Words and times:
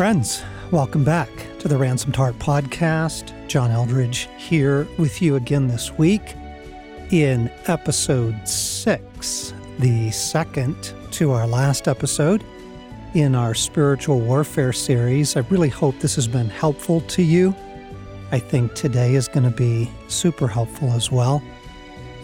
Friends, 0.00 0.42
welcome 0.70 1.04
back 1.04 1.28
to 1.58 1.68
the 1.68 1.76
Ransomed 1.76 2.16
Heart 2.16 2.38
podcast. 2.38 3.34
John 3.48 3.70
Eldredge 3.70 4.34
here 4.38 4.88
with 4.96 5.20
you 5.20 5.36
again 5.36 5.68
this 5.68 5.92
week 5.98 6.22
in 7.10 7.52
episode 7.66 8.48
six, 8.48 9.52
the 9.78 10.10
second 10.10 10.94
to 11.10 11.32
our 11.32 11.46
last 11.46 11.86
episode 11.86 12.42
in 13.12 13.34
our 13.34 13.52
spiritual 13.52 14.20
warfare 14.20 14.72
series. 14.72 15.36
I 15.36 15.40
really 15.50 15.68
hope 15.68 15.98
this 15.98 16.14
has 16.14 16.26
been 16.26 16.48
helpful 16.48 17.02
to 17.02 17.22
you. 17.22 17.54
I 18.32 18.38
think 18.38 18.72
today 18.72 19.16
is 19.16 19.28
going 19.28 19.44
to 19.44 19.54
be 19.54 19.90
super 20.08 20.48
helpful 20.48 20.90
as 20.92 21.12
well. 21.12 21.42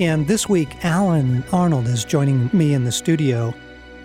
And 0.00 0.26
this 0.26 0.48
week, 0.48 0.82
Allen 0.82 1.44
Arnold 1.52 1.88
is 1.88 2.06
joining 2.06 2.48
me 2.54 2.72
in 2.72 2.84
the 2.84 2.92
studio. 2.92 3.52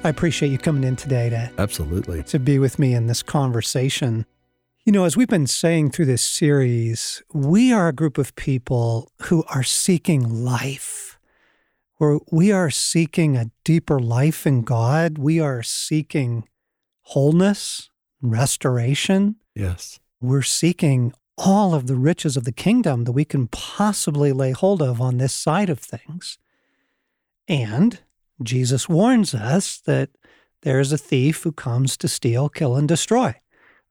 I 0.04 0.09
appreciate 0.09 0.49
you 0.49 0.57
coming 0.57 0.83
in 0.83 0.95
today 0.95 1.29
to 1.29 1.51
absolutely 1.60 2.23
to 2.23 2.39
be 2.39 2.57
with 2.57 2.79
me 2.79 2.96
in 2.96 3.05
this 3.05 3.21
conversation. 3.21 4.25
You 4.83 4.91
know, 4.91 5.04
as 5.04 5.15
we've 5.15 5.27
been 5.27 5.46
saying 5.46 5.91
through 5.91 6.07
this 6.07 6.24
series, 6.24 7.21
we 7.33 7.71
are 7.71 7.89
a 7.89 7.93
group 7.93 8.18
of 8.18 8.36
people 8.36 9.11
who 9.24 9.43
are 9.50 9.61
seeking 9.61 10.43
life. 10.43 11.19
Where 11.97 12.18
we 12.32 12.51
are 12.51 12.71
seeking 12.71 13.37
a 13.37 13.51
deeper 13.64 14.00
life 14.00 14.47
in 14.47 14.64
God. 14.64 15.19
We 15.19 15.39
are 15.39 15.61
seeking 15.61 16.47
wholeness, 17.02 17.91
restoration. 18.24 19.36
Yes. 19.54 19.99
We're 20.19 20.41
seeking 20.41 21.13
all 21.38 21.75
of 21.75 21.86
the 21.86 21.96
riches 21.96 22.36
of 22.36 22.43
the 22.43 22.52
kingdom 22.52 23.04
that 23.04 23.11
we 23.11 23.24
can 23.24 23.47
possibly 23.49 24.32
lay 24.32 24.49
hold 24.49 24.82
of 24.82 24.99
on 24.99 25.18
this 25.18 25.33
side 25.33 25.69
of 25.69 25.77
things. 25.77 26.39
And 27.47 27.99
Jesus 28.43 28.89
warns 28.89 29.33
us 29.33 29.79
that 29.81 30.09
there 30.61 30.79
is 30.79 30.91
a 30.91 30.97
thief 30.97 31.43
who 31.43 31.51
comes 31.51 31.97
to 31.97 32.08
steal, 32.08 32.49
kill, 32.49 32.75
and 32.75 32.88
destroy, 32.88 33.36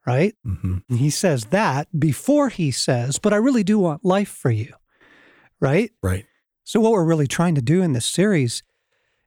right? 0.06 0.34
Mm-hmm. 0.47 0.97
He 0.97 1.11
says 1.11 1.47
that 1.47 1.88
before 1.98 2.48
he 2.48 2.70
says, 2.70 3.19
but 3.19 3.33
I 3.33 3.36
really 3.36 3.64
do 3.64 3.78
want 3.78 4.05
life 4.05 4.28
for 4.28 4.50
you, 4.50 4.72
right? 5.60 5.91
Right. 6.02 6.27
So, 6.64 6.80
what 6.80 6.92
we're 6.92 7.05
really 7.05 7.27
trying 7.27 7.56
to 7.56 7.62
do 7.62 7.83
in 7.83 7.92
this 7.92 8.06
series 8.06 8.62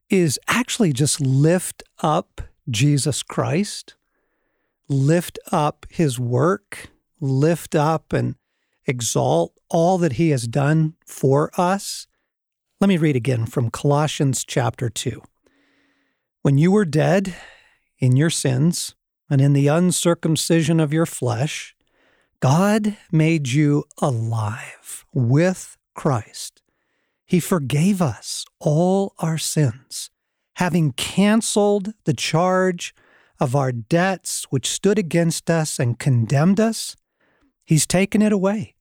is 0.09 0.39
actually 0.47 0.93
just 0.93 1.19
lift 1.19 1.83
up 2.01 2.41
Jesus 2.69 3.23
Christ, 3.23 3.95
lift 4.87 5.39
up 5.51 5.85
his 5.89 6.19
work, 6.19 6.89
lift 7.19 7.75
up 7.75 8.13
and 8.13 8.35
exalt 8.85 9.53
all 9.69 9.97
that 9.97 10.13
he 10.13 10.29
has 10.29 10.47
done 10.47 10.93
for 11.05 11.51
us. 11.57 12.07
Let 12.83 12.89
me 12.89 12.97
read 12.97 13.15
again 13.15 13.45
from 13.45 13.71
Colossians 13.71 14.43
chapter 14.43 14.89
2. 14.89 15.21
When 16.41 16.57
you 16.57 16.69
were 16.69 16.83
dead 16.83 17.33
in 17.99 18.17
your 18.17 18.29
sins 18.29 18.93
and 19.29 19.39
in 19.39 19.53
the 19.53 19.67
uncircumcision 19.67 20.81
of 20.81 20.91
your 20.91 21.05
flesh, 21.05 21.77
God 22.41 22.97
made 23.09 23.47
you 23.47 23.85
alive 24.01 25.05
with 25.13 25.77
Christ. 25.95 26.61
He 27.25 27.39
forgave 27.39 28.01
us 28.01 28.43
all 28.59 29.13
our 29.17 29.37
sins, 29.37 30.09
having 30.55 30.91
canceled 30.91 31.93
the 32.03 32.13
charge 32.13 32.93
of 33.39 33.55
our 33.55 33.71
debts 33.71 34.43
which 34.49 34.69
stood 34.69 34.99
against 34.99 35.49
us 35.49 35.79
and 35.79 35.97
condemned 35.97 36.59
us. 36.59 36.97
He's 37.63 37.87
taken 37.87 38.21
it 38.21 38.33
away, 38.33 38.75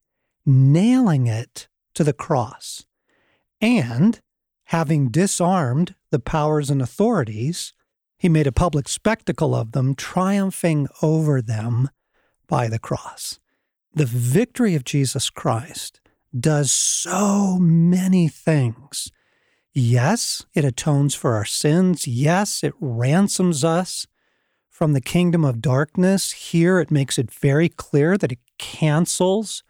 nailing 0.44 1.28
it 1.28 1.68
to 1.94 2.02
the 2.02 2.12
cross. 2.12 2.84
And 3.62 4.20
having 4.64 5.08
disarmed 5.08 5.94
the 6.10 6.18
powers 6.18 6.68
and 6.68 6.82
authorities, 6.82 7.72
he 8.18 8.28
made 8.28 8.46
a 8.46 8.52
public 8.52 8.88
spectacle 8.88 9.54
of 9.54 9.72
them, 9.72 9.94
triumphing 9.94 10.88
over 11.00 11.40
them 11.40 11.88
by 12.48 12.68
the 12.68 12.78
cross. 12.78 13.38
The 13.94 14.04
victory 14.04 14.74
of 14.74 14.84
Jesus 14.84 15.30
Christ 15.30 16.00
does 16.38 16.72
so 16.72 17.58
many 17.60 18.28
things. 18.28 19.10
Yes, 19.72 20.44
it 20.54 20.64
atones 20.64 21.14
for 21.14 21.34
our 21.34 21.44
sins. 21.44 22.06
Yes, 22.06 22.62
it 22.64 22.74
ransoms 22.80 23.64
us 23.64 24.06
from 24.68 24.92
the 24.92 25.00
kingdom 25.00 25.44
of 25.44 25.62
darkness. 25.62 26.32
Here, 26.32 26.78
it 26.78 26.90
makes 26.90 27.18
it 27.18 27.30
very 27.30 27.68
clear 27.68 28.18
that 28.18 28.32
it 28.32 28.38
cancels 28.58 29.62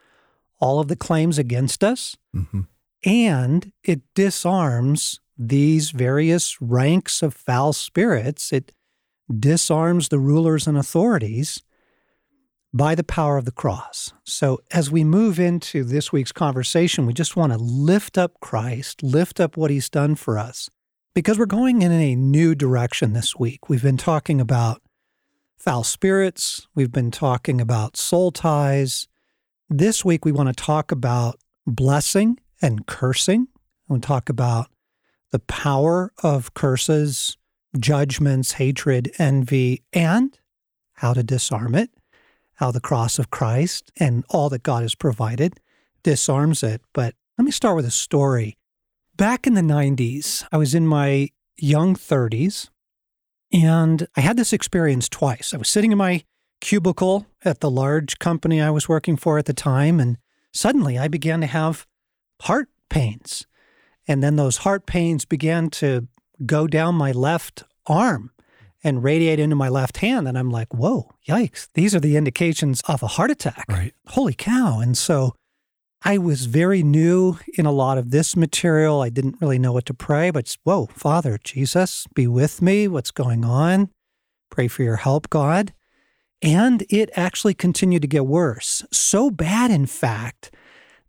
all 0.60 0.80
of 0.80 0.88
the 0.88 0.96
claims 0.96 1.38
against 1.38 1.84
us. 1.84 2.16
Mm-hmm. 2.34 2.62
And 3.04 3.72
it 3.82 4.02
disarms 4.14 5.20
these 5.36 5.90
various 5.90 6.60
ranks 6.60 7.22
of 7.22 7.34
foul 7.34 7.72
spirits. 7.72 8.52
It 8.52 8.72
disarms 9.30 10.08
the 10.08 10.18
rulers 10.18 10.66
and 10.66 10.76
authorities 10.76 11.62
by 12.72 12.94
the 12.94 13.04
power 13.04 13.36
of 13.36 13.44
the 13.44 13.52
cross. 13.52 14.12
So, 14.24 14.60
as 14.70 14.90
we 14.90 15.04
move 15.04 15.38
into 15.38 15.84
this 15.84 16.12
week's 16.12 16.32
conversation, 16.32 17.06
we 17.06 17.12
just 17.12 17.36
want 17.36 17.52
to 17.52 17.58
lift 17.58 18.16
up 18.16 18.40
Christ, 18.40 19.02
lift 19.02 19.40
up 19.40 19.56
what 19.56 19.70
he's 19.70 19.90
done 19.90 20.14
for 20.14 20.38
us, 20.38 20.70
because 21.14 21.38
we're 21.38 21.46
going 21.46 21.82
in 21.82 21.92
a 21.92 22.14
new 22.14 22.54
direction 22.54 23.12
this 23.12 23.36
week. 23.36 23.68
We've 23.68 23.82
been 23.82 23.98
talking 23.98 24.40
about 24.40 24.80
foul 25.58 25.84
spirits, 25.84 26.66
we've 26.74 26.92
been 26.92 27.10
talking 27.10 27.60
about 27.60 27.96
soul 27.96 28.32
ties. 28.32 29.06
This 29.68 30.04
week, 30.04 30.24
we 30.24 30.32
want 30.32 30.48
to 30.48 30.64
talk 30.64 30.92
about 30.92 31.38
blessing 31.66 32.38
and 32.62 32.86
cursing. 32.86 33.48
We 33.88 33.94
want 33.94 34.04
to 34.04 34.06
talk 34.06 34.28
about 34.28 34.68
the 35.32 35.40
power 35.40 36.12
of 36.22 36.54
curses, 36.54 37.36
judgments, 37.78 38.52
hatred, 38.52 39.12
envy, 39.18 39.82
and 39.92 40.38
how 40.94 41.12
to 41.14 41.22
disarm 41.22 41.74
it, 41.74 41.90
how 42.54 42.70
the 42.70 42.80
cross 42.80 43.18
of 43.18 43.30
Christ 43.30 43.90
and 43.98 44.24
all 44.30 44.48
that 44.50 44.62
God 44.62 44.82
has 44.82 44.94
provided 44.94 45.58
disarms 46.02 46.62
it. 46.62 46.80
But 46.92 47.14
let 47.36 47.44
me 47.44 47.50
start 47.50 47.76
with 47.76 47.86
a 47.86 47.90
story. 47.90 48.56
Back 49.16 49.46
in 49.46 49.54
the 49.54 49.62
90s, 49.62 50.46
I 50.52 50.56
was 50.56 50.74
in 50.74 50.86
my 50.86 51.30
young 51.56 51.94
30s, 51.94 52.68
and 53.52 54.06
I 54.16 54.20
had 54.20 54.36
this 54.36 54.52
experience 54.52 55.08
twice. 55.08 55.52
I 55.52 55.58
was 55.58 55.68
sitting 55.68 55.92
in 55.92 55.98
my 55.98 56.24
cubicle 56.60 57.26
at 57.44 57.60
the 57.60 57.70
large 57.70 58.18
company 58.18 58.60
I 58.60 58.70
was 58.70 58.88
working 58.88 59.16
for 59.16 59.38
at 59.38 59.46
the 59.46 59.52
time, 59.52 59.98
and 60.00 60.18
suddenly 60.52 60.98
I 60.98 61.08
began 61.08 61.40
to 61.40 61.46
have 61.46 61.86
heart 62.42 62.68
pains. 62.88 63.46
And 64.08 64.22
then 64.22 64.36
those 64.36 64.58
heart 64.58 64.86
pains 64.86 65.24
began 65.24 65.70
to 65.70 66.08
go 66.44 66.66
down 66.66 66.94
my 66.94 67.12
left 67.12 67.62
arm 67.86 68.30
and 68.84 69.02
radiate 69.02 69.38
into 69.38 69.54
my 69.54 69.68
left 69.68 69.98
hand. 69.98 70.26
And 70.26 70.36
I'm 70.36 70.50
like, 70.50 70.74
whoa, 70.74 71.10
yikes. 71.28 71.68
These 71.74 71.94
are 71.94 72.00
the 72.00 72.16
indications 72.16 72.80
of 72.88 73.02
a 73.02 73.06
heart 73.06 73.30
attack. 73.30 73.64
Right. 73.68 73.94
Holy 74.08 74.34
cow. 74.34 74.80
And 74.80 74.98
so 74.98 75.34
I 76.04 76.18
was 76.18 76.46
very 76.46 76.82
new 76.82 77.38
in 77.54 77.64
a 77.64 77.70
lot 77.70 77.96
of 77.96 78.10
this 78.10 78.34
material. 78.36 79.02
I 79.02 79.08
didn't 79.08 79.40
really 79.40 79.58
know 79.58 79.72
what 79.72 79.86
to 79.86 79.94
pray, 79.94 80.30
but 80.30 80.56
whoa, 80.64 80.86
Father, 80.86 81.38
Jesus, 81.44 82.08
be 82.12 82.26
with 82.26 82.60
me. 82.60 82.88
What's 82.88 83.12
going 83.12 83.44
on? 83.44 83.90
Pray 84.50 84.66
for 84.66 84.82
your 84.82 84.96
help, 84.96 85.30
God. 85.30 85.72
And 86.42 86.84
it 86.90 87.08
actually 87.14 87.54
continued 87.54 88.02
to 88.02 88.08
get 88.08 88.26
worse. 88.26 88.84
So 88.90 89.30
bad, 89.30 89.70
in 89.70 89.86
fact, 89.86 90.50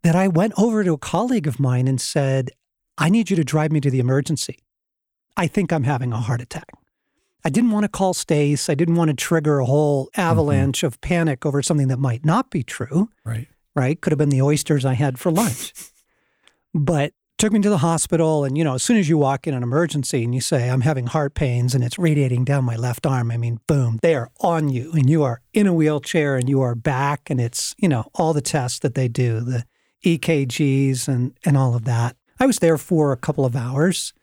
that 0.03 0.15
I 0.15 0.27
went 0.27 0.53
over 0.57 0.83
to 0.83 0.93
a 0.93 0.97
colleague 0.97 1.47
of 1.47 1.59
mine 1.59 1.87
and 1.87 1.99
said, 1.99 2.51
I 2.97 3.09
need 3.09 3.29
you 3.29 3.35
to 3.35 3.43
drive 3.43 3.71
me 3.71 3.81
to 3.81 3.89
the 3.89 3.99
emergency. 3.99 4.59
I 5.35 5.47
think 5.47 5.73
I'm 5.73 5.83
having 5.83 6.13
a 6.13 6.17
heart 6.17 6.41
attack. 6.41 6.69
I 7.45 7.49
didn't 7.49 7.71
want 7.71 7.83
to 7.83 7.89
call 7.89 8.13
Stace. 8.13 8.69
I 8.69 8.75
didn't 8.75 8.95
want 8.95 9.09
to 9.09 9.15
trigger 9.15 9.59
a 9.59 9.65
whole 9.65 10.09
avalanche 10.15 10.79
mm-hmm. 10.79 10.87
of 10.87 11.01
panic 11.01 11.45
over 11.45 11.61
something 11.61 11.87
that 11.89 11.99
might 11.99 12.23
not 12.23 12.49
be 12.49 12.63
true. 12.63 13.09
Right. 13.25 13.47
Right. 13.75 13.99
Could 13.99 14.11
have 14.11 14.19
been 14.19 14.29
the 14.29 14.41
oysters 14.41 14.85
I 14.85 14.93
had 14.93 15.19
for 15.19 15.31
lunch. 15.31 15.73
but 16.73 17.13
took 17.39 17.51
me 17.51 17.59
to 17.59 17.69
the 17.69 17.79
hospital. 17.79 18.45
And, 18.45 18.57
you 18.57 18.63
know, 18.63 18.75
as 18.75 18.83
soon 18.83 18.97
as 18.97 19.09
you 19.09 19.17
walk 19.17 19.47
in 19.47 19.53
an 19.53 19.63
emergency 19.63 20.23
and 20.23 20.33
you 20.33 20.39
say, 20.39 20.69
I'm 20.69 20.81
having 20.81 21.07
heart 21.07 21.33
pains 21.33 21.75
and 21.75 21.83
it's 21.83 21.99
radiating 21.99 22.45
down 22.45 22.63
my 22.63 22.75
left 22.75 23.05
arm, 23.05 23.31
I 23.31 23.37
mean, 23.37 23.59
boom, 23.67 23.99
they 24.01 24.15
are 24.15 24.29
on 24.39 24.69
you 24.69 24.93
and 24.93 25.09
you 25.09 25.23
are 25.23 25.41
in 25.53 25.67
a 25.67 25.73
wheelchair 25.73 26.37
and 26.37 26.47
you 26.47 26.61
are 26.61 26.75
back. 26.75 27.29
And 27.29 27.41
it's, 27.41 27.75
you 27.77 27.89
know, 27.89 28.05
all 28.13 28.31
the 28.33 28.41
tests 28.41 28.79
that 28.79 28.95
they 28.95 29.07
do, 29.07 29.41
the 29.41 29.65
EKGs 30.03 31.07
and, 31.07 31.37
and 31.45 31.57
all 31.57 31.75
of 31.75 31.85
that. 31.85 32.15
I 32.39 32.45
was 32.45 32.59
there 32.59 32.77
for 32.77 33.11
a 33.11 33.17
couple 33.17 33.45
of 33.45 33.55
hours. 33.55 34.13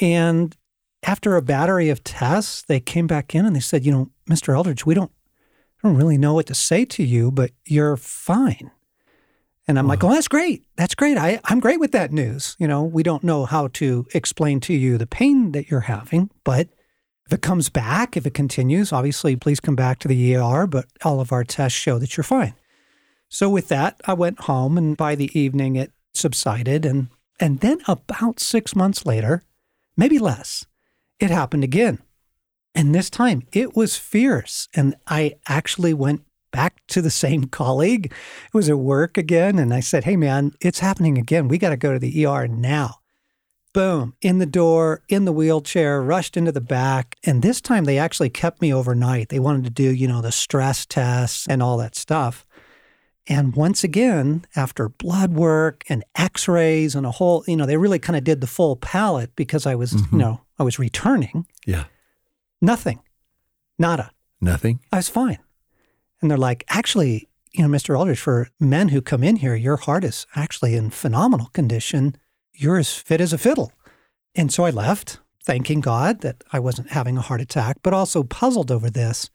And 0.00 0.56
after 1.02 1.36
a 1.36 1.42
battery 1.42 1.88
of 1.88 2.04
tests, 2.04 2.62
they 2.62 2.80
came 2.80 3.06
back 3.06 3.34
in 3.34 3.44
and 3.46 3.54
they 3.54 3.60
said, 3.60 3.84
you 3.84 3.92
know, 3.92 4.10
Mr. 4.28 4.54
Eldredge, 4.54 4.86
we 4.86 4.94
don't, 4.94 5.10
don't 5.82 5.96
really 5.96 6.18
know 6.18 6.34
what 6.34 6.46
to 6.46 6.54
say 6.54 6.84
to 6.84 7.02
you, 7.02 7.30
but 7.30 7.50
you're 7.64 7.96
fine. 7.96 8.70
And 9.66 9.78
I'm 9.78 9.86
wow. 9.86 9.90
like, 9.90 10.04
oh, 10.04 10.10
that's 10.10 10.28
great. 10.28 10.64
That's 10.76 10.94
great. 10.94 11.18
I, 11.18 11.40
I'm 11.44 11.60
great 11.60 11.78
with 11.78 11.92
that 11.92 12.10
news. 12.12 12.56
You 12.58 12.66
know, 12.66 12.82
we 12.82 13.02
don't 13.02 13.22
know 13.22 13.44
how 13.44 13.68
to 13.74 14.06
explain 14.14 14.60
to 14.60 14.72
you 14.72 14.96
the 14.96 15.06
pain 15.06 15.52
that 15.52 15.70
you're 15.70 15.80
having, 15.80 16.30
but 16.42 16.68
if 17.26 17.32
it 17.34 17.42
comes 17.42 17.68
back, 17.68 18.16
if 18.16 18.26
it 18.26 18.32
continues, 18.32 18.90
obviously, 18.90 19.36
please 19.36 19.60
come 19.60 19.76
back 19.76 19.98
to 19.98 20.08
the 20.08 20.36
ER, 20.36 20.66
but 20.66 20.86
all 21.04 21.20
of 21.20 21.30
our 21.30 21.44
tests 21.44 21.78
show 21.78 21.98
that 21.98 22.16
you're 22.16 22.24
fine. 22.24 22.54
So 23.28 23.48
with 23.50 23.68
that, 23.68 24.00
I 24.04 24.14
went 24.14 24.42
home 24.42 24.78
and 24.78 24.96
by 24.96 25.14
the 25.14 25.36
evening 25.38 25.76
it 25.76 25.92
subsided 26.14 26.84
and 26.86 27.08
and 27.40 27.60
then 27.60 27.78
about 27.86 28.40
6 28.40 28.74
months 28.74 29.06
later, 29.06 29.42
maybe 29.96 30.18
less, 30.18 30.66
it 31.20 31.30
happened 31.30 31.62
again. 31.62 32.00
And 32.74 32.94
this 32.94 33.10
time 33.10 33.42
it 33.52 33.76
was 33.76 33.96
fierce. 33.96 34.68
And 34.74 34.96
I 35.06 35.36
actually 35.46 35.94
went 35.94 36.22
back 36.50 36.80
to 36.88 37.02
the 37.02 37.10
same 37.24 37.44
colleague. 37.44 38.06
It 38.06 38.54
was 38.54 38.68
at 38.68 38.78
work 38.78 39.18
again. 39.18 39.58
And 39.58 39.72
I 39.72 39.80
said, 39.80 40.04
Hey, 40.04 40.16
man, 40.16 40.52
it's 40.60 40.80
happening 40.80 41.18
again. 41.18 41.48
We 41.48 41.58
got 41.58 41.70
to 41.70 41.76
go 41.76 41.92
to 41.92 41.98
the 41.98 42.26
ER 42.26 42.48
now. 42.48 42.96
Boom, 43.74 44.14
in 44.22 44.38
the 44.38 44.46
door, 44.46 45.02
in 45.08 45.24
the 45.24 45.32
wheelchair, 45.32 46.02
rushed 46.02 46.36
into 46.36 46.50
the 46.50 46.60
back. 46.60 47.16
And 47.24 47.42
this 47.42 47.60
time 47.60 47.84
they 47.84 47.98
actually 47.98 48.30
kept 48.30 48.62
me 48.62 48.72
overnight. 48.72 49.28
They 49.28 49.38
wanted 49.38 49.64
to 49.64 49.70
do, 49.70 49.94
you 49.94 50.08
know, 50.08 50.22
the 50.22 50.32
stress 50.32 50.86
tests 50.86 51.46
and 51.46 51.62
all 51.62 51.76
that 51.76 51.94
stuff. 51.94 52.46
And 53.28 53.54
once 53.54 53.84
again, 53.84 54.46
after 54.56 54.88
blood 54.88 55.34
work 55.34 55.84
and 55.88 56.02
x 56.16 56.48
rays 56.48 56.94
and 56.94 57.04
a 57.04 57.10
whole, 57.10 57.44
you 57.46 57.56
know, 57.56 57.66
they 57.66 57.76
really 57.76 57.98
kind 57.98 58.16
of 58.16 58.24
did 58.24 58.40
the 58.40 58.46
full 58.46 58.76
palette 58.76 59.36
because 59.36 59.66
I 59.66 59.74
was, 59.74 59.92
mm-hmm. 59.92 60.16
you 60.16 60.22
know, 60.22 60.40
I 60.58 60.62
was 60.62 60.78
returning. 60.78 61.46
Yeah. 61.66 61.84
Nothing. 62.62 63.00
Nada. 63.78 64.12
Nothing. 64.40 64.80
I 64.92 64.96
was 64.96 65.10
fine. 65.10 65.38
And 66.20 66.30
they're 66.30 66.38
like, 66.38 66.64
actually, 66.68 67.28
you 67.52 67.66
know, 67.66 67.74
Mr. 67.74 67.94
Eldredge, 67.94 68.18
for 68.18 68.48
men 68.58 68.88
who 68.88 69.02
come 69.02 69.22
in 69.22 69.36
here, 69.36 69.54
your 69.54 69.76
heart 69.76 70.04
is 70.04 70.26
actually 70.34 70.74
in 70.74 70.90
phenomenal 70.90 71.48
condition. 71.52 72.16
You're 72.54 72.78
as 72.78 72.94
fit 72.94 73.20
as 73.20 73.32
a 73.32 73.38
fiddle. 73.38 73.72
And 74.34 74.52
so 74.52 74.64
I 74.64 74.70
left, 74.70 75.20
thanking 75.44 75.80
God 75.80 76.22
that 76.22 76.42
I 76.52 76.60
wasn't 76.60 76.90
having 76.90 77.18
a 77.18 77.22
heart 77.22 77.40
attack, 77.40 77.78
but 77.82 77.92
also 77.92 78.22
puzzled 78.22 78.70
over 78.70 78.90
this. 78.90 79.30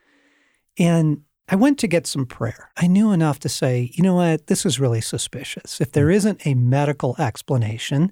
And 0.78 1.22
I 1.50 1.56
went 1.56 1.78
to 1.80 1.88
get 1.88 2.08
some 2.08 2.26
prayer. 2.26 2.72
I 2.78 2.88
knew 2.88 3.12
enough 3.12 3.40
to 3.40 3.50
say, 3.50 3.92
you 3.94 4.04
know 4.04 4.16
what, 4.16 4.48
this 4.48 4.66
is 4.66 4.80
really 4.80 5.02
suspicious. 5.02 5.82
If 5.82 5.92
there 5.92 6.08
hmm. 6.08 6.16
isn't 6.16 6.48
a 6.48 6.54
medical 6.54 7.16
explanation, 7.20 8.12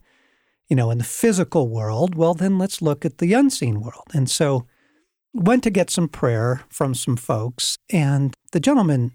you 0.68 0.76
know, 0.76 0.92
in 0.92 0.98
the 0.98 1.04
physical 1.04 1.70
world, 1.70 2.16
well, 2.16 2.34
then 2.34 2.58
let's 2.58 2.82
look 2.82 3.06
at 3.06 3.18
the 3.18 3.34
unseen 3.34 3.82
world. 3.82 4.08
And 4.14 4.30
so 4.30 4.66
went 5.34 5.64
to 5.64 5.70
get 5.70 5.90
some 5.90 6.08
prayer 6.08 6.62
from 6.70 6.94
some 6.94 7.16
folks, 7.16 7.78
and 7.90 8.34
the 8.52 8.60
gentleman 8.60 9.12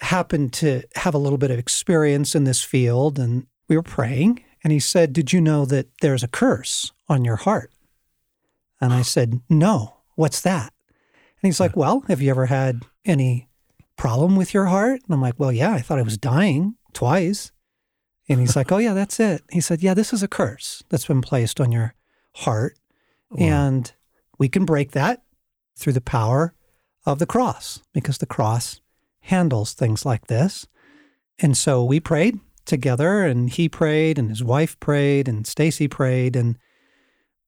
happened 0.00 0.52
to 0.52 0.82
have 0.96 1.14
a 1.14 1.18
little 1.18 1.38
bit 1.38 1.50
of 1.50 1.58
experience 1.58 2.34
in 2.34 2.44
this 2.44 2.62
field, 2.62 3.18
and 3.18 3.46
we 3.68 3.76
were 3.76 3.82
praying, 3.82 4.42
and 4.64 4.72
he 4.72 4.80
said, 4.80 5.12
Did 5.12 5.32
you 5.32 5.40
know 5.40 5.64
that 5.64 5.86
there's 6.00 6.22
a 6.22 6.28
curse 6.28 6.92
on 7.08 7.24
your 7.24 7.36
heart? 7.36 7.72
And 8.80 8.92
I 8.92 9.02
said, 9.02 9.40
No, 9.48 9.96
what's 10.16 10.40
that? 10.42 10.72
And 11.42 11.48
he's 11.48 11.60
like, 11.60 11.76
Well, 11.76 12.04
have 12.08 12.20
you 12.20 12.30
ever 12.30 12.46
had 12.46 12.82
any 13.04 13.48
problem 13.96 14.36
with 14.36 14.54
your 14.54 14.66
heart? 14.66 15.00
And 15.04 15.14
I'm 15.14 15.20
like, 15.20 15.38
Well, 15.38 15.52
yeah, 15.52 15.72
I 15.72 15.80
thought 15.80 15.98
I 15.98 16.02
was 16.02 16.18
dying 16.18 16.76
twice. 16.92 17.52
And 18.28 18.40
he's 18.40 18.56
like, 18.56 18.72
Oh, 18.72 18.78
yeah, 18.78 18.94
that's 18.94 19.20
it. 19.20 19.42
He 19.50 19.60
said, 19.60 19.82
Yeah, 19.82 19.94
this 19.94 20.12
is 20.12 20.22
a 20.22 20.28
curse 20.28 20.82
that's 20.88 21.06
been 21.06 21.22
placed 21.22 21.60
on 21.60 21.72
your 21.72 21.94
heart. 22.36 22.76
Wow. 23.30 23.46
And 23.46 23.92
we 24.38 24.48
can 24.48 24.64
break 24.64 24.92
that 24.92 25.22
through 25.76 25.94
the 25.94 26.00
power 26.00 26.54
of 27.04 27.18
the 27.18 27.26
cross 27.26 27.82
because 27.92 28.18
the 28.18 28.26
cross 28.26 28.80
handles 29.20 29.72
things 29.72 30.04
like 30.04 30.26
this. 30.26 30.66
And 31.38 31.56
so 31.56 31.84
we 31.84 32.00
prayed 32.00 32.38
together 32.64 33.24
and 33.24 33.50
he 33.50 33.68
prayed 33.68 34.18
and 34.18 34.28
his 34.28 34.44
wife 34.44 34.78
prayed 34.78 35.28
and 35.28 35.44
Stasi 35.44 35.90
prayed 35.90 36.36
and 36.36 36.56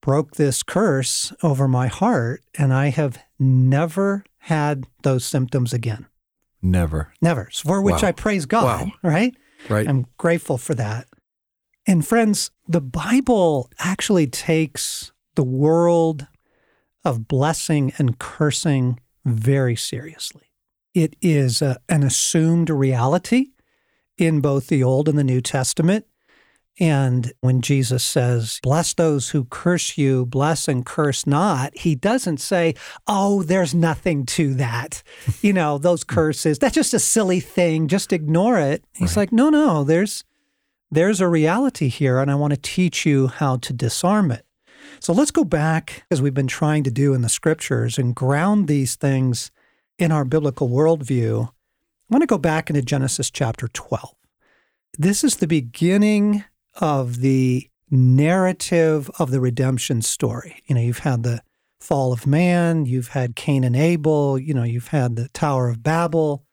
broke 0.01 0.35
this 0.35 0.63
curse 0.63 1.33
over 1.41 1.67
my 1.67 1.87
heart 1.87 2.41
and 2.57 2.73
I 2.73 2.89
have 2.89 3.17
never 3.39 4.23
had 4.45 4.85
those 5.01 5.25
symptoms 5.25 5.73
again. 5.73 6.05
Never. 6.61 7.11
Never. 7.19 7.49
For 7.51 7.81
which 7.81 8.03
wow. 8.03 8.09
I 8.09 8.11
praise 8.11 8.45
God, 8.45 8.63
wow. 8.63 8.91
right? 9.01 9.35
Right. 9.69 9.87
I'm 9.89 10.05
grateful 10.17 10.59
for 10.59 10.75
that. 10.75 11.07
And 11.87 12.05
friends, 12.05 12.51
the 12.67 12.81
Bible 12.81 13.71
actually 13.79 14.27
takes 14.27 15.11
the 15.33 15.43
world 15.43 16.27
of 17.03 17.27
blessing 17.27 17.91
and 17.97 18.19
cursing 18.19 18.99
very 19.25 19.75
seriously. 19.75 20.51
It 20.93 21.15
is 21.23 21.63
a, 21.63 21.79
an 21.89 22.03
assumed 22.03 22.69
reality 22.69 23.47
in 24.15 24.41
both 24.41 24.67
the 24.67 24.83
Old 24.83 25.09
and 25.09 25.17
the 25.17 25.23
New 25.23 25.41
Testament. 25.41 26.05
And 26.79 27.31
when 27.39 27.61
Jesus 27.61 28.03
says, 28.03 28.59
Bless 28.61 28.93
those 28.93 29.29
who 29.29 29.45
curse 29.45 29.97
you, 29.97 30.25
bless 30.25 30.67
and 30.67 30.85
curse 30.85 31.25
not, 31.25 31.77
he 31.77 31.95
doesn't 31.95 32.39
say, 32.39 32.75
Oh, 33.07 33.43
there's 33.43 33.73
nothing 33.73 34.25
to 34.27 34.53
that. 34.55 35.01
you 35.41 35.53
know, 35.53 35.77
those 35.77 36.03
hmm. 36.03 36.13
curses, 36.13 36.59
that's 36.59 36.75
just 36.75 36.93
a 36.93 36.99
silly 36.99 37.39
thing. 37.39 37.87
Just 37.87 38.11
ignore 38.11 38.59
it. 38.59 38.83
He's 38.93 39.11
right. 39.11 39.23
like, 39.23 39.31
No, 39.31 39.49
no, 39.49 39.83
there's 39.83 40.23
there's 40.91 41.19
a 41.19 41.27
reality 41.27 41.87
here, 41.87 42.19
and 42.19 42.29
I 42.29 42.35
want 42.35 42.53
to 42.53 42.59
teach 42.59 43.05
you 43.05 43.27
how 43.27 43.57
to 43.57 43.73
disarm 43.73 44.31
it. 44.31 44.45
So 44.99 45.13
let's 45.13 45.31
go 45.31 45.43
back, 45.43 46.03
as 46.11 46.21
we've 46.21 46.33
been 46.33 46.47
trying 46.47 46.83
to 46.83 46.91
do 46.91 47.13
in 47.13 47.21
the 47.21 47.29
scriptures, 47.29 47.97
and 47.97 48.15
ground 48.15 48.67
these 48.67 48.95
things 48.95 49.51
in 49.97 50.11
our 50.11 50.23
biblical 50.23 50.69
worldview. 50.69 51.47
I 51.47 52.13
want 52.13 52.21
to 52.21 52.27
go 52.27 52.37
back 52.37 52.69
into 52.69 52.81
Genesis 52.81 53.31
chapter 53.31 53.67
12. 53.67 54.13
This 54.97 55.23
is 55.23 55.37
the 55.37 55.47
beginning 55.47 56.45
of 56.75 57.21
the 57.21 57.69
narrative 57.89 59.09
of 59.19 59.31
the 59.31 59.39
redemption 59.39 60.01
story. 60.01 60.61
You 60.65 60.75
know, 60.75 60.81
you've 60.81 60.99
had 60.99 61.23
the 61.23 61.41
fall 61.79 62.11
of 62.11 62.25
man, 62.25 62.85
you've 62.85 63.09
had 63.09 63.35
Cain 63.35 63.63
and 63.63 63.75
Abel, 63.75 64.39
you 64.39 64.53
know, 64.53 64.63
you've 64.63 64.87
had 64.87 65.15
the 65.15 65.29
Tower 65.29 65.69
of 65.69 65.83
Babel, 65.83 66.43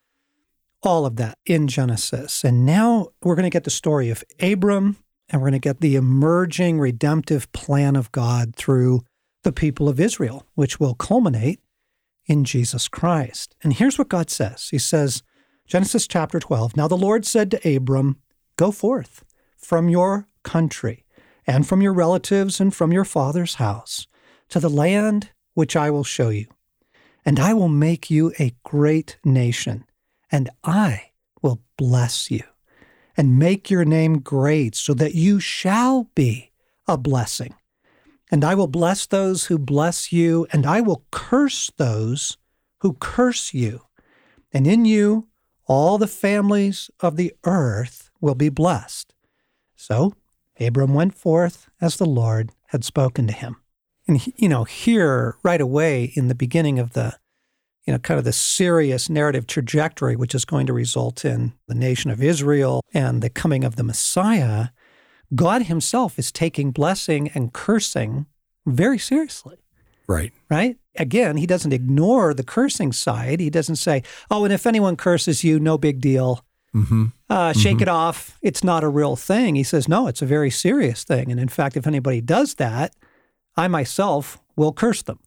all 0.82 1.06
of 1.06 1.16
that 1.16 1.38
in 1.46 1.68
Genesis. 1.68 2.44
And 2.44 2.66
now 2.66 3.08
we're 3.22 3.34
going 3.34 3.44
to 3.44 3.50
get 3.50 3.64
the 3.64 3.70
story 3.70 4.10
of 4.10 4.22
Abram 4.40 4.96
and 5.28 5.40
we're 5.40 5.48
going 5.48 5.60
to 5.60 5.68
get 5.68 5.80
the 5.80 5.96
emerging 5.96 6.78
redemptive 6.78 7.50
plan 7.52 7.96
of 7.96 8.12
God 8.12 8.54
through 8.54 9.02
the 9.42 9.52
people 9.52 9.88
of 9.88 9.98
Israel, 9.98 10.46
which 10.54 10.78
will 10.78 10.94
culminate 10.94 11.60
in 12.26 12.44
Jesus 12.44 12.86
Christ. 12.88 13.56
And 13.62 13.72
here's 13.72 13.98
what 13.98 14.08
God 14.08 14.30
says 14.30 14.68
He 14.70 14.78
says, 14.78 15.22
Genesis 15.66 16.06
chapter 16.06 16.38
12 16.38 16.76
Now 16.76 16.88
the 16.88 16.96
Lord 16.96 17.24
said 17.24 17.50
to 17.52 17.76
Abram, 17.76 18.18
Go 18.56 18.70
forth 18.70 19.24
from 19.62 19.88
your 19.88 20.28
country 20.42 21.04
and 21.46 21.66
from 21.66 21.80
your 21.80 21.92
relatives 21.92 22.60
and 22.60 22.74
from 22.74 22.92
your 22.92 23.04
father's 23.04 23.54
house 23.54 24.06
to 24.48 24.60
the 24.60 24.70
land 24.70 25.30
which 25.54 25.76
I 25.76 25.90
will 25.90 26.04
show 26.04 26.28
you. 26.28 26.46
And 27.24 27.38
I 27.38 27.54
will 27.54 27.68
make 27.68 28.10
you 28.10 28.32
a 28.38 28.54
great 28.64 29.18
nation, 29.24 29.84
and 30.30 30.50
I 30.64 31.12
will 31.40 31.62
bless 31.76 32.30
you 32.30 32.42
and 33.16 33.38
make 33.38 33.70
your 33.70 33.84
name 33.84 34.20
great, 34.20 34.74
so 34.74 34.94
that 34.94 35.14
you 35.14 35.38
shall 35.38 36.10
be 36.14 36.50
a 36.88 36.96
blessing. 36.96 37.54
And 38.30 38.42
I 38.42 38.54
will 38.54 38.66
bless 38.66 39.06
those 39.06 39.44
who 39.44 39.58
bless 39.58 40.12
you, 40.12 40.46
and 40.52 40.64
I 40.64 40.80
will 40.80 41.04
curse 41.10 41.70
those 41.76 42.38
who 42.78 42.94
curse 42.94 43.52
you. 43.52 43.82
And 44.52 44.66
in 44.66 44.84
you, 44.86 45.28
all 45.66 45.98
the 45.98 46.06
families 46.06 46.90
of 47.00 47.16
the 47.16 47.34
earth 47.44 48.10
will 48.20 48.34
be 48.34 48.48
blessed. 48.48 49.11
So 49.82 50.14
Abram 50.60 50.94
went 50.94 51.12
forth 51.12 51.68
as 51.80 51.96
the 51.96 52.06
Lord 52.06 52.50
had 52.68 52.84
spoken 52.84 53.26
to 53.26 53.32
him. 53.32 53.56
And, 54.06 54.24
you 54.36 54.48
know, 54.48 54.62
here 54.62 55.36
right 55.42 55.60
away 55.60 56.12
in 56.14 56.28
the 56.28 56.36
beginning 56.36 56.78
of 56.78 56.92
the 56.92 57.18
you 57.84 57.92
know, 57.92 57.98
kind 57.98 58.16
of 58.16 58.24
the 58.24 58.32
serious 58.32 59.10
narrative 59.10 59.48
trajectory, 59.48 60.14
which 60.14 60.36
is 60.36 60.44
going 60.44 60.66
to 60.66 60.72
result 60.72 61.24
in 61.24 61.54
the 61.66 61.74
nation 61.74 62.12
of 62.12 62.22
Israel 62.22 62.80
and 62.94 63.22
the 63.22 63.28
coming 63.28 63.64
of 63.64 63.74
the 63.74 63.82
Messiah, 63.82 64.68
God 65.34 65.62
Himself 65.62 66.16
is 66.16 66.30
taking 66.30 66.70
blessing 66.70 67.28
and 67.34 67.52
cursing 67.52 68.26
very 68.64 68.98
seriously. 68.98 69.56
Right. 70.06 70.32
Right? 70.48 70.76
Again, 70.96 71.38
He 71.38 71.46
doesn't 71.46 71.72
ignore 71.72 72.34
the 72.34 72.44
cursing 72.44 72.92
side. 72.92 73.40
He 73.40 73.50
doesn't 73.50 73.76
say, 73.76 74.04
oh, 74.30 74.44
and 74.44 74.52
if 74.52 74.64
anyone 74.64 74.94
curses 74.94 75.42
you, 75.42 75.58
no 75.58 75.76
big 75.76 76.00
deal. 76.00 76.44
Mm-hmm. 76.74 77.06
Uh, 77.28 77.52
shake 77.52 77.74
mm-hmm. 77.76 77.82
it 77.82 77.88
off. 77.88 78.38
It's 78.42 78.64
not 78.64 78.82
a 78.82 78.88
real 78.88 79.16
thing. 79.16 79.54
He 79.56 79.62
says, 79.62 79.88
no, 79.88 80.06
it's 80.06 80.22
a 80.22 80.26
very 80.26 80.50
serious 80.50 81.04
thing. 81.04 81.30
And 81.30 81.38
in 81.38 81.48
fact, 81.48 81.76
if 81.76 81.86
anybody 81.86 82.20
does 82.20 82.54
that, 82.54 82.94
I 83.56 83.68
myself 83.68 84.40
will 84.56 84.72
curse 84.72 85.02
them. 85.02 85.18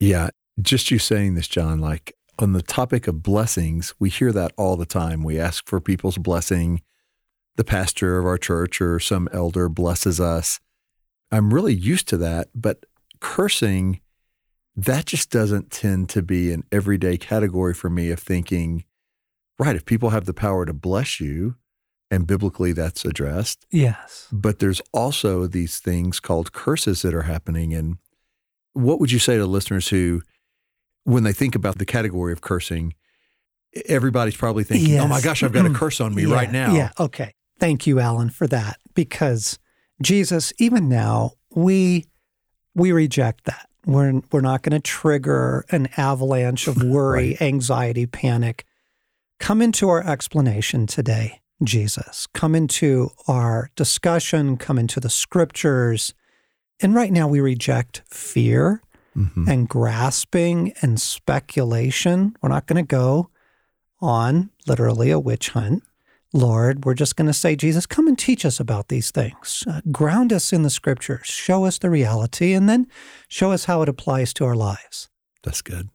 Yeah 0.00 0.30
just 0.60 0.90
you 0.90 0.98
saying 0.98 1.34
this, 1.34 1.48
John, 1.48 1.78
like 1.78 2.16
on 2.38 2.52
the 2.52 2.62
topic 2.62 3.06
of 3.06 3.22
blessings, 3.22 3.94
we 3.98 4.10
hear 4.10 4.32
that 4.32 4.52
all 4.56 4.76
the 4.76 4.86
time. 4.86 5.22
We 5.22 5.38
ask 5.38 5.68
for 5.68 5.80
people's 5.80 6.18
blessing. 6.18 6.82
The 7.56 7.64
pastor 7.64 8.18
of 8.18 8.26
our 8.26 8.38
church 8.38 8.80
or 8.80 9.00
some 9.00 9.28
elder 9.32 9.68
blesses 9.68 10.20
us. 10.20 10.60
I'm 11.30 11.52
really 11.52 11.74
used 11.74 12.08
to 12.08 12.16
that, 12.18 12.48
but 12.54 12.86
cursing, 13.20 14.00
that 14.76 15.06
just 15.06 15.30
doesn't 15.30 15.70
tend 15.70 16.08
to 16.10 16.22
be 16.22 16.52
an 16.52 16.64
everyday 16.70 17.16
category 17.16 17.74
for 17.74 17.90
me 17.90 18.10
of 18.10 18.20
thinking, 18.20 18.84
right, 19.58 19.76
if 19.76 19.84
people 19.84 20.10
have 20.10 20.24
the 20.24 20.34
power 20.34 20.64
to 20.64 20.72
bless 20.72 21.20
you, 21.20 21.56
and 22.10 22.26
biblically 22.26 22.72
that's 22.72 23.04
addressed. 23.04 23.66
Yes. 23.70 24.28
But 24.32 24.58
there's 24.58 24.80
also 24.92 25.46
these 25.46 25.78
things 25.78 26.20
called 26.20 26.52
curses 26.52 27.02
that 27.02 27.14
are 27.14 27.22
happening. 27.22 27.74
And 27.74 27.98
what 28.72 29.00
would 29.00 29.12
you 29.12 29.18
say 29.18 29.36
to 29.36 29.46
listeners 29.46 29.88
who 29.88 30.22
when 31.04 31.24
they 31.24 31.32
think 31.32 31.54
about 31.54 31.78
the 31.78 31.86
category 31.86 32.32
of 32.32 32.40
cursing, 32.40 32.94
everybody's 33.86 34.36
probably 34.36 34.64
thinking, 34.64 34.90
yes. 34.90 35.02
oh 35.02 35.08
my 35.08 35.20
gosh, 35.20 35.42
I've 35.42 35.52
got 35.52 35.66
a 35.66 35.70
curse 35.70 36.00
on 36.00 36.14
me 36.14 36.26
yeah, 36.26 36.34
right 36.34 36.52
now. 36.52 36.74
Yeah. 36.74 36.90
Okay. 36.98 37.32
Thank 37.58 37.86
you, 37.86 37.98
Allen, 37.98 38.30
for 38.30 38.46
that. 38.46 38.78
Because 38.94 39.58
Jesus, 40.02 40.52
even 40.58 40.88
now, 40.88 41.32
we 41.54 42.06
we 42.74 42.92
reject 42.92 43.44
that. 43.44 43.68
We're, 43.86 44.20
we're 44.30 44.42
not 44.42 44.62
going 44.62 44.72
to 44.72 44.80
trigger 44.80 45.64
an 45.70 45.88
avalanche 45.96 46.68
of 46.68 46.82
worry, 46.82 47.30
right. 47.30 47.42
anxiety, 47.42 48.06
panic. 48.06 48.64
Come 49.38 49.62
into 49.62 49.88
our 49.88 50.04
explanation 50.04 50.86
today, 50.86 51.40
Jesus. 51.62 52.26
Come 52.34 52.54
into 52.54 53.10
our 53.26 53.70
discussion, 53.76 54.56
come 54.56 54.78
into 54.78 55.00
the 55.00 55.10
scriptures. 55.10 56.14
And 56.80 56.94
right 56.94 57.12
now 57.12 57.28
we 57.28 57.40
reject 57.40 58.02
fear 58.08 58.82
mm-hmm. 59.16 59.48
and 59.48 59.68
grasping 59.68 60.72
and 60.82 61.00
speculation. 61.00 62.36
We're 62.42 62.48
not 62.48 62.66
going 62.66 62.84
to 62.84 62.88
go 62.88 63.30
on 64.00 64.50
literally 64.66 65.10
a 65.10 65.18
witch 65.18 65.50
hunt. 65.50 65.82
Lord, 66.32 66.84
we're 66.84 66.94
just 66.94 67.16
going 67.16 67.26
to 67.26 67.32
say, 67.32 67.56
Jesus, 67.56 67.86
come 67.86 68.06
and 68.06 68.18
teach 68.18 68.44
us 68.44 68.60
about 68.60 68.88
these 68.88 69.10
things. 69.10 69.64
Uh, 69.66 69.80
ground 69.90 70.32
us 70.32 70.52
in 70.52 70.62
the 70.62 70.70
scriptures, 70.70 71.26
show 71.26 71.64
us 71.64 71.78
the 71.78 71.88
reality, 71.88 72.52
and 72.52 72.68
then 72.68 72.86
show 73.28 73.50
us 73.50 73.64
how 73.64 73.80
it 73.80 73.88
applies 73.88 74.34
to 74.34 74.44
our 74.44 74.54
lives. 74.54 75.08
That's 75.42 75.62
good. 75.62 75.88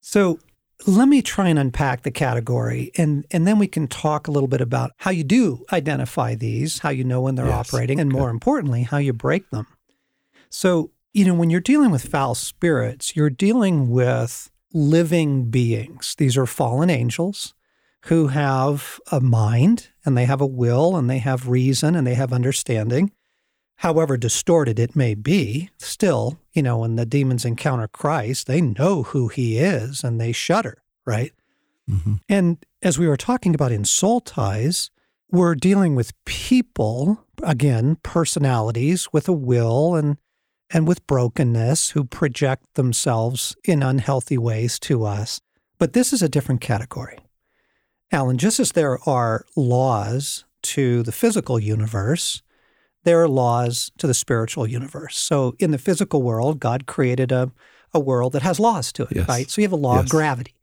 So 0.00 0.40
let 0.86 1.08
me 1.08 1.22
try 1.22 1.48
and 1.48 1.58
unpack 1.58 2.02
the 2.02 2.10
category, 2.10 2.90
and, 2.96 3.24
and 3.30 3.46
then 3.46 3.58
we 3.58 3.66
can 3.66 3.88
talk 3.88 4.28
a 4.28 4.30
little 4.30 4.48
bit 4.48 4.60
about 4.60 4.92
how 4.98 5.10
you 5.10 5.24
do 5.24 5.64
identify 5.72 6.34
these, 6.34 6.80
how 6.80 6.90
you 6.90 7.04
know 7.04 7.22
when 7.22 7.34
they're 7.34 7.46
yes. 7.46 7.68
operating, 7.68 7.98
and 7.98 8.10
more 8.10 8.30
importantly, 8.30 8.82
how 8.82 8.98
you 8.98 9.12
break 9.12 9.48
them. 9.50 9.66
So, 10.50 10.90
you 11.12 11.24
know, 11.24 11.34
when 11.34 11.50
you're 11.50 11.60
dealing 11.60 11.90
with 11.90 12.06
foul 12.06 12.34
spirits, 12.34 13.16
you're 13.16 13.30
dealing 13.30 13.88
with 13.90 14.50
living 14.72 15.50
beings. 15.50 16.14
These 16.18 16.36
are 16.36 16.46
fallen 16.46 16.90
angels 16.90 17.54
who 18.06 18.28
have 18.28 19.00
a 19.10 19.20
mind 19.20 19.88
and 20.04 20.16
they 20.16 20.26
have 20.26 20.40
a 20.40 20.46
will 20.46 20.96
and 20.96 21.10
they 21.10 21.18
have 21.18 21.48
reason 21.48 21.96
and 21.96 22.06
they 22.06 22.14
have 22.14 22.32
understanding. 22.32 23.10
However 23.76 24.16
distorted 24.16 24.78
it 24.78 24.96
may 24.96 25.14
be, 25.14 25.70
still, 25.78 26.38
you 26.52 26.62
know, 26.62 26.78
when 26.78 26.96
the 26.96 27.06
demons 27.06 27.44
encounter 27.44 27.88
Christ, 27.88 28.46
they 28.46 28.60
know 28.60 29.02
who 29.02 29.28
he 29.28 29.58
is 29.58 30.02
and 30.02 30.20
they 30.20 30.32
shudder, 30.32 30.82
right? 31.04 31.32
Mm-hmm. 31.88 32.14
And 32.28 32.64
as 32.82 32.98
we 32.98 33.06
were 33.06 33.16
talking 33.18 33.54
about 33.54 33.72
in 33.72 33.84
soul 33.84 34.20
ties, 34.20 34.90
we're 35.30 35.54
dealing 35.54 35.94
with 35.94 36.12
people, 36.24 37.24
again, 37.42 37.96
personalities 38.02 39.12
with 39.12 39.28
a 39.28 39.32
will 39.32 39.94
and 39.94 40.16
and 40.70 40.88
with 40.88 41.06
brokenness 41.06 41.90
who 41.90 42.04
project 42.04 42.74
themselves 42.74 43.56
in 43.64 43.82
unhealthy 43.82 44.36
ways 44.36 44.78
to 44.80 45.04
us. 45.04 45.40
But 45.78 45.92
this 45.92 46.12
is 46.12 46.22
a 46.22 46.28
different 46.28 46.60
category. 46.60 47.18
Allen, 48.10 48.38
just 48.38 48.58
as 48.60 48.72
there 48.72 48.98
are 49.08 49.44
laws 49.54 50.44
to 50.62 51.02
the 51.02 51.12
physical 51.12 51.58
universe, 51.58 52.42
there 53.06 53.22
are 53.22 53.28
laws 53.28 53.92
to 53.98 54.08
the 54.08 54.12
spiritual 54.12 54.66
universe. 54.66 55.16
So 55.16 55.54
in 55.60 55.70
the 55.70 55.78
physical 55.78 56.22
world, 56.22 56.58
God 56.58 56.86
created 56.86 57.30
a, 57.30 57.52
a 57.94 58.00
world 58.00 58.32
that 58.32 58.42
has 58.42 58.58
laws 58.58 58.92
to 58.94 59.04
it, 59.04 59.12
yes. 59.14 59.28
right? 59.28 59.48
So 59.48 59.60
you 59.60 59.64
have 59.64 59.72
a 59.72 59.76
law 59.76 59.94
yes. 59.94 60.04
of 60.04 60.10
gravity. 60.10 60.54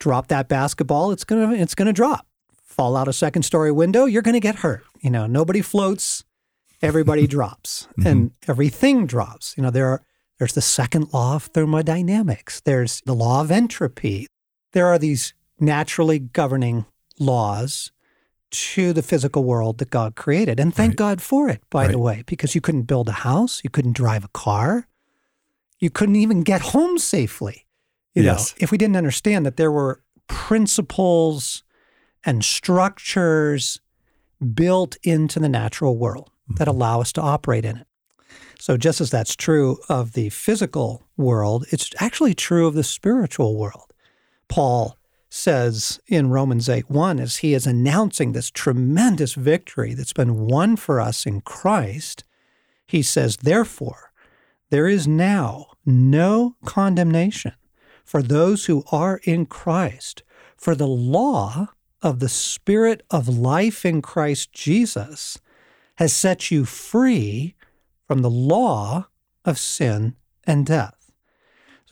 Drop 0.00 0.26
that 0.26 0.48
basketball, 0.48 1.12
it's 1.12 1.22
gonna 1.22 1.54
it's 1.54 1.76
gonna 1.76 1.92
drop. 1.92 2.26
Fall 2.64 2.96
out 2.96 3.06
a 3.06 3.12
second 3.12 3.44
story 3.44 3.70
window, 3.70 4.04
you're 4.04 4.20
gonna 4.20 4.40
get 4.40 4.56
hurt. 4.56 4.82
You 5.00 5.10
know, 5.10 5.28
nobody 5.28 5.62
floats, 5.62 6.24
everybody 6.82 7.26
drops, 7.36 7.86
mm-hmm. 7.96 8.08
and 8.08 8.30
everything 8.48 9.06
drops. 9.06 9.54
You 9.56 9.62
know, 9.62 9.70
there 9.70 9.86
are 9.86 10.02
there's 10.40 10.54
the 10.54 10.60
second 10.60 11.12
law 11.12 11.36
of 11.36 11.44
thermodynamics. 11.44 12.60
There's 12.62 13.00
the 13.06 13.14
law 13.14 13.42
of 13.42 13.52
entropy. 13.52 14.26
There 14.72 14.88
are 14.88 14.98
these 14.98 15.34
naturally 15.60 16.18
governing 16.18 16.84
laws 17.20 17.92
to 18.52 18.92
the 18.92 19.02
physical 19.02 19.44
world 19.44 19.78
that 19.78 19.90
God 19.90 20.14
created. 20.14 20.60
And 20.60 20.74
thank 20.74 20.92
right. 20.92 20.96
God 20.96 21.22
for 21.22 21.48
it, 21.48 21.62
by 21.70 21.84
right. 21.84 21.92
the 21.92 21.98
way, 21.98 22.22
because 22.26 22.54
you 22.54 22.60
couldn't 22.60 22.82
build 22.82 23.08
a 23.08 23.12
house, 23.12 23.60
you 23.64 23.70
couldn't 23.70 23.96
drive 23.96 24.24
a 24.24 24.28
car, 24.28 24.86
you 25.80 25.90
couldn't 25.90 26.16
even 26.16 26.42
get 26.42 26.60
home 26.60 26.98
safely. 26.98 27.66
You 28.14 28.22
yes. 28.22 28.52
know, 28.52 28.56
if 28.60 28.70
we 28.70 28.78
didn't 28.78 28.96
understand 28.96 29.46
that 29.46 29.56
there 29.56 29.72
were 29.72 30.02
principles 30.28 31.64
and 32.24 32.44
structures 32.44 33.80
built 34.54 34.96
into 35.02 35.40
the 35.40 35.48
natural 35.48 35.96
world 35.96 36.30
that 36.48 36.68
mm-hmm. 36.68 36.76
allow 36.76 37.00
us 37.00 37.12
to 37.14 37.20
operate 37.20 37.64
in 37.64 37.78
it. 37.78 37.86
So, 38.58 38.76
just 38.76 39.00
as 39.00 39.10
that's 39.10 39.34
true 39.34 39.78
of 39.88 40.12
the 40.12 40.28
physical 40.28 41.02
world, 41.16 41.66
it's 41.70 41.90
actually 41.98 42.34
true 42.34 42.66
of 42.66 42.74
the 42.74 42.84
spiritual 42.84 43.56
world. 43.56 43.92
Paul 44.48 44.96
says 45.32 45.98
in 46.06 46.28
Romans 46.28 46.68
8 46.68 46.90
1 46.90 47.18
as 47.18 47.38
he 47.38 47.54
is 47.54 47.66
announcing 47.66 48.32
this 48.32 48.50
tremendous 48.50 49.32
victory 49.32 49.94
that's 49.94 50.12
been 50.12 50.46
won 50.46 50.76
for 50.76 51.00
us 51.00 51.24
in 51.24 51.40
Christ, 51.40 52.24
he 52.86 53.02
says, 53.02 53.38
Therefore, 53.38 54.12
there 54.68 54.86
is 54.86 55.08
now 55.08 55.68
no 55.86 56.56
condemnation 56.66 57.54
for 58.04 58.22
those 58.22 58.66
who 58.66 58.84
are 58.92 59.20
in 59.24 59.46
Christ, 59.46 60.22
for 60.54 60.74
the 60.74 60.86
law 60.86 61.68
of 62.02 62.18
the 62.18 62.28
Spirit 62.28 63.02
of 63.10 63.26
life 63.26 63.86
in 63.86 64.02
Christ 64.02 64.52
Jesus 64.52 65.38
has 65.96 66.12
set 66.12 66.50
you 66.50 66.66
free 66.66 67.54
from 68.06 68.20
the 68.20 68.30
law 68.30 69.06
of 69.46 69.58
sin 69.58 70.14
and 70.44 70.66
death. 70.66 71.01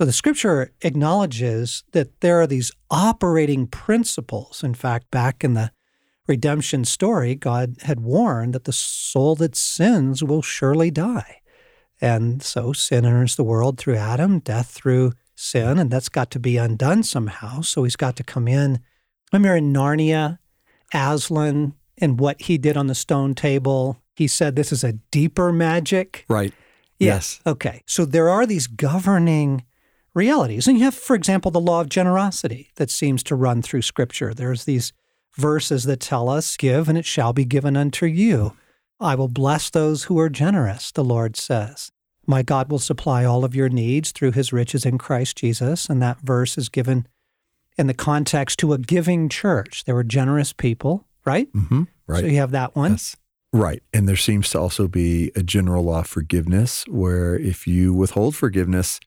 So 0.00 0.06
the 0.06 0.12
scripture 0.14 0.72
acknowledges 0.80 1.84
that 1.92 2.22
there 2.22 2.40
are 2.40 2.46
these 2.46 2.72
operating 2.90 3.66
principles. 3.66 4.64
In 4.64 4.72
fact, 4.72 5.10
back 5.10 5.44
in 5.44 5.52
the 5.52 5.72
redemption 6.26 6.86
story, 6.86 7.34
God 7.34 7.76
had 7.82 8.00
warned 8.00 8.54
that 8.54 8.64
the 8.64 8.72
soul 8.72 9.34
that 9.34 9.54
sins 9.54 10.24
will 10.24 10.40
surely 10.40 10.90
die. 10.90 11.42
And 12.00 12.42
so 12.42 12.72
sin 12.72 13.04
enters 13.04 13.36
the 13.36 13.44
world 13.44 13.76
through 13.76 13.96
Adam, 13.96 14.38
death 14.38 14.70
through 14.70 15.12
sin, 15.34 15.78
and 15.78 15.90
that's 15.90 16.08
got 16.08 16.30
to 16.30 16.40
be 16.40 16.56
undone 16.56 17.02
somehow. 17.02 17.60
So 17.60 17.84
he's 17.84 17.96
got 17.96 18.16
to 18.16 18.24
come 18.24 18.48
in. 18.48 18.80
Remember 19.34 19.54
in 19.54 19.70
Narnia, 19.70 20.38
Aslan 20.94 21.74
and 21.98 22.18
what 22.18 22.40
he 22.40 22.56
did 22.56 22.78
on 22.78 22.86
the 22.86 22.94
stone 22.94 23.34
table, 23.34 23.98
he 24.16 24.28
said 24.28 24.56
this 24.56 24.72
is 24.72 24.82
a 24.82 24.94
deeper 25.10 25.52
magic. 25.52 26.24
Right. 26.26 26.54
Yes. 26.98 27.40
yes. 27.44 27.52
Okay. 27.52 27.82
So 27.84 28.06
there 28.06 28.30
are 28.30 28.46
these 28.46 28.66
governing 28.66 29.66
realities. 30.14 30.66
And 30.66 30.78
you 30.78 30.84
have, 30.84 30.94
for 30.94 31.14
example, 31.14 31.50
the 31.50 31.60
law 31.60 31.80
of 31.80 31.88
generosity 31.88 32.70
that 32.76 32.90
seems 32.90 33.22
to 33.24 33.34
run 33.34 33.62
through 33.62 33.82
Scripture. 33.82 34.34
There's 34.34 34.64
these 34.64 34.92
verses 35.36 35.84
that 35.84 36.00
tell 36.00 36.28
us, 36.28 36.56
Give 36.56 36.88
and 36.88 36.98
it 36.98 37.04
shall 37.04 37.32
be 37.32 37.44
given 37.44 37.76
unto 37.76 38.06
you. 38.06 38.56
I 38.98 39.14
will 39.14 39.28
bless 39.28 39.70
those 39.70 40.04
who 40.04 40.18
are 40.18 40.28
generous, 40.28 40.92
the 40.92 41.04
Lord 41.04 41.36
says. 41.36 41.90
My 42.26 42.42
God 42.42 42.70
will 42.70 42.78
supply 42.78 43.24
all 43.24 43.44
of 43.44 43.54
your 43.54 43.68
needs 43.68 44.12
through 44.12 44.32
his 44.32 44.52
riches 44.52 44.84
in 44.84 44.98
Christ 44.98 45.38
Jesus. 45.38 45.88
And 45.88 46.02
that 46.02 46.20
verse 46.20 46.58
is 46.58 46.68
given 46.68 47.06
in 47.78 47.86
the 47.86 47.94
context 47.94 48.58
to 48.58 48.72
a 48.72 48.78
giving 48.78 49.28
church. 49.28 49.84
There 49.84 49.94
were 49.94 50.04
generous 50.04 50.52
people, 50.52 51.06
right? 51.24 51.50
Mm-hmm, 51.52 51.84
right. 52.06 52.20
So 52.20 52.26
you 52.26 52.36
have 52.36 52.50
that 52.50 52.76
one. 52.76 52.92
Yes. 52.92 53.16
Right. 53.52 53.82
And 53.92 54.08
there 54.08 54.16
seems 54.16 54.50
to 54.50 54.60
also 54.60 54.86
be 54.86 55.32
a 55.34 55.42
general 55.42 55.84
law 55.84 56.00
of 56.00 56.06
forgiveness 56.06 56.84
where 56.86 57.36
if 57.36 57.66
you 57.66 57.92
withhold 57.92 58.36
forgiveness, 58.36 59.00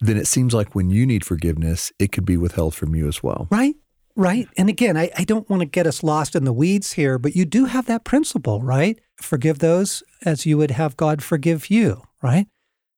then 0.00 0.16
it 0.16 0.26
seems 0.26 0.54
like 0.54 0.74
when 0.74 0.90
you 0.90 1.06
need 1.06 1.24
forgiveness, 1.24 1.92
it 1.98 2.12
could 2.12 2.24
be 2.24 2.36
withheld 2.36 2.74
from 2.74 2.94
you 2.94 3.08
as 3.08 3.22
well. 3.22 3.48
Right. 3.50 3.74
Right. 4.16 4.48
And 4.56 4.68
again, 4.68 4.96
I, 4.96 5.10
I 5.16 5.22
don't 5.22 5.48
want 5.48 5.60
to 5.60 5.66
get 5.66 5.86
us 5.86 6.02
lost 6.02 6.34
in 6.34 6.44
the 6.44 6.52
weeds 6.52 6.94
here, 6.94 7.18
but 7.18 7.36
you 7.36 7.44
do 7.44 7.66
have 7.66 7.86
that 7.86 8.04
principle, 8.04 8.60
right? 8.60 8.98
Forgive 9.16 9.60
those 9.60 10.02
as 10.24 10.44
you 10.44 10.58
would 10.58 10.72
have 10.72 10.96
God 10.96 11.22
forgive 11.22 11.70
you, 11.70 12.02
right? 12.20 12.48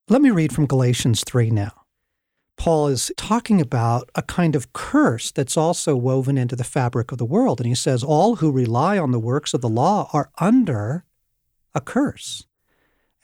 Let 0.08 0.22
me 0.22 0.30
read 0.30 0.54
from 0.54 0.66
Galatians 0.66 1.22
3 1.24 1.50
now. 1.50 1.72
Paul 2.56 2.88
is 2.88 3.10
talking 3.16 3.60
about 3.60 4.10
a 4.14 4.22
kind 4.22 4.54
of 4.54 4.72
curse 4.72 5.30
that's 5.30 5.56
also 5.56 5.96
woven 5.96 6.36
into 6.36 6.56
the 6.56 6.64
fabric 6.64 7.12
of 7.12 7.18
the 7.18 7.24
world. 7.24 7.60
And 7.60 7.66
he 7.66 7.74
says, 7.74 8.02
All 8.02 8.36
who 8.36 8.50
rely 8.50 8.98
on 8.98 9.12
the 9.12 9.20
works 9.20 9.54
of 9.54 9.62
the 9.62 9.68
law 9.68 10.10
are 10.12 10.30
under 10.38 11.04
a 11.74 11.80
curse. 11.80 12.46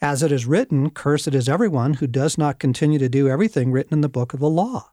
As 0.01 0.21
it 0.21 0.31
is 0.31 0.45
written, 0.45 0.91
Cursed 0.91 1.33
is 1.33 1.49
everyone 1.49 1.95
who 1.95 2.07
does 2.07 2.37
not 2.37 2.59
continue 2.59 2.99
to 2.99 3.09
do 3.09 3.27
everything 3.27 3.71
written 3.71 3.95
in 3.95 4.01
the 4.01 4.09
book 4.09 4.33
of 4.33 4.39
the 4.39 4.49
law. 4.49 4.91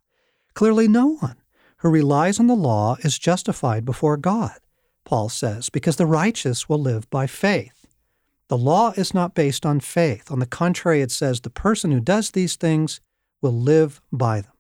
Clearly, 0.55 0.89
no 0.89 1.09
one 1.17 1.37
who 1.79 1.91
relies 1.91 2.41
on 2.41 2.47
the 2.47 2.57
law 2.57 2.97
is 3.01 3.19
justified 3.19 3.85
before 3.85 4.17
God, 4.17 4.59
Paul 5.05 5.29
says, 5.29 5.69
because 5.69 5.97
the 5.97 6.07
righteous 6.07 6.69
will 6.69 6.79
live 6.79 7.11
by 7.11 7.27
faith. 7.27 7.87
The 8.49 8.57
law 8.57 8.93
is 8.97 9.13
not 9.13 9.35
based 9.35 9.67
on 9.67 9.81
faith. 9.81 10.31
On 10.31 10.39
the 10.39 10.47
contrary, 10.47 11.03
it 11.03 11.11
says 11.11 11.41
the 11.41 11.51
person 11.51 11.91
who 11.91 12.01
does 12.01 12.31
these 12.31 12.57
things 12.57 13.01
will 13.43 13.53
live 13.53 14.01
by 14.11 14.41
them. 14.41 14.53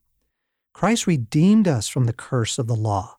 Christ 0.74 1.06
redeemed 1.06 1.66
us 1.66 1.88
from 1.88 2.04
the 2.04 2.12
curse 2.12 2.58
of 2.58 2.66
the 2.66 2.76
law. 2.76 3.16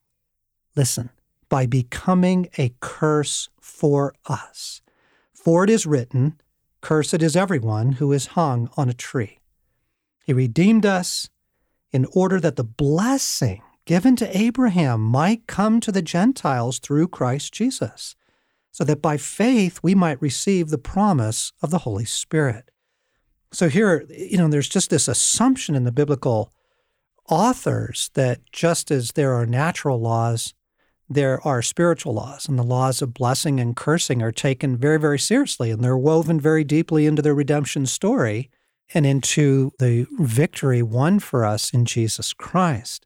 Listen, 0.75 1.09
by 1.49 1.65
becoming 1.65 2.49
a 2.57 2.73
curse 2.81 3.49
for 3.59 4.13
us. 4.25 4.81
For 5.33 5.63
it 5.63 5.69
is 5.69 5.85
written, 5.85 6.39
Cursed 6.85 7.23
is 7.23 7.35
everyone 7.35 7.93
who 7.93 8.11
is 8.11 8.27
hung 8.37 8.69
on 8.77 8.89
a 8.89 8.93
tree. 8.93 9.39
He 10.23 10.33
redeemed 10.33 10.85
us 10.85 11.31
in 11.91 12.05
order 12.13 12.39
that 12.39 12.57
the 12.57 12.63
blessing 12.63 13.63
given 13.85 14.15
to 14.17 14.37
Abraham 14.37 15.01
might 15.01 15.47
come 15.47 15.79
to 15.79 15.91
the 15.91 16.03
Gentiles 16.03 16.77
through 16.77 17.07
Christ 17.07 17.51
Jesus, 17.51 18.15
so 18.71 18.83
that 18.83 19.01
by 19.01 19.17
faith 19.17 19.79
we 19.81 19.95
might 19.95 20.21
receive 20.21 20.69
the 20.69 20.77
promise 20.77 21.51
of 21.59 21.71
the 21.71 21.79
Holy 21.79 22.05
Spirit. 22.05 22.69
So 23.51 23.67
here, 23.67 24.05
you 24.07 24.37
know, 24.37 24.47
there's 24.47 24.69
just 24.69 24.91
this 24.91 25.07
assumption 25.07 25.73
in 25.73 25.85
the 25.85 25.91
biblical 25.91 26.53
authors 27.27 28.11
that 28.13 28.41
just 28.51 28.91
as 28.91 29.13
there 29.13 29.33
are 29.33 29.47
natural 29.47 29.99
laws, 29.99 30.53
there 31.07 31.45
are 31.45 31.61
spiritual 31.61 32.13
laws, 32.13 32.47
and 32.47 32.57
the 32.57 32.63
laws 32.63 33.01
of 33.01 33.13
blessing 33.13 33.59
and 33.59 33.75
cursing 33.75 34.21
are 34.23 34.31
taken 34.31 34.75
very, 34.75 34.99
very 34.99 35.19
seriously, 35.19 35.69
and 35.69 35.83
they're 35.83 35.97
woven 35.97 36.39
very 36.39 36.63
deeply 36.63 37.05
into 37.05 37.21
the 37.21 37.33
redemption 37.33 37.85
story 37.85 38.49
and 38.93 39.05
into 39.05 39.71
the 39.79 40.07
victory 40.19 40.81
won 40.81 41.19
for 41.19 41.45
us 41.45 41.71
in 41.73 41.85
Jesus 41.85 42.33
Christ. 42.33 43.05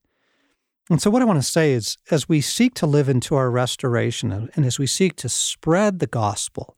And 0.89 1.01
so, 1.01 1.11
what 1.11 1.21
I 1.21 1.25
want 1.25 1.39
to 1.39 1.43
say 1.43 1.73
is, 1.73 1.97
as 2.09 2.27
we 2.27 2.41
seek 2.41 2.73
to 2.75 2.87
live 2.87 3.09
into 3.09 3.35
our 3.35 3.51
restoration 3.51 4.49
and 4.55 4.65
as 4.65 4.79
we 4.79 4.87
seek 4.87 5.15
to 5.17 5.29
spread 5.29 5.99
the 5.99 6.07
gospel, 6.07 6.77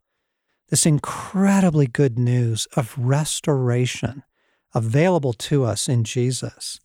this 0.70 0.86
incredibly 0.86 1.88
good 1.88 2.18
news 2.18 2.68
of 2.76 2.96
restoration 2.98 4.24
available 4.74 5.34
to 5.34 5.64
us 5.66 5.88
in 5.88 6.04
Jesus, 6.04 6.80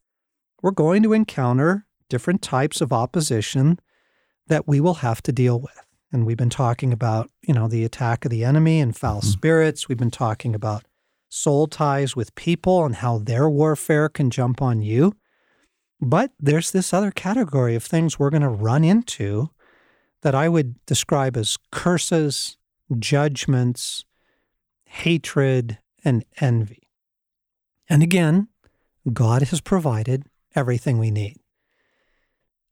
we're 0.63 0.71
going 0.71 1.03
to 1.03 1.13
encounter 1.13 1.87
different 2.09 2.43
types 2.43 2.81
of 2.81 2.93
opposition 2.93 3.79
that 4.49 4.67
we 4.67 4.81
will 4.81 4.95
have 4.95 5.23
to 5.23 5.33
deal 5.33 5.61
with. 5.61 5.87
And 6.13 6.25
we've 6.25 6.37
been 6.37 6.51
talking 6.51 6.93
about, 6.93 7.31
you 7.43 7.53
know, 7.53 7.69
the 7.69 7.85
attack 7.85 8.25
of 8.25 8.31
the 8.31 8.45
enemy 8.45 8.81
and 8.81 8.97
foul 8.97 9.21
mm-hmm. 9.21 9.29
spirits. 9.29 9.89
We've 9.89 9.99
been 9.99 10.11
talking 10.11 10.55
about 10.55 10.85
soul 11.29 11.67
ties 11.67 12.15
with 12.15 12.35
people 12.35 12.85
and 12.85 12.97
how 12.97 13.19
their 13.19 13.51
warfare 13.51 14.09
can 14.09 14.31
jump 14.31 14.63
on 14.63 14.81
you. 14.81 15.13
But 16.01 16.33
there's 16.39 16.71
this 16.71 16.93
other 16.93 17.11
category 17.11 17.75
of 17.75 17.85
things 17.85 18.19
we're 18.19 18.31
going 18.31 18.43
to 18.43 18.49
run 18.49 18.85
into 18.85 19.51
that 20.23 20.35
I 20.35 20.49
would 20.49 20.85
describe 20.87 21.37
as 21.37 21.57
curses, 21.71 22.57
judgments, 22.99 24.05
hatred, 24.85 25.79
and 26.05 26.25
envy. 26.41 26.89
And 27.89 28.03
again, 28.03 28.49
God 29.13 29.43
has 29.43 29.61
provided 29.61 30.25
everything 30.55 30.99
we 30.99 31.11
need. 31.11 31.37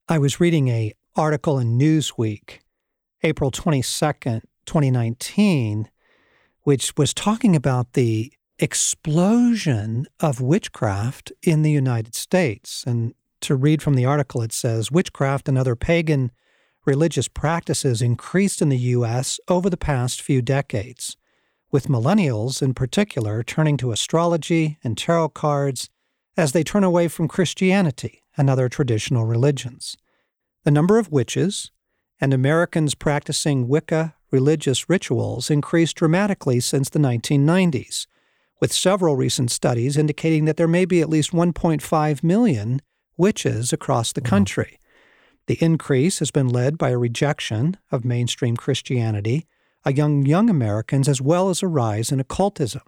I 0.09 0.19
was 0.19 0.40
reading 0.40 0.69
a 0.69 0.93
article 1.16 1.59
in 1.59 1.78
Newsweek, 1.78 2.59
April 3.23 3.50
22nd, 3.50 4.42
2019, 4.66 5.88
which 6.62 6.97
was 6.97 7.14
talking 7.14 7.54
about 7.54 7.92
the 7.92 8.33
explosion 8.59 10.06
of 10.21 10.40
witchcraft 10.40 11.33
in 11.42 11.62
the 11.62 11.71
United 11.71 12.14
States. 12.14 12.85
And 12.87 13.14
to 13.40 13.54
read 13.54 13.83
from 13.83 13.94
the 13.94 14.06
article, 14.06 14.42
it 14.42 14.52
says 14.52 14.90
witchcraft 14.90 15.49
and 15.49 15.59
other 15.59 15.76
pagan 15.76 16.30
religious 16.85 17.28
practices 17.28 18.02
increased 18.02 18.61
in 18.61 18.68
the 18.68 18.78
U.S. 18.78 19.40
over 19.49 19.71
the 19.71 19.76
past 19.76 20.21
few 20.21 20.42
decades, 20.42 21.16
with 21.71 21.88
millennials 21.88 22.61
in 22.62 22.75
particular 22.75 23.42
turning 23.42 23.76
to 23.78 23.92
astrology 23.92 24.78
and 24.85 24.97
tarot 24.97 25.30
cards 25.30 25.88
as 26.37 26.52
they 26.52 26.62
turn 26.62 26.85
away 26.85 27.09
from 27.09 27.28
Christianity 27.28 28.23
and 28.37 28.50
other 28.50 28.68
traditional 28.68 29.25
religions. 29.25 29.97
The 30.64 30.71
number 30.71 30.99
of 30.99 31.12
witches 31.12 31.71
and 32.21 32.33
Americans 32.33 32.94
practicing 32.94 33.68
Wicca 33.68 34.14
religious 34.30 34.88
rituals 34.88 35.50
increased 35.50 35.97
dramatically 35.97 36.59
since 36.59 36.88
the 36.88 36.99
1990s, 36.99 38.06
with 38.61 38.73
several 38.73 39.14
recent 39.14 39.50
studies 39.50 39.97
indicating 39.97 40.47
that 40.47 40.56
there 40.56 40.66
may 40.66 40.87
be 40.87 41.00
at 41.02 41.11
least 41.11 41.33
1.5 41.33 42.25
million 42.25 42.80
witches 43.16 43.73
across 43.73 44.12
the 44.12 44.21
country. 44.21 44.80
The 45.47 45.62
increase 45.62 46.18
has 46.21 46.30
been 46.30 46.49
led 46.49 46.78
by 46.78 46.90
a 46.90 46.99
rejection 46.99 47.76
of 47.92 48.04
mainstream 48.04 48.56
Christianity 48.56 49.47
among 49.85 50.25
young 50.25 50.49
Americans 50.49 51.09
as 51.09 51.21
well 51.21 51.50
as 51.50 51.62
a 51.62 51.68
rise 51.68 52.11
in 52.11 52.21
occultism. 52.21 52.83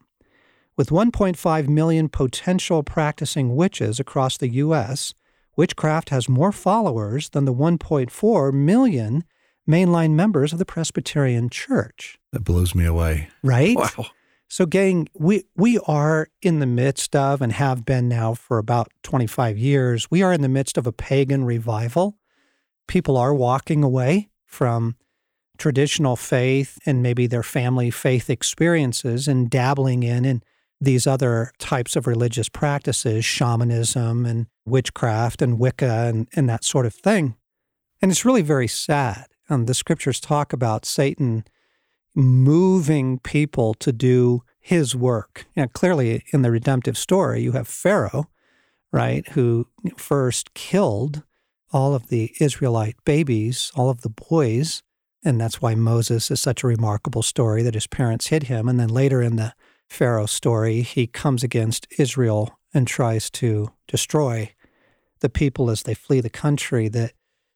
With 0.76 0.88
1.5 0.88 1.68
million 1.68 2.08
potential 2.08 2.82
practicing 2.82 3.54
witches 3.54 4.00
across 4.00 4.38
the 4.38 4.48
U.S., 4.48 5.12
witchcraft 5.56 6.10
has 6.10 6.28
more 6.28 6.52
followers 6.52 7.30
than 7.30 7.44
the 7.44 7.54
1.4 7.54 8.52
million 8.52 9.24
mainline 9.68 10.12
members 10.12 10.52
of 10.52 10.58
the 10.58 10.64
Presbyterian 10.64 11.50
Church. 11.50 12.18
That 12.32 12.44
blows 12.44 12.74
me 12.74 12.84
away. 12.84 13.28
Right? 13.42 13.76
Wow. 13.76 14.06
So, 14.48 14.64
gang, 14.64 15.08
we, 15.12 15.44
we 15.56 15.78
are 15.88 16.28
in 16.40 16.60
the 16.60 16.66
midst 16.66 17.16
of, 17.16 17.42
and 17.42 17.52
have 17.52 17.84
been 17.84 18.08
now 18.08 18.34
for 18.34 18.58
about 18.58 18.92
25 19.02 19.58
years, 19.58 20.08
we 20.08 20.22
are 20.22 20.32
in 20.32 20.42
the 20.42 20.48
midst 20.48 20.78
of 20.78 20.86
a 20.86 20.92
pagan 20.92 21.44
revival. 21.44 22.16
People 22.86 23.16
are 23.16 23.34
walking 23.34 23.82
away 23.82 24.28
from 24.44 24.94
traditional 25.58 26.14
faith 26.14 26.78
and 26.86 27.02
maybe 27.02 27.26
their 27.26 27.42
family 27.42 27.90
faith 27.90 28.30
experiences 28.30 29.26
and 29.26 29.50
dabbling 29.50 30.02
in 30.02 30.24
and 30.24 30.44
these 30.80 31.06
other 31.06 31.52
types 31.58 31.96
of 31.96 32.06
religious 32.06 32.48
practices, 32.48 33.24
shamanism 33.24 34.26
and 34.26 34.46
witchcraft 34.64 35.40
and 35.40 35.58
Wicca 35.58 36.06
and, 36.06 36.28
and 36.34 36.48
that 36.48 36.64
sort 36.64 36.86
of 36.86 36.94
thing. 36.94 37.36
And 38.02 38.10
it's 38.10 38.24
really 38.24 38.42
very 38.42 38.68
sad. 38.68 39.26
Um, 39.48 39.66
the 39.66 39.74
scriptures 39.74 40.20
talk 40.20 40.52
about 40.52 40.84
Satan 40.84 41.44
moving 42.14 43.18
people 43.18 43.74
to 43.74 43.92
do 43.92 44.42
his 44.58 44.96
work. 44.96 45.46
And 45.54 45.72
clearly, 45.72 46.24
in 46.32 46.42
the 46.42 46.50
redemptive 46.50 46.98
story, 46.98 47.42
you 47.42 47.52
have 47.52 47.68
Pharaoh, 47.68 48.28
right, 48.92 49.26
who 49.28 49.68
first 49.96 50.54
killed 50.54 51.22
all 51.72 51.94
of 51.94 52.08
the 52.08 52.34
Israelite 52.40 52.96
babies, 53.04 53.70
all 53.76 53.90
of 53.90 54.00
the 54.00 54.08
boys. 54.08 54.82
And 55.24 55.40
that's 55.40 55.62
why 55.62 55.74
Moses 55.74 56.30
is 56.30 56.40
such 56.40 56.62
a 56.62 56.66
remarkable 56.66 57.22
story 57.22 57.62
that 57.62 57.74
his 57.74 57.86
parents 57.86 58.28
hid 58.28 58.44
him. 58.44 58.68
And 58.68 58.80
then 58.80 58.88
later 58.88 59.22
in 59.22 59.36
the 59.36 59.54
Pharaoh 59.88 60.26
story, 60.26 60.82
he 60.82 61.06
comes 61.06 61.42
against 61.42 61.86
Israel 61.98 62.58
and 62.74 62.86
tries 62.86 63.30
to 63.30 63.72
destroy 63.86 64.52
the 65.20 65.28
people 65.28 65.70
as 65.70 65.82
they 65.82 65.94
flee 65.94 66.20
the 66.20 66.30
country. 66.30 66.88
That 66.88 67.12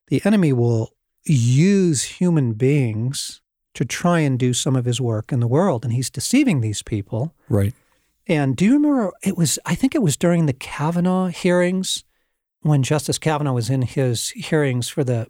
the 0.08 0.22
enemy 0.24 0.52
will 0.52 0.92
use 1.24 2.02
human 2.02 2.54
beings 2.54 3.42
to 3.74 3.84
try 3.84 4.20
and 4.20 4.38
do 4.38 4.52
some 4.52 4.76
of 4.76 4.84
his 4.84 5.00
work 5.00 5.32
in 5.32 5.40
the 5.40 5.46
world. 5.46 5.84
And 5.84 5.92
he's 5.92 6.10
deceiving 6.10 6.60
these 6.60 6.82
people. 6.82 7.34
Right. 7.48 7.74
And 8.26 8.56
do 8.56 8.64
you 8.64 8.74
remember 8.74 9.12
it 9.22 9.36
was, 9.36 9.58
I 9.66 9.74
think 9.74 9.94
it 9.94 10.02
was 10.02 10.16
during 10.16 10.46
the 10.46 10.52
Kavanaugh 10.52 11.26
hearings 11.26 12.04
when 12.62 12.82
Justice 12.82 13.18
Kavanaugh 13.18 13.52
was 13.52 13.70
in 13.70 13.82
his 13.82 14.30
hearings 14.30 14.88
for 14.88 15.02
the 15.02 15.26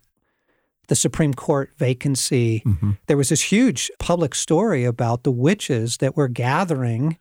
the 0.91 0.97
Supreme 0.97 1.33
Court 1.33 1.71
vacancy, 1.79 2.63
mm-hmm. 2.67 2.91
there 3.07 3.17
was 3.17 3.29
this 3.29 3.43
huge 3.43 3.93
public 4.01 4.35
story 4.35 4.85
about 4.85 5.23
the 5.23 5.31
witches 5.31 5.99
that 5.99 6.17
were 6.17 6.27
gathering 6.27 7.17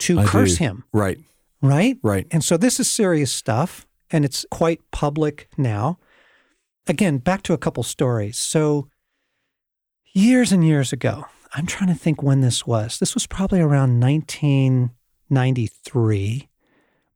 to 0.00 0.20
I 0.20 0.26
curse 0.26 0.58
do. 0.58 0.64
him. 0.64 0.84
Right. 0.92 1.16
Right? 1.62 1.96
Right. 2.02 2.26
And 2.30 2.44
so 2.44 2.58
this 2.58 2.78
is 2.78 2.90
serious 2.90 3.32
stuff 3.32 3.86
and 4.10 4.26
it's 4.26 4.44
quite 4.50 4.82
public 4.90 5.48
now. 5.56 5.98
Again, 6.86 7.16
back 7.16 7.40
to 7.44 7.54
a 7.54 7.58
couple 7.58 7.82
stories. 7.82 8.36
So 8.36 8.90
years 10.12 10.52
and 10.52 10.62
years 10.62 10.92
ago, 10.92 11.24
I'm 11.54 11.64
trying 11.64 11.88
to 11.88 11.98
think 11.98 12.22
when 12.22 12.42
this 12.42 12.66
was. 12.66 12.98
This 12.98 13.14
was 13.14 13.26
probably 13.26 13.62
around 13.62 14.00
1993. 14.00 16.48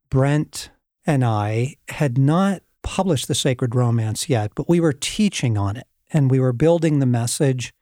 Brent 0.09 0.71
and 1.05 1.23
I 1.23 1.75
had 1.89 2.17
not 2.17 2.63
published 2.83 3.27
the 3.27 3.35
sacred 3.35 3.75
romance 3.75 4.29
yet, 4.29 4.51
but 4.55 4.69
we 4.69 4.79
were 4.79 4.93
teaching 4.93 5.57
on 5.57 5.77
it 5.77 5.87
and 6.11 6.31
we 6.31 6.39
were 6.39 6.53
building 6.53 6.99
the 6.99 7.05
message. 7.05 7.73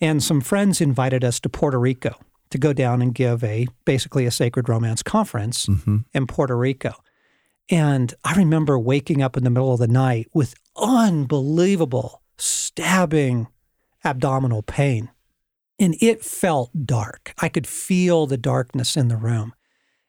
And 0.00 0.22
some 0.22 0.40
friends 0.40 0.80
invited 0.80 1.24
us 1.24 1.40
to 1.40 1.48
Puerto 1.48 1.78
Rico 1.78 2.14
to 2.50 2.58
go 2.58 2.72
down 2.72 3.00
and 3.00 3.14
give 3.14 3.44
a 3.44 3.68
basically 3.84 4.26
a 4.26 4.30
sacred 4.30 4.68
romance 4.68 5.02
conference 5.02 5.66
mm-hmm. 5.66 5.98
in 6.12 6.26
Puerto 6.26 6.56
Rico. 6.56 6.94
And 7.70 8.12
I 8.24 8.34
remember 8.34 8.78
waking 8.78 9.22
up 9.22 9.36
in 9.36 9.44
the 9.44 9.50
middle 9.50 9.72
of 9.72 9.78
the 9.78 9.86
night 9.86 10.28
with 10.34 10.54
unbelievable 10.76 12.22
stabbing 12.36 13.46
abdominal 14.04 14.62
pain. 14.62 15.10
And 15.78 15.94
it 16.00 16.24
felt 16.24 16.70
dark. 16.84 17.32
I 17.38 17.48
could 17.48 17.66
feel 17.66 18.26
the 18.26 18.36
darkness 18.36 18.96
in 18.96 19.08
the 19.08 19.16
room. 19.16 19.54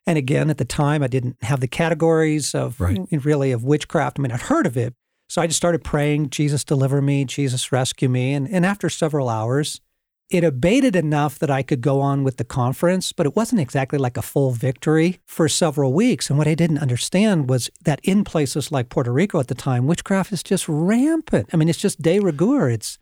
And 0.07 0.17
again, 0.17 0.49
at 0.49 0.57
the 0.57 0.65
time, 0.65 1.03
I 1.03 1.07
didn't 1.07 1.37
have 1.43 1.59
the 1.59 1.67
categories 1.67 2.55
of 2.55 2.79
right. 2.81 2.99
really 3.11 3.51
of 3.51 3.63
witchcraft. 3.63 4.19
I 4.19 4.21
mean, 4.21 4.31
I'd 4.31 4.41
heard 4.41 4.65
of 4.65 4.77
it. 4.77 4.95
So 5.29 5.41
I 5.41 5.47
just 5.47 5.57
started 5.57 5.83
praying, 5.83 6.29
Jesus, 6.29 6.63
deliver 6.63 7.01
me, 7.01 7.23
Jesus, 7.23 7.71
rescue 7.71 8.09
me. 8.09 8.33
And, 8.33 8.49
and 8.49 8.65
after 8.65 8.89
several 8.89 9.29
hours, 9.29 9.79
it 10.31 10.43
abated 10.43 10.95
enough 10.95 11.39
that 11.39 11.51
I 11.51 11.61
could 11.61 11.81
go 11.81 12.01
on 12.01 12.23
with 12.23 12.37
the 12.37 12.43
conference, 12.43 13.11
but 13.11 13.25
it 13.25 13.35
wasn't 13.35 13.61
exactly 13.61 13.99
like 13.99 14.17
a 14.17 14.21
full 14.21 14.51
victory 14.51 15.19
for 15.25 15.47
several 15.47 15.93
weeks. 15.93 16.29
And 16.29 16.37
what 16.37 16.47
I 16.47 16.55
didn't 16.55 16.79
understand 16.79 17.49
was 17.49 17.69
that 17.83 17.99
in 18.03 18.23
places 18.23 18.71
like 18.71 18.89
Puerto 18.89 19.11
Rico 19.11 19.39
at 19.39 19.47
the 19.47 19.55
time, 19.55 19.87
witchcraft 19.87 20.31
is 20.31 20.41
just 20.41 20.67
rampant. 20.67 21.49
I 21.53 21.57
mean, 21.57 21.69
it's 21.69 21.79
just 21.79 22.01
de 22.01 22.19
rigueur. 22.19 22.69
It's, 22.69 22.97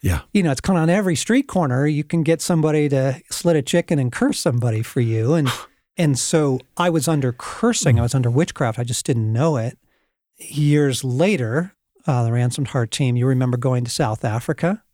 yeah. 0.00 0.22
You 0.32 0.44
know, 0.44 0.52
it's 0.52 0.60
kind 0.60 0.78
of 0.78 0.84
on 0.84 0.90
every 0.90 1.16
street 1.16 1.48
corner. 1.48 1.86
You 1.86 2.04
can 2.04 2.22
get 2.22 2.40
somebody 2.40 2.88
to 2.88 3.20
slit 3.30 3.56
a 3.56 3.62
chicken 3.62 3.98
and 3.98 4.12
curse 4.12 4.38
somebody 4.38 4.82
for 4.82 5.00
you. 5.00 5.34
And 5.34 5.48
And 5.98 6.16
so 6.16 6.60
I 6.76 6.90
was 6.90 7.08
under 7.08 7.32
cursing, 7.32 7.98
I 7.98 8.02
was 8.02 8.14
under 8.14 8.30
witchcraft. 8.30 8.78
I 8.78 8.84
just 8.84 9.04
didn't 9.04 9.32
know 9.32 9.56
it. 9.56 9.76
Years 10.38 11.02
later, 11.02 11.74
uh, 12.06 12.22
the 12.22 12.32
Ransomed 12.32 12.68
Heart 12.68 12.92
team, 12.92 13.16
you 13.16 13.26
remember 13.26 13.56
going 13.56 13.84
to 13.84 13.90
South 13.90 14.24
Africa? 14.24 14.84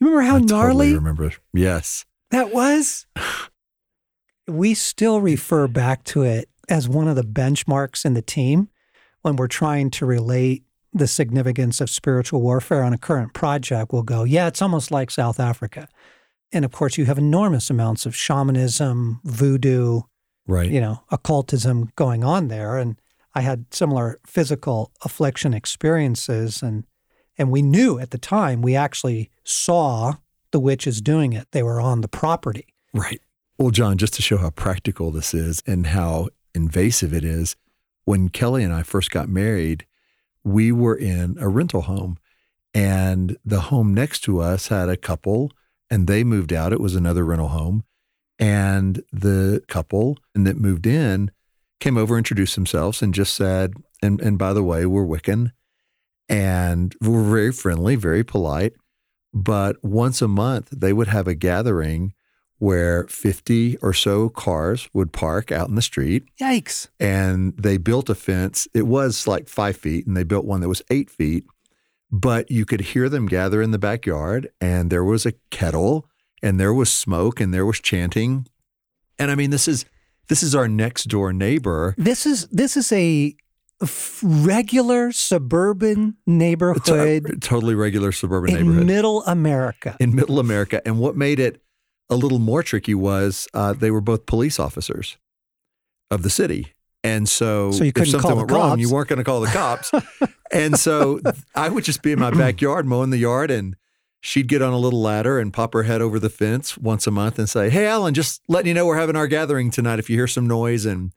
You 0.00 0.06
remember 0.06 0.26
how 0.26 0.36
I 0.36 0.40
gnarly? 0.40 0.86
Totally 0.86 0.94
remember. 0.94 1.32
Yes. 1.52 2.06
That 2.30 2.52
was? 2.52 3.06
we 4.48 4.72
still 4.72 5.20
refer 5.20 5.68
back 5.68 6.04
to 6.04 6.22
it 6.22 6.48
as 6.68 6.88
one 6.88 7.08
of 7.08 7.16
the 7.16 7.22
benchmarks 7.22 8.06
in 8.06 8.14
the 8.14 8.22
team 8.22 8.68
when 9.20 9.36
we're 9.36 9.48
trying 9.48 9.90
to 9.90 10.06
relate 10.06 10.64
the 10.94 11.06
significance 11.06 11.82
of 11.82 11.90
spiritual 11.90 12.40
warfare 12.40 12.82
on 12.82 12.94
a 12.94 12.98
current 12.98 13.34
project. 13.34 13.92
We'll 13.92 14.02
go, 14.02 14.24
yeah, 14.24 14.46
it's 14.46 14.62
almost 14.62 14.90
like 14.90 15.10
South 15.10 15.38
Africa. 15.38 15.88
And 16.52 16.64
of 16.64 16.72
course, 16.72 16.96
you 16.96 17.04
have 17.04 17.18
enormous 17.18 17.68
amounts 17.68 18.06
of 18.06 18.16
shamanism, 18.16 19.20
voodoo, 19.24 20.02
Right. 20.48 20.70
you 20.70 20.80
know, 20.80 21.04
occultism 21.10 21.92
going 21.94 22.24
on 22.24 22.48
there. 22.48 22.78
And 22.78 23.00
I 23.34 23.42
had 23.42 23.72
similar 23.72 24.18
physical 24.26 24.90
affliction 25.04 25.54
experiences 25.54 26.62
and 26.62 26.84
and 27.40 27.52
we 27.52 27.62
knew 27.62 28.00
at 28.00 28.10
the 28.10 28.18
time 28.18 28.62
we 28.62 28.74
actually 28.74 29.30
saw 29.44 30.14
the 30.50 30.58
witches 30.58 31.00
doing 31.00 31.34
it. 31.34 31.46
They 31.52 31.62
were 31.62 31.80
on 31.80 32.00
the 32.00 32.08
property. 32.08 32.74
Right. 32.92 33.20
Well, 33.58 33.70
John, 33.70 33.96
just 33.96 34.14
to 34.14 34.22
show 34.22 34.38
how 34.38 34.50
practical 34.50 35.12
this 35.12 35.34
is 35.34 35.62
and 35.66 35.88
how 35.88 36.30
invasive 36.54 37.12
it 37.12 37.24
is, 37.24 37.54
when 38.04 38.28
Kelly 38.28 38.64
and 38.64 38.72
I 38.72 38.82
first 38.82 39.10
got 39.10 39.28
married, 39.28 39.86
we 40.42 40.72
were 40.72 40.96
in 40.96 41.36
a 41.38 41.48
rental 41.48 41.82
home 41.82 42.18
and 42.74 43.36
the 43.44 43.60
home 43.62 43.94
next 43.94 44.20
to 44.20 44.40
us 44.40 44.68
had 44.68 44.88
a 44.88 44.96
couple 44.96 45.52
and 45.90 46.06
they 46.06 46.24
moved 46.24 46.52
out. 46.52 46.72
It 46.72 46.80
was 46.80 46.94
another 46.94 47.24
rental 47.24 47.48
home. 47.48 47.84
And 48.38 49.02
the 49.12 49.62
couple 49.68 50.18
that 50.34 50.56
moved 50.56 50.86
in 50.86 51.30
came 51.80 51.96
over, 51.96 52.16
introduced 52.16 52.54
themselves, 52.54 53.02
and 53.02 53.14
just 53.14 53.34
said, 53.34 53.74
and, 54.02 54.20
and 54.20 54.38
by 54.38 54.52
the 54.52 54.62
way, 54.62 54.86
we're 54.86 55.04
Wiccan. 55.04 55.52
And 56.28 56.94
we're 57.00 57.22
very 57.22 57.52
friendly, 57.52 57.96
very 57.96 58.22
polite. 58.22 58.74
But 59.32 59.82
once 59.82 60.22
a 60.22 60.28
month, 60.28 60.68
they 60.70 60.92
would 60.92 61.08
have 61.08 61.26
a 61.26 61.34
gathering 61.34 62.12
where 62.58 63.06
50 63.06 63.76
or 63.78 63.92
so 63.92 64.28
cars 64.28 64.88
would 64.92 65.12
park 65.12 65.52
out 65.52 65.68
in 65.68 65.76
the 65.76 65.82
street 65.82 66.24
Yikes. 66.40 66.88
and 66.98 67.56
they 67.56 67.76
built 67.76 68.10
a 68.10 68.14
fence. 68.16 68.66
It 68.74 68.86
was 68.86 69.26
like 69.28 69.48
five 69.48 69.76
feet, 69.76 70.06
and 70.06 70.16
they 70.16 70.24
built 70.24 70.44
one 70.44 70.60
that 70.60 70.68
was 70.68 70.82
eight 70.90 71.08
feet. 71.08 71.44
But 72.10 72.50
you 72.50 72.64
could 72.64 72.80
hear 72.80 73.08
them 73.08 73.26
gather 73.26 73.62
in 73.62 73.70
the 73.70 73.78
backyard, 73.78 74.48
and 74.60 74.90
there 74.90 75.04
was 75.04 75.24
a 75.24 75.34
kettle, 75.50 76.08
and 76.42 76.58
there 76.60 76.72
was 76.74 76.90
smoke, 76.92 77.40
and 77.40 77.52
there 77.52 77.66
was 77.66 77.80
chanting. 77.80 78.46
And 79.18 79.30
I 79.30 79.34
mean, 79.34 79.50
this 79.50 79.66
is 79.68 79.84
this 80.28 80.42
is 80.42 80.54
our 80.54 80.68
next 80.68 81.04
door 81.04 81.32
neighbor. 81.32 81.94
This 81.98 82.26
is 82.26 82.46
this 82.48 82.76
is 82.76 82.92
a 82.92 83.34
f- 83.82 84.20
regular 84.22 85.10
suburban 85.12 86.16
neighborhood 86.26 87.24
To- 87.26 87.36
totally 87.40 87.74
regular 87.74 88.12
suburban 88.12 88.54
neighborhood. 88.54 88.80
in 88.82 88.86
middle 88.86 89.24
America. 89.24 89.96
in 90.00 90.14
middle 90.14 90.38
America. 90.38 90.80
And 90.86 90.98
what 90.98 91.16
made 91.16 91.40
it 91.40 91.62
a 92.10 92.16
little 92.16 92.38
more 92.38 92.62
tricky 92.62 92.94
was 92.94 93.46
uh, 93.54 93.72
they 93.74 93.90
were 93.90 94.00
both 94.00 94.26
police 94.26 94.58
officers 94.58 95.16
of 96.10 96.22
the 96.22 96.30
city. 96.30 96.72
And 97.04 97.28
so, 97.28 97.70
So 97.70 97.84
if 97.84 98.08
something 98.08 98.34
went 98.36 98.50
wrong, 98.50 98.78
you 98.80 98.90
weren't 98.90 99.08
going 99.08 99.18
to 99.18 99.24
call 99.24 99.40
the 99.40 99.46
cops. 99.48 99.92
and 100.52 100.76
so 100.78 101.20
I 101.54 101.68
would 101.68 101.84
just 101.84 102.02
be 102.02 102.12
in 102.12 102.18
my 102.18 102.30
backyard 102.30 102.86
mowing 102.86 103.10
the 103.10 103.18
yard 103.18 103.50
and 103.50 103.76
she'd 104.20 104.48
get 104.48 104.62
on 104.62 104.72
a 104.72 104.78
little 104.78 105.00
ladder 105.00 105.38
and 105.38 105.52
pop 105.52 105.72
her 105.74 105.84
head 105.84 106.00
over 106.02 106.18
the 106.18 106.28
fence 106.30 106.76
once 106.78 107.06
a 107.06 107.10
month 107.10 107.38
and 107.38 107.48
say, 107.48 107.70
Hey, 107.70 107.86
Allen, 107.86 108.14
just 108.14 108.42
letting 108.48 108.68
you 108.68 108.74
know 108.74 108.86
we're 108.86 108.98
having 108.98 109.16
our 109.16 109.26
gathering 109.28 109.70
tonight. 109.70 109.98
If 109.98 110.10
you 110.10 110.16
hear 110.16 110.26
some 110.26 110.46
noise 110.46 110.84
and 110.86 111.12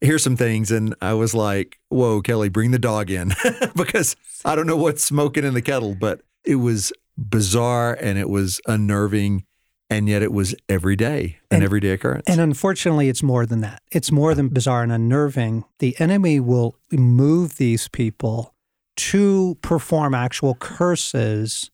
hear 0.00 0.18
some 0.18 0.36
things. 0.36 0.70
And 0.70 0.94
I 1.00 1.14
was 1.14 1.34
like, 1.34 1.78
Whoa, 1.88 2.20
Kelly, 2.22 2.48
bring 2.48 2.70
the 2.70 2.78
dog 2.78 3.10
in 3.10 3.32
because 3.76 4.16
I 4.44 4.54
don't 4.56 4.66
know 4.66 4.76
what's 4.76 5.02
smoking 5.04 5.44
in 5.44 5.54
the 5.54 5.62
kettle, 5.62 5.94
but 5.98 6.20
it 6.44 6.56
was 6.56 6.92
bizarre 7.16 7.94
and 8.00 8.18
it 8.18 8.28
was 8.28 8.60
unnerving. 8.66 9.44
And 9.90 10.08
yet 10.08 10.22
it 10.22 10.32
was 10.32 10.54
every 10.68 10.96
day, 10.96 11.38
an 11.50 11.56
And- 11.56 11.64
everyday 11.64 11.90
occurrence. 11.90 12.24
And 12.26 12.40
unfortunately, 12.40 13.08
it's 13.08 13.22
more 13.22 13.44
than 13.46 13.60
that. 13.60 13.82
It's 13.92 14.10
more 14.10 14.34
than 14.34 14.48
bizarre 14.48 14.82
and 14.82 14.90
unnerving. 14.90 15.64
The 15.78 15.94
enemy 16.00 16.40
will 16.40 16.76
move 16.90 17.56
these 17.58 17.86
people 17.88 18.54
to 18.96 19.56
perform 19.62 20.14
actual 20.14 20.54
curses 20.54 21.70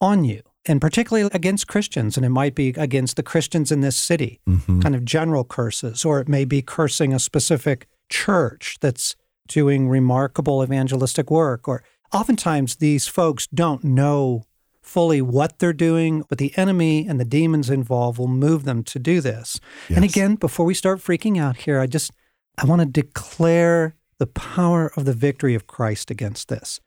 on 0.00 0.24
you, 0.24 0.42
and 0.66 0.80
particularly 0.80 1.28
against 1.32 1.66
Christians. 1.68 2.16
And 2.16 2.24
it 2.24 2.30
might 2.30 2.54
be 2.54 2.68
against 2.70 3.16
the 3.16 3.22
Christians 3.22 3.72
in 3.72 3.80
this 3.80 3.96
city, 3.96 4.40
Mhm. 4.48 4.82
kind 4.82 4.94
of 4.94 5.04
general 5.04 5.44
curses, 5.44 6.04
or 6.04 6.20
it 6.20 6.28
may 6.28 6.44
be 6.44 6.62
cursing 6.62 7.12
a 7.12 7.18
specific 7.18 7.86
church 8.08 8.78
that's 8.80 9.16
doing 9.48 9.88
remarkable 9.88 10.62
evangelistic 10.62 11.30
work. 11.30 11.66
Or 11.68 11.82
oftentimes, 12.12 12.76
these 12.76 13.06
folks 13.06 13.46
don't 13.48 13.82
know 13.84 14.44
fully 14.82 15.20
what 15.20 15.58
they're 15.58 15.72
doing, 15.74 16.22
but 16.28 16.38
the 16.38 16.56
enemy 16.56 17.06
and 17.06 17.20
the 17.20 17.24
demons 17.24 17.68
involved 17.68 18.18
will 18.18 18.26
move 18.28 18.64
them 18.64 18.82
to 18.84 18.98
do 18.98 19.20
this. 19.20 19.60
And 19.88 20.02
again, 20.04 20.36
before 20.36 20.64
we 20.64 20.72
start 20.74 21.00
freaking 21.00 21.38
out 21.38 21.58
here, 21.58 21.78
I 21.80 21.86
just 21.86 22.10
I 22.56 22.64
want 22.64 22.80
to 22.80 22.86
declare 22.86 23.94
the 24.18 24.26
power 24.26 24.90
of 24.96 25.04
the 25.04 25.12
victory 25.12 25.54
of 25.54 25.66
Christ 25.68 26.10
against 26.10 26.48
this. 26.48 26.80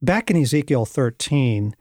Back 0.00 0.30
in 0.30 0.36
Ezekiel 0.36 0.84
13, 0.84 1.76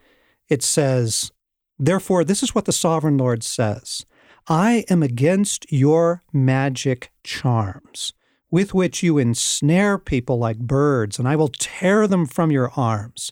it 0.51 0.61
says, 0.61 1.31
Therefore, 1.79 2.23
this 2.23 2.43
is 2.43 2.53
what 2.53 2.65
the 2.65 2.71
sovereign 2.71 3.17
Lord 3.17 3.41
says 3.43 4.05
I 4.47 4.85
am 4.89 5.01
against 5.01 5.71
your 5.71 6.23
magic 6.33 7.11
charms, 7.23 8.13
with 8.51 8.73
which 8.73 9.01
you 9.01 9.17
ensnare 9.17 9.97
people 9.97 10.37
like 10.37 10.59
birds, 10.59 11.17
and 11.17 11.27
I 11.27 11.35
will 11.35 11.47
tear 11.47 12.05
them 12.07 12.25
from 12.25 12.51
your 12.51 12.69
arms. 12.75 13.31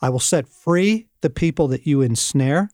I 0.00 0.10
will 0.10 0.20
set 0.20 0.48
free 0.48 1.08
the 1.22 1.30
people 1.30 1.66
that 1.68 1.86
you 1.86 2.02
ensnare. 2.02 2.70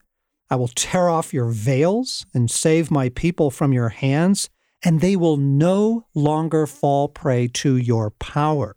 I 0.49 0.55
will 0.57 0.67
tear 0.67 1.09
off 1.09 1.33
your 1.33 1.49
veils 1.49 2.25
and 2.33 2.51
save 2.51 2.91
my 2.91 3.09
people 3.09 3.49
from 3.49 3.73
your 3.73 3.89
hands, 3.89 4.49
and 4.83 5.01
they 5.01 5.15
will 5.15 5.37
no 5.37 6.05
longer 6.13 6.67
fall 6.67 7.07
prey 7.07 7.47
to 7.63 7.77
your 7.77 8.11
power. 8.11 8.75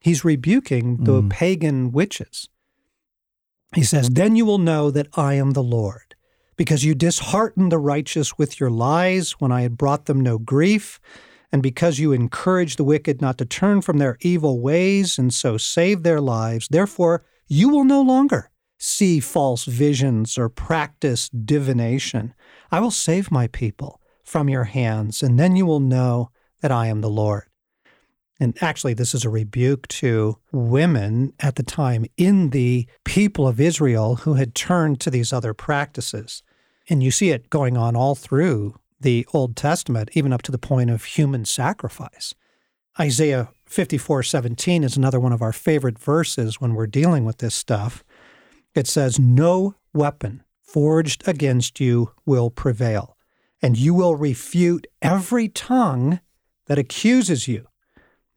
He's 0.00 0.24
rebuking 0.24 1.04
the 1.04 1.20
Mm. 1.22 1.30
pagan 1.30 1.92
witches. 1.92 2.48
He 3.76 3.84
says, 3.84 4.08
Then 4.08 4.36
you 4.36 4.46
will 4.46 4.58
know 4.58 4.90
that 4.90 5.08
I 5.12 5.34
am 5.34 5.50
the 5.50 5.62
Lord, 5.62 6.14
because 6.56 6.82
you 6.82 6.94
disheartened 6.94 7.70
the 7.70 7.78
righteous 7.78 8.38
with 8.38 8.58
your 8.58 8.70
lies 8.70 9.32
when 9.32 9.52
I 9.52 9.60
had 9.60 9.76
brought 9.76 10.06
them 10.06 10.18
no 10.18 10.38
grief, 10.38 10.98
and 11.52 11.62
because 11.62 11.98
you 11.98 12.10
encouraged 12.10 12.78
the 12.78 12.84
wicked 12.84 13.20
not 13.20 13.36
to 13.36 13.44
turn 13.44 13.82
from 13.82 13.98
their 13.98 14.16
evil 14.22 14.60
ways 14.60 15.18
and 15.18 15.32
so 15.32 15.58
save 15.58 16.02
their 16.02 16.22
lives. 16.22 16.68
Therefore, 16.68 17.26
you 17.48 17.68
will 17.68 17.84
no 17.84 18.00
longer 18.00 18.50
see 18.78 19.20
false 19.20 19.66
visions 19.66 20.38
or 20.38 20.48
practice 20.48 21.28
divination. 21.28 22.32
I 22.72 22.80
will 22.80 22.90
save 22.90 23.30
my 23.30 23.46
people 23.46 24.00
from 24.24 24.48
your 24.48 24.64
hands, 24.64 25.22
and 25.22 25.38
then 25.38 25.54
you 25.54 25.66
will 25.66 25.80
know 25.80 26.30
that 26.62 26.72
I 26.72 26.86
am 26.86 27.02
the 27.02 27.10
Lord. 27.10 27.44
And 28.38 28.56
actually, 28.60 28.94
this 28.94 29.14
is 29.14 29.24
a 29.24 29.30
rebuke 29.30 29.88
to 29.88 30.38
women 30.52 31.32
at 31.40 31.56
the 31.56 31.62
time 31.62 32.04
in 32.16 32.50
the 32.50 32.86
people 33.04 33.48
of 33.48 33.60
Israel 33.60 34.16
who 34.16 34.34
had 34.34 34.54
turned 34.54 35.00
to 35.00 35.10
these 35.10 35.32
other 35.32 35.54
practices. 35.54 36.42
And 36.88 37.02
you 37.02 37.10
see 37.10 37.30
it 37.30 37.50
going 37.50 37.76
on 37.76 37.96
all 37.96 38.14
through 38.14 38.78
the 39.00 39.26
Old 39.32 39.56
Testament, 39.56 40.10
even 40.12 40.32
up 40.32 40.42
to 40.42 40.52
the 40.52 40.58
point 40.58 40.90
of 40.90 41.04
human 41.04 41.44
sacrifice. 41.44 42.34
Isaiah 42.98 43.48
54 43.66 44.22
17 44.22 44.84
is 44.84 44.96
another 44.96 45.20
one 45.20 45.32
of 45.32 45.42
our 45.42 45.52
favorite 45.52 45.98
verses 45.98 46.60
when 46.60 46.74
we're 46.74 46.86
dealing 46.86 47.24
with 47.24 47.38
this 47.38 47.54
stuff. 47.54 48.04
It 48.74 48.86
says, 48.86 49.18
No 49.18 49.74
weapon 49.92 50.44
forged 50.60 51.26
against 51.26 51.80
you 51.80 52.12
will 52.24 52.50
prevail, 52.50 53.16
and 53.62 53.76
you 53.76 53.94
will 53.94 54.16
refute 54.16 54.86
every 55.00 55.48
tongue 55.48 56.20
that 56.66 56.78
accuses 56.78 57.48
you. 57.48 57.66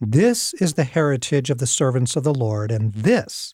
This 0.01 0.53
is 0.55 0.75
the 0.75 0.85
heritage 0.85 1.49
of 1.49 1.57
the 1.57 1.67
servants 1.67 2.15
of 2.15 2.23
the 2.23 2.33
Lord, 2.33 2.71
and 2.71 2.93
this 2.93 3.53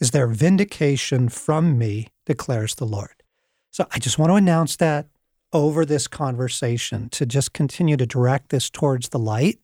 is 0.00 0.10
their 0.10 0.26
vindication 0.26 1.28
from 1.28 1.76
me, 1.76 2.08
declares 2.24 2.74
the 2.74 2.86
Lord. 2.86 3.22
So 3.70 3.86
I 3.90 3.98
just 3.98 4.18
want 4.18 4.30
to 4.30 4.36
announce 4.36 4.76
that 4.76 5.06
over 5.52 5.84
this 5.84 6.08
conversation 6.08 7.08
to 7.10 7.26
just 7.26 7.52
continue 7.52 7.96
to 7.98 8.06
direct 8.06 8.48
this 8.48 8.70
towards 8.70 9.10
the 9.10 9.18
light 9.18 9.58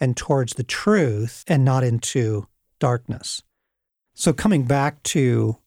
and 0.00 0.16
towards 0.16 0.54
the 0.54 0.64
truth 0.64 1.44
and 1.46 1.64
not 1.64 1.84
into 1.84 2.48
darkness. 2.80 3.42
So, 4.14 4.32
coming 4.32 4.64
back 4.64 5.02
to 5.04 5.58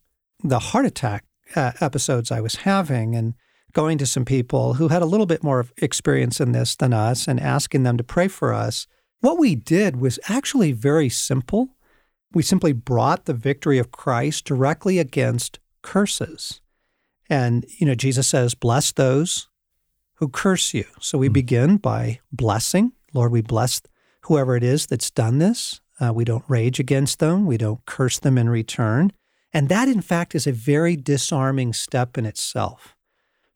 the 0.43 0.59
heart 0.59 0.85
attack 0.85 1.23
uh, 1.55 1.71
episodes 1.79 2.31
I 2.31 2.41
was 2.41 2.57
having 2.57 3.15
and 3.15 3.33
going 3.71 3.97
to 3.97 4.05
some 4.05 4.25
people 4.25 4.75
who 4.75 4.89
had 4.89 5.01
a 5.01 5.05
little 5.05 5.25
bit 5.25 5.43
more 5.43 5.65
experience 5.77 6.39
in 6.39 6.51
this 6.51 6.75
than 6.75 6.93
us 6.93 7.27
and 7.27 7.39
asking 7.39 7.83
them 7.83 7.97
to 7.97 8.03
pray 8.03 8.27
for 8.27 8.53
us, 8.53 8.87
what 9.21 9.37
we 9.39 9.55
did 9.55 9.95
was 9.95 10.19
actually 10.27 10.71
very 10.71 11.09
simple. 11.09 11.69
We 12.33 12.43
simply 12.43 12.73
brought 12.73 13.25
the 13.25 13.33
victory 13.33 13.77
of 13.77 13.91
Christ 13.91 14.45
directly 14.45 14.99
against 14.99 15.59
curses. 15.81 16.61
And, 17.29 17.65
you 17.77 17.87
know, 17.87 17.95
Jesus 17.95 18.27
says, 18.27 18.53
bless 18.53 18.91
those 18.91 19.47
who 20.15 20.27
curse 20.27 20.73
you. 20.73 20.85
So 20.99 21.17
we 21.17 21.27
begin 21.27 21.77
by 21.77 22.19
blessing. 22.31 22.93
Lord, 23.13 23.31
we 23.31 23.41
bless 23.41 23.81
whoever 24.23 24.55
it 24.55 24.63
is 24.63 24.85
that's 24.85 25.09
done 25.09 25.39
this. 25.39 25.81
Uh, 25.99 26.13
we 26.13 26.25
don't 26.25 26.43
rage 26.47 26.79
against 26.79 27.19
them, 27.19 27.45
we 27.45 27.57
don't 27.57 27.85
curse 27.85 28.19
them 28.19 28.37
in 28.37 28.49
return. 28.49 29.11
And 29.53 29.69
that, 29.69 29.87
in 29.87 30.01
fact, 30.01 30.35
is 30.35 30.45
a 30.45 30.51
very 30.51 30.97
disarming 30.97 31.71
step 31.71 32.17
in 32.17 32.25
itself 32.25 32.94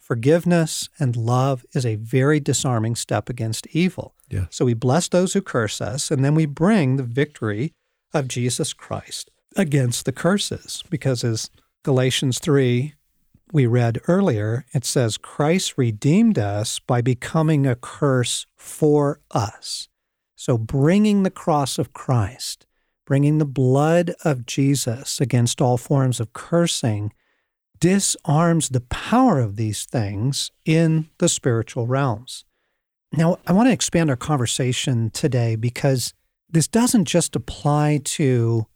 Forgiveness 0.09 0.89
and 0.97 1.15
love 1.15 1.63
is 1.73 1.85
a 1.85 1.93
very 1.93 2.39
disarming 2.39 2.95
step 2.95 3.29
against 3.29 3.67
evil. 3.67 4.15
Yeah. 4.27 4.47
So 4.49 4.65
we 4.65 4.73
bless 4.73 5.07
those 5.07 5.33
who 5.33 5.41
curse 5.41 5.81
us, 5.81 6.09
and 6.09 6.25
then 6.25 6.33
we 6.33 6.47
bring 6.47 6.95
the 6.95 7.03
victory 7.03 7.73
of 8.11 8.27
Jesus 8.27 8.73
Christ 8.73 9.29
against 9.55 10.05
the 10.05 10.11
curses. 10.11 10.83
Because 10.89 11.23
as 11.23 11.51
Galatians 11.83 12.39
3 12.39 12.95
we 13.51 13.67
read 13.67 13.99
earlier, 14.07 14.65
it 14.73 14.83
says, 14.83 15.17
Christ 15.17 15.75
redeemed 15.77 16.39
us 16.39 16.79
by 16.79 17.01
becoming 17.01 17.67
a 17.67 17.75
curse 17.75 18.47
for 18.57 19.19
us. 19.29 19.89
So 20.35 20.57
bringing 20.57 21.21
the 21.21 21.29
cross 21.29 21.77
of 21.77 21.93
Christ, 21.93 22.65
bringing 23.05 23.37
the 23.37 23.45
blood 23.45 24.15
of 24.23 24.47
Jesus 24.47 25.21
against 25.21 25.61
all 25.61 25.77
forms 25.77 26.19
of 26.19 26.33
cursing, 26.33 27.13
disarms 27.79 28.69
the 28.69 28.81
power 28.81 29.39
of 29.39 29.55
these 29.55 29.85
things 29.85 30.51
in 30.65 31.09
the 31.17 31.29
spiritual 31.29 31.87
realms. 31.87 32.45
Now, 33.11 33.39
I 33.47 33.53
want 33.53 33.67
to 33.67 33.73
expand 33.73 34.09
our 34.09 34.15
conversation 34.15 35.09
today 35.09 35.55
because 35.55 36.13
this 36.49 36.67
doesn't 36.67 37.05
just 37.05 37.35
apply 37.35 38.01
to 38.03 38.67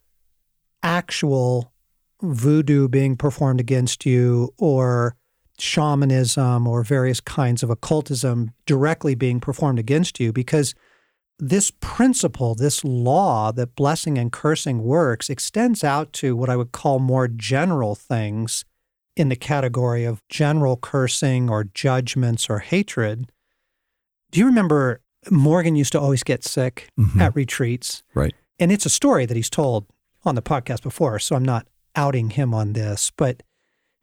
actual 0.82 1.74
voodoo 2.22 2.88
being 2.88 3.16
performed 3.16 3.60
against 3.60 4.06
you 4.06 4.54
or 4.58 5.16
shamanism 5.60 6.68
or 6.68 6.84
various 6.84 7.20
kinds 7.20 7.62
of 7.62 7.70
occultism 7.70 8.52
directly 8.66 9.14
being 9.14 9.40
performed 9.40 9.78
against 9.78 10.20
you 10.20 10.34
because 10.34 10.74
this 11.40 11.72
principle, 11.80 12.56
this 12.56 12.84
law 12.84 13.52
that 13.52 13.76
blessing 13.76 14.18
and 14.18 14.32
cursing 14.32 14.82
works, 14.82 15.30
extends 15.30 15.84
out 15.84 16.14
to 16.14 16.36
what 16.36 16.50
I 16.50 16.56
would 16.56 16.72
call 16.72 17.00
more 17.00 17.28
general 17.28 17.96
things 17.96 18.66
in 19.16 19.30
the 19.30 19.36
category 19.36 20.04
of 20.06 20.22
general 20.30 20.78
cursing 20.78 21.50
or 21.50 21.64
judgments 21.66 22.50
or 22.50 22.60
hatred. 22.60 23.32
Do 24.32 24.40
you 24.40 24.46
remember 24.48 25.02
Morgan 25.30 25.76
used 25.76 25.92
to 25.92 26.00
always 26.00 26.24
get 26.24 26.44
sick 26.44 26.90
Mhm. 27.00 27.22
at 27.22 27.36
retreats? 27.36 28.04
Right. 28.16 28.34
And 28.60 28.72
it's 28.72 28.86
a 28.86 28.90
story 28.90 29.26
that 29.26 29.38
he's 29.38 29.50
told 29.50 29.86
on 30.26 30.36
the 30.36 30.42
podcast 30.42 30.82
before, 30.82 31.20
so 31.20 31.36
I'm 31.36 31.46
not 31.46 31.68
outing 31.96 32.32
him 32.32 32.54
on 32.54 32.74
this. 32.74 33.12
But 33.16 33.44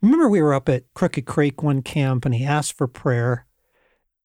remember, 0.00 0.28
we 0.28 0.40
were 0.40 0.54
up 0.54 0.68
at 0.68 0.84
Crooked 0.94 1.26
Creek 1.26 1.62
one 1.62 1.82
camp 1.82 2.24
and 2.24 2.34
he 2.34 2.44
asked 2.44 2.74
for 2.76 2.86
prayer. 2.86 3.46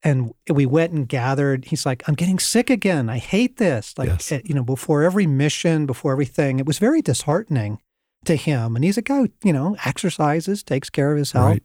And 0.03 0.33
we 0.47 0.67
went 0.67 0.93
and 0.93 1.07
gathered. 1.09 1.65
He's 1.65 1.83
like, 1.83 2.03
I'm 2.07 2.13
getting 2.13 2.37
sick 2.37 2.69
again. 2.69 3.09
I 3.09 3.17
hate 3.17 3.57
this. 3.57 3.95
Like, 3.97 4.09
Yes. 4.09 4.31
eh, 4.31 4.41
you 4.45 4.53
know, 4.53 4.63
before 4.63 5.01
every 5.01 5.25
mission, 5.25 5.87
before 5.87 6.11
everything, 6.11 6.59
it 6.59 6.65
was 6.67 6.77
very 6.77 7.01
disheartening 7.01 7.79
to 8.25 8.35
him. 8.35 8.75
And 8.75 8.83
he's 8.83 8.97
a 8.97 9.01
guy 9.01 9.17
who, 9.17 9.29
you 9.43 9.53
know, 9.53 9.75
exercises, 9.85 10.63
takes 10.63 10.89
care 10.89 11.11
of 11.11 11.17
his 11.17 11.31
health. 11.31 11.45
Right. 11.45 11.63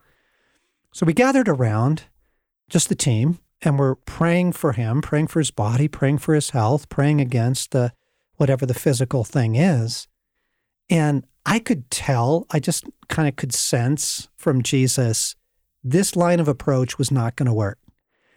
So 0.92 1.07
we 1.07 1.12
gathered 1.12 1.49
around, 1.49 2.05
just 2.68 2.88
the 2.88 2.94
team, 2.94 3.38
and 3.62 3.79
we're 3.79 3.94
praying 3.94 4.53
for 4.53 4.73
him, 4.73 5.03
praying 5.03 5.29
for 5.29 5.38
his 5.38 5.51
body, 5.51 5.88
praying 5.88 6.18
for 6.18 6.35
his 6.35 6.51
health, 6.51 6.88
praying 6.88 7.20
against 7.20 7.70
the 7.70 7.92
whatever 8.37 8.64
the 8.66 8.75
physical 8.75 9.23
thing 9.23 9.55
is. 9.55 10.09
And 10.88 11.25
I 11.46 11.59
could 11.59 11.90
tell, 11.90 12.46
I 12.51 12.59
just 12.59 12.85
kind 13.09 13.29
of 13.29 13.37
could 13.37 13.53
sense 13.53 14.29
from 14.37 14.62
Jesus, 14.62 15.37
this 15.85 16.16
line 16.16 16.40
of 16.40 16.49
approach 16.49 16.99
was 16.99 17.11
not 17.11 17.37
going 17.37 17.46
to 17.46 17.53
work. 17.53 17.79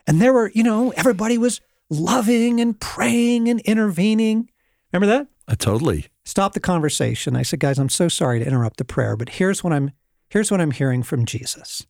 And 0.05 0.21
there 0.21 0.33
were, 0.33 0.51
you 0.53 0.63
know, 0.63 0.91
everybody 0.91 1.38
was 1.38 1.62
loving 1.89 2.59
and 2.59 2.79
praying 2.79 3.47
and 3.49 3.59
intervening. 3.62 4.49
Remember 4.91 5.07
that? 5.07 5.27
Uh, 5.47 5.55
totally. 5.55 6.07
Stop 6.25 6.53
the 6.53 6.59
conversation. 6.59 7.36
I 7.36 7.41
said, 7.43 7.59
guys, 7.59 7.77
I'm 7.77 7.89
so 7.89 8.07
sorry 8.07 8.39
to 8.39 8.45
interrupt 8.47 8.77
the 8.77 8.86
prayer, 8.86 9.15
but 9.17 9.29
here's 9.29 9.63
what 9.63 9.73
I'm 9.73 9.91
here's 10.29 10.49
what 10.51 10.62
I'm 10.62 10.71
hearing 10.71 11.03
from 11.03 11.25
Jesus. 11.25 11.86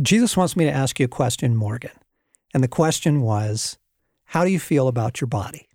Jesus 0.00 0.36
wants 0.36 0.56
me 0.56 0.64
to 0.64 0.70
ask 0.70 0.98
you 0.98 1.04
a 1.04 1.08
question, 1.08 1.54
Morgan. 1.56 1.90
And 2.54 2.62
the 2.64 2.68
question 2.68 3.20
was, 3.20 3.78
how 4.26 4.44
do 4.44 4.50
you 4.50 4.58
feel 4.60 4.88
about 4.88 5.20
your 5.20 5.28
body? 5.28 5.68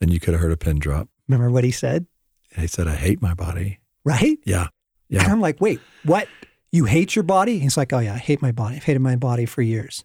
And 0.00 0.12
you 0.12 0.20
could 0.20 0.34
have 0.34 0.40
heard 0.42 0.52
a 0.52 0.56
pin 0.56 0.78
drop. 0.78 1.08
Remember 1.28 1.50
what 1.50 1.64
he 1.64 1.70
said? 1.70 2.06
He 2.56 2.66
said, 2.66 2.86
I 2.86 2.94
hate 2.94 3.20
my 3.20 3.34
body. 3.34 3.80
Right? 4.04 4.38
Yeah. 4.44 4.68
Yeah. 5.08 5.24
And 5.24 5.32
I'm 5.32 5.40
like, 5.40 5.60
wait, 5.60 5.80
what? 6.04 6.28
You 6.70 6.84
hate 6.84 7.16
your 7.16 7.22
body? 7.24 7.58
He's 7.58 7.76
like, 7.76 7.92
oh, 7.92 7.98
yeah, 7.98 8.14
I 8.14 8.18
hate 8.18 8.40
my 8.42 8.52
body. 8.52 8.76
I've 8.76 8.84
hated 8.84 9.00
my 9.00 9.16
body 9.16 9.44
for 9.44 9.62
years. 9.62 10.04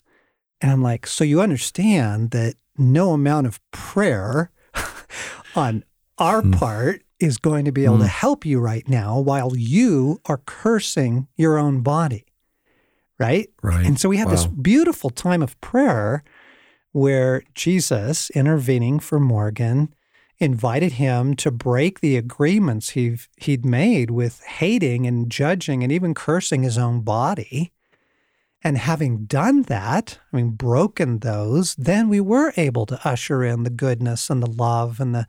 And 0.62 0.72
I'm 0.72 0.82
like, 0.82 1.06
so 1.06 1.24
you 1.24 1.42
understand 1.42 2.32
that 2.32 2.56
no 2.78 3.12
amount 3.12 3.48
of 3.48 3.60
prayer 3.72 4.52
on 5.56 5.84
our 6.18 6.42
Hmm. 6.42 6.52
part 6.52 7.03
is 7.20 7.38
going 7.38 7.66
to 7.66 7.72
be 7.72 7.86
able 7.86 7.98
to 8.00 8.04
Hmm. 8.04 8.10
help 8.10 8.46
you 8.46 8.60
right 8.60 8.88
now 8.88 9.20
while 9.20 9.56
you 9.56 10.20
are 10.26 10.42
cursing 10.46 11.28
your 11.38 11.58
own 11.58 11.82
body. 11.82 12.26
Right? 13.20 13.50
Right. 13.62 13.86
And 13.86 14.00
so 14.00 14.10
we 14.10 14.18
have 14.18 14.30
this 14.30 14.48
beautiful 14.48 15.10
time 15.10 15.42
of 15.42 15.60
prayer 15.62 16.24
where 16.92 17.44
Jesus, 17.54 18.30
intervening 18.32 19.00
for 19.00 19.20
Morgan, 19.20 19.94
invited 20.40 20.94
him 20.94 21.36
to 21.36 21.52
break 21.52 22.02
the 22.02 22.18
agreements 22.18 22.90
he 22.90 23.18
he'd 23.38 23.66
made 23.66 24.12
with 24.12 24.42
hating 24.44 25.08
and 25.08 25.30
judging 25.30 25.84
and 25.84 25.92
even 25.92 26.14
cursing 26.14 26.64
his 26.64 26.78
own 26.78 27.02
body. 27.02 27.72
And 28.64 28.78
having 28.78 29.26
done 29.26 29.64
that, 29.64 30.20
I 30.32 30.38
mean, 30.38 30.52
broken 30.52 31.20
those, 31.20 31.76
then 31.76 32.10
we 32.10 32.20
were 32.20 32.54
able 32.58 32.86
to 32.88 33.00
usher 33.08 33.44
in 33.44 33.64
the 33.64 33.70
goodness 33.70 34.30
and 34.30 34.42
the 34.42 34.50
love 34.50 35.00
and 35.00 35.14
the 35.14 35.28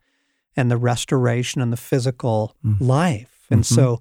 and 0.56 0.70
the 0.70 0.76
restoration 0.76 1.60
and 1.60 1.72
the 1.72 1.76
physical 1.76 2.54
Mm. 2.64 2.80
life. 2.80 3.46
And 3.50 3.62
Mhm. 3.62 3.74
so 3.74 4.00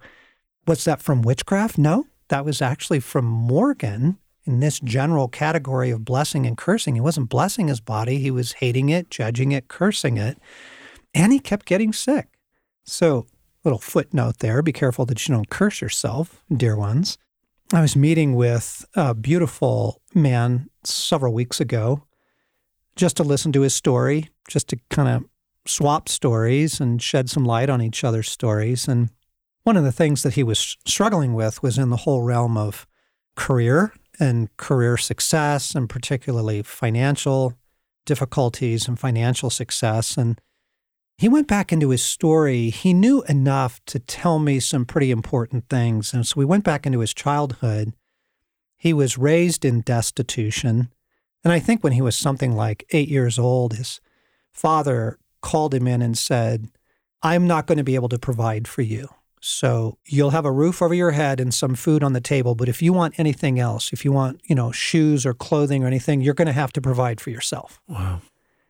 what's 0.66 0.84
that 0.86 1.02
from 1.02 1.22
witchcraft? 1.22 1.78
No, 1.78 2.06
that 2.30 2.46
was 2.46 2.62
actually 2.62 3.00
from 3.00 3.26
Morgan 3.26 4.18
in 4.46 4.60
this 4.60 4.80
general 4.80 5.28
category 5.28 5.89
of 5.89 6.04
blessing 6.06 6.46
and 6.46 6.58
cursing. 6.58 6.96
He 6.96 7.02
wasn't 7.02 7.30
blessing 7.30 7.68
his 7.70 7.80
body, 7.80 8.20
he 8.20 8.32
was 8.32 8.54
hating 8.54 8.89
it, 8.89 9.10
judging 9.10 9.52
it, 9.52 9.68
cursing 9.68 10.18
it, 10.18 10.38
and 11.13 11.32
he 11.32 11.39
kept 11.39 11.66
getting 11.66 11.94
sick. 11.94 12.28
So, 12.86 13.26
little 13.63 13.80
footnote 13.80 14.39
there 14.39 14.62
be 14.62 14.74
careful 14.74 15.06
that 15.06 15.28
you 15.28 15.34
don't 15.34 15.50
curse 15.50 15.80
yourself, 15.82 16.44
dear 16.56 16.76
ones. 16.76 17.18
I 17.72 17.82
was 17.82 17.96
meeting 17.96 18.36
with 18.36 18.86
a 18.96 19.13
beautiful 19.16 20.02
man 20.13 20.70
several 20.84 21.34
weeks 21.34 21.60
ago 21.62 22.04
just 22.96 23.18
to 23.18 23.24
listen 23.24 23.52
to 23.54 23.62
his 23.62 23.74
story, 23.74 24.30
just 24.48 24.68
to 24.70 24.78
kind 24.89 25.08
of 25.08 25.24
swap 25.65 26.10
stories 26.10 26.80
and 26.80 27.02
shed 27.02 27.30
some 27.30 27.45
light 27.45 27.69
on 27.69 27.82
each 27.82 28.04
other's 28.04 28.30
stories. 28.30 28.88
And 28.88 29.10
one 29.63 29.78
of 29.78 29.84
the 29.84 29.91
things 29.91 30.23
that 30.23 30.34
he 30.34 30.43
was 30.43 30.78
struggling 30.86 31.34
with 31.34 31.63
was 31.63 31.78
in 31.78 31.89
the 31.89 31.97
whole 31.97 32.21
realm 32.21 32.58
of 32.58 32.86
career 33.36 33.93
and 34.19 34.56
career 34.58 34.97
success, 34.97 35.73
and 35.73 35.89
particularly 35.89 36.62
financial 36.62 37.54
difficulties 38.06 38.88
and 38.88 38.99
financial 38.99 39.49
success. 39.49 40.17
And 40.17 40.39
he 41.17 41.30
went 41.30 41.47
back 41.47 41.71
into 41.71 41.89
his 41.89 42.04
story. 42.04 42.69
He 42.69 42.93
knew 42.93 43.23
enough 43.23 43.84
to 43.86 43.99
tell 43.99 44.39
me 44.39 44.60
some 44.60 44.86
pretty 44.86 45.12
important 45.12 45.69
things. 45.69 46.13
And 46.13 46.28
so 46.28 46.36
we 46.38 46.45
went 46.45 46.63
back 46.63 46.86
into 46.86 46.99
his 46.99 47.13
childhood. 47.13 47.93
He 48.78 48.93
was 48.93 49.17
raised 49.17 49.63
in 49.63 49.82
destitution. 49.82 50.89
And 51.43 51.54
I 51.54 51.60
think 51.60 51.84
when 51.84 51.93
he 51.93 52.02
was 52.02 52.15
something 52.15 52.54
like 52.54 52.86
eight 52.91 53.10
years 53.10 53.39
old, 53.39 53.76
his 53.76 54.02
father 54.52 55.17
called 55.43 55.73
him 55.75 55.86
in 55.88 56.01
and 56.01 56.17
said, 56.17 56.69
I'm 57.21 57.45
not 57.45 57.67
going 57.67 57.77
to 57.77 57.84
be 57.84 57.93
able 57.95 58.10
to 58.10 58.17
provide 58.17 58.67
for 58.67 58.82
you. 58.82 59.10
So 59.39 59.97
you'll 60.06 60.29
have 60.32 60.45
a 60.45 60.51
roof 60.51 60.82
over 60.82 60.93
your 60.93 61.12
head 61.12 61.39
and 61.39 61.53
some 61.53 61.75
food 61.75 62.01
on 62.01 62.13
the 62.13 62.21
table. 62.21 62.56
But 62.56 62.69
if 62.69 62.82
you 62.82 62.93
want 62.93 63.19
anything 63.19 63.60
else, 63.60 63.91
if 63.93 64.03
you 64.06 64.12
want, 64.12 64.41
you 64.45 64.56
know, 64.56 64.71
shoes 64.71 65.25
or 65.25 65.34
clothing 65.34 65.84
or 65.84 65.88
anything, 65.88 66.21
you're 66.21 66.34
going 66.34 66.47
to 66.47 66.53
have 66.53 66.71
to 66.73 66.82
provide 66.82 67.19
for 67.21 67.29
yourself 67.29 67.79
Wow. 67.88 68.21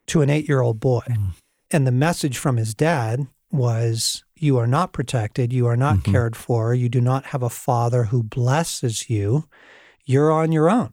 to 0.08 0.22
an 0.22 0.30
eight 0.32 0.48
year 0.50 0.62
old 0.62 0.80
boy. 0.80 1.02
Mm. 1.08 1.28
And 1.72 1.88
the 1.88 1.92
message 1.92 2.38
from 2.38 2.58
his 2.58 2.74
dad 2.74 3.28
was 3.52 4.24
you 4.36 4.58
are 4.58 4.68
not 4.68 4.94
protected, 4.94 5.54
you 5.54 5.68
are 5.68 5.78
not 5.78 5.98
Mhm. 5.98 6.12
cared 6.12 6.36
for, 6.36 6.74
you 6.74 6.90
do 6.90 7.02
not 7.02 7.26
have 7.28 7.44
a 7.44 7.50
father 7.50 8.06
who 8.06 8.24
blesses 8.24 9.10
you, 9.10 9.48
you're 10.06 10.32
on 10.32 10.52
your 10.52 10.70
own. 10.72 10.93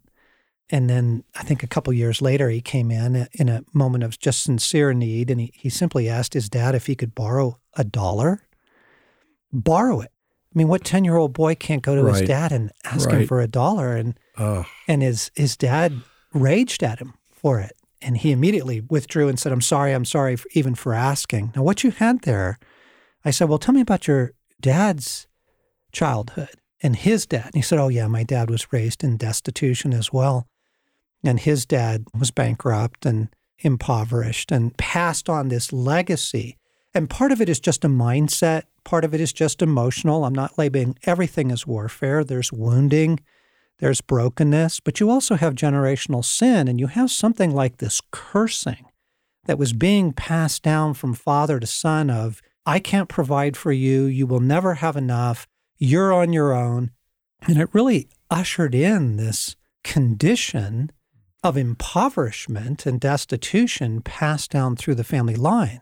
And 0.71 0.89
then 0.89 1.25
I 1.35 1.43
think 1.43 1.63
a 1.63 1.67
couple 1.67 1.93
years 1.93 2.23
later, 2.23 2.49
he 2.49 2.61
came 2.61 2.91
in 2.91 3.27
in 3.33 3.49
a 3.49 3.65
moment 3.73 4.05
of 4.05 4.19
just 4.19 4.43
sincere 4.43 4.93
need 4.93 5.31
and 5.31 5.41
he, 5.41 5.53
he 5.55 5.69
simply 5.69 6.09
asked 6.09 6.33
his 6.33 6.49
dad 6.49 6.75
if 6.75 6.87
he 6.87 6.95
could 6.95 7.15
borrow 7.15 7.59
a 7.75 7.83
dollar. 7.83 8.47
Borrow 9.53 10.01
it. 10.01 10.13
I 10.55 10.59
mean, 10.59 10.69
what 10.69 10.85
10 10.85 11.05
year 11.05 11.17
old 11.17 11.33
boy 11.33 11.55
can't 11.57 11.83
go 11.83 11.95
to 11.97 12.07
his 12.07 12.23
dad 12.29 12.53
and 12.53 12.71
ask 12.85 13.09
him 13.11 13.27
for 13.27 13.41
a 13.41 13.49
dollar? 13.49 13.97
And 13.97 14.19
and 14.87 15.03
his 15.03 15.31
his 15.35 15.57
dad 15.57 15.93
raged 16.33 16.83
at 16.83 16.99
him 17.01 17.15
for 17.31 17.61
it. 17.61 17.73
And 18.03 18.17
he 18.17 18.33
immediately 18.33 18.81
withdrew 18.81 19.29
and 19.29 19.39
said 19.39 19.53
i'm 19.53 19.61
sorry 19.61 19.93
i'm 19.93 20.05
sorry 20.05 20.37
for, 20.37 20.49
even 20.55 20.75
for 20.75 20.95
asking. 20.95 21.53
Now 21.55 21.63
what 21.63 21.85
you 21.85 21.91
had 21.91 22.23
there 22.23 22.59
i 23.25 23.31
said 23.31 23.49
well 23.49 23.59
tell 23.59 23.75
me 23.75 23.81
about 23.81 24.07
your 24.09 24.33
dad's 24.61 25.27
childhood 25.93 26.55
and 26.83 26.97
his 26.97 27.27
dad. 27.27 27.47
And 27.47 27.55
he 27.57 27.63
said 27.63 27.79
oh 27.79 27.89
yeah 27.89 28.07
my 28.07 28.23
dad 28.23 28.51
was 28.51 28.73
raised 28.73 29.05
in 29.05 29.17
destitution 29.17 29.93
as 29.93 30.13
well 30.13 30.47
and 31.25 31.41
his 31.41 31.67
dad 31.67 32.07
was 32.19 32.31
bankrupt 32.31 33.05
and 33.05 33.29
impoverished 33.59 34.51
and 34.51 34.77
passed 34.77 35.29
on 35.29 35.49
this 35.49 35.73
legacy. 35.73 36.57
And 36.95 37.11
part 37.11 37.33
of 37.33 37.41
it 37.41 37.49
is 37.49 37.61
just 37.61 37.85
a 37.85 37.89
mindset. 37.89 38.63
Part 38.85 39.05
of 39.05 39.15
it 39.15 39.21
is 39.21 39.33
just 39.33 39.63
emotional. 39.63 40.25
I'm 40.25 40.35
not 40.35 40.59
labeling 40.59 40.97
everything 41.05 41.53
as 41.53 41.67
warfare. 41.67 42.25
There's 42.25 42.53
wounding. 42.53 43.21
There's 43.81 44.03
brokenness, 44.03 44.81
but 44.81 45.01
you 45.01 45.09
also 45.09 45.37
have 45.37 45.55
generational 45.55 46.23
sin, 46.23 46.69
and 46.69 46.79
you 46.79 46.89
have 46.89 47.11
something 47.11 47.55
like 47.55 47.79
this 47.79 48.03
cursing 48.11 48.87
that 49.47 49.59
was 49.59 49.73
being 49.73 50.13
passed 50.13 50.63
down 50.63 50.93
from 50.93 51.15
father 51.15 51.59
to 51.59 51.67
son 51.67 52.11
of, 52.11 52.43
I 52.67 52.79
can't 52.79 53.09
provide 53.09 53.57
for 53.57 53.73
you, 53.73 54.05
you 54.05 54.27
will 54.27 54.41
never 54.41 54.75
have 54.75 54.97
enough, 54.97 55.49
you're 55.79 56.13
on 56.13 56.35
your 56.35 56.53
own. 56.53 56.91
And 57.49 57.57
it 57.57 57.71
really 57.73 58.11
ushered 58.31 58.75
in 58.75 59.17
this 59.17 59.57
condition 59.83 60.93
of 61.43 61.57
impoverishment 61.57 62.87
and 62.87 63.01
destitution 63.01 64.03
passed 64.03 64.51
down 64.51 64.77
through 64.77 64.95
the 64.95 65.05
family 65.05 65.37
line. 65.37 65.81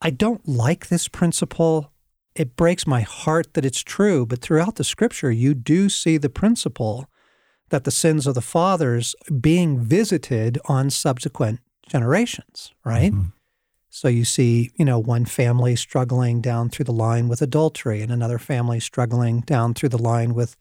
I 0.00 0.10
don't 0.10 0.46
like 0.46 0.88
this 0.88 1.08
principle. 1.08 1.92
It 2.34 2.56
breaks 2.56 2.86
my 2.86 3.00
heart 3.02 3.54
that 3.54 3.64
it's 3.64 3.82
true, 3.82 4.26
but 4.26 4.40
throughout 4.40 4.76
the 4.76 4.84
scripture, 4.84 5.30
you 5.30 5.54
do 5.54 5.88
see 5.88 6.18
the 6.18 6.28
principle 6.28 7.08
that 7.70 7.84
the 7.84 7.90
sins 7.90 8.26
of 8.26 8.34
the 8.34 8.42
fathers 8.42 9.14
being 9.40 9.80
visited 9.80 10.58
on 10.66 10.90
subsequent 10.90 11.60
generations, 11.88 12.72
right? 12.84 13.12
Mm-hmm. 13.12 13.30
So 13.88 14.08
you 14.08 14.24
see, 14.24 14.72
you 14.76 14.84
know, 14.84 14.98
one 14.98 15.24
family 15.24 15.74
struggling 15.74 16.42
down 16.42 16.68
through 16.68 16.84
the 16.84 16.92
line 16.92 17.28
with 17.28 17.40
adultery 17.40 18.02
and 18.02 18.12
another 18.12 18.38
family 18.38 18.78
struggling 18.78 19.40
down 19.40 19.72
through 19.72 19.88
the 19.88 19.98
line 19.98 20.34
with 20.34 20.56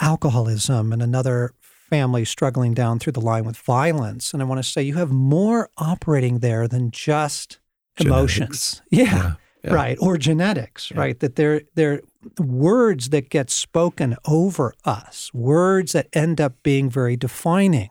alcoholism 0.00 0.92
and 0.92 1.00
another 1.00 1.54
family 1.88 2.24
struggling 2.24 2.74
down 2.74 2.98
through 2.98 3.12
the 3.12 3.20
line 3.20 3.44
with 3.44 3.56
violence. 3.56 4.32
And 4.32 4.42
I 4.42 4.46
want 4.46 4.58
to 4.58 4.68
say 4.68 4.82
you 4.82 4.94
have 4.94 5.12
more 5.12 5.70
operating 5.76 6.38
there 6.38 6.66
than 6.66 6.90
just 6.90 7.60
genetics. 7.96 8.38
emotions. 8.38 8.82
Yeah, 8.90 9.04
yeah, 9.04 9.34
yeah. 9.64 9.74
Right. 9.74 9.98
Or 10.00 10.16
genetics, 10.16 10.90
yeah. 10.90 10.98
right? 10.98 11.20
That 11.20 11.36
they're 11.36 11.62
they're 11.74 12.00
words 12.38 13.10
that 13.10 13.30
get 13.30 13.50
spoken 13.50 14.16
over 14.26 14.74
us, 14.84 15.32
words 15.32 15.92
that 15.92 16.08
end 16.12 16.40
up 16.40 16.62
being 16.62 16.90
very 16.90 17.16
defining, 17.16 17.90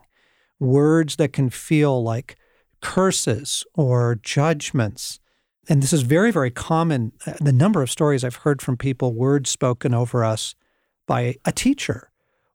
words 0.58 1.16
that 1.16 1.32
can 1.32 1.50
feel 1.50 2.02
like 2.02 2.36
curses 2.80 3.64
or 3.74 4.18
judgments. 4.22 5.20
And 5.68 5.82
this 5.82 5.92
is 5.92 6.02
very, 6.02 6.30
very 6.30 6.50
common. 6.50 7.12
Uh, 7.26 7.32
the 7.40 7.52
number 7.52 7.80
of 7.80 7.90
stories 7.90 8.22
I've 8.22 8.36
heard 8.36 8.60
from 8.60 8.76
people, 8.76 9.14
words 9.14 9.48
spoken 9.48 9.94
over 9.94 10.22
us 10.22 10.54
by 11.06 11.36
a 11.44 11.52
teacher 11.52 12.10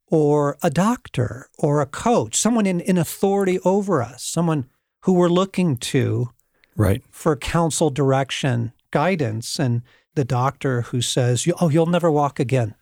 or 0.10 0.58
a 0.62 0.70
doctor 0.70 1.50
or 1.58 1.82
a 1.82 1.86
coach, 1.86 2.36
someone 2.36 2.66
in, 2.66 2.80
in 2.82 2.98
authority 2.98 3.60
over 3.64 4.02
us, 4.02 4.24
someone 4.24 4.66
who 5.02 5.14
we're 5.14 5.30
looking 5.30 5.78
to 5.78 6.30
right. 6.76 7.04
for 7.12 7.36
counsel, 7.36 7.90
direction, 7.90 8.74
guidance. 8.92 9.60
And 9.60 9.84
the 10.16 10.26
doctor 10.26 10.82
who 10.84 11.02
says, 11.02 11.48
Oh, 11.62 11.70
you'll 11.70 11.86
never 11.86 12.12
walk 12.12 12.40
again. 12.40 12.76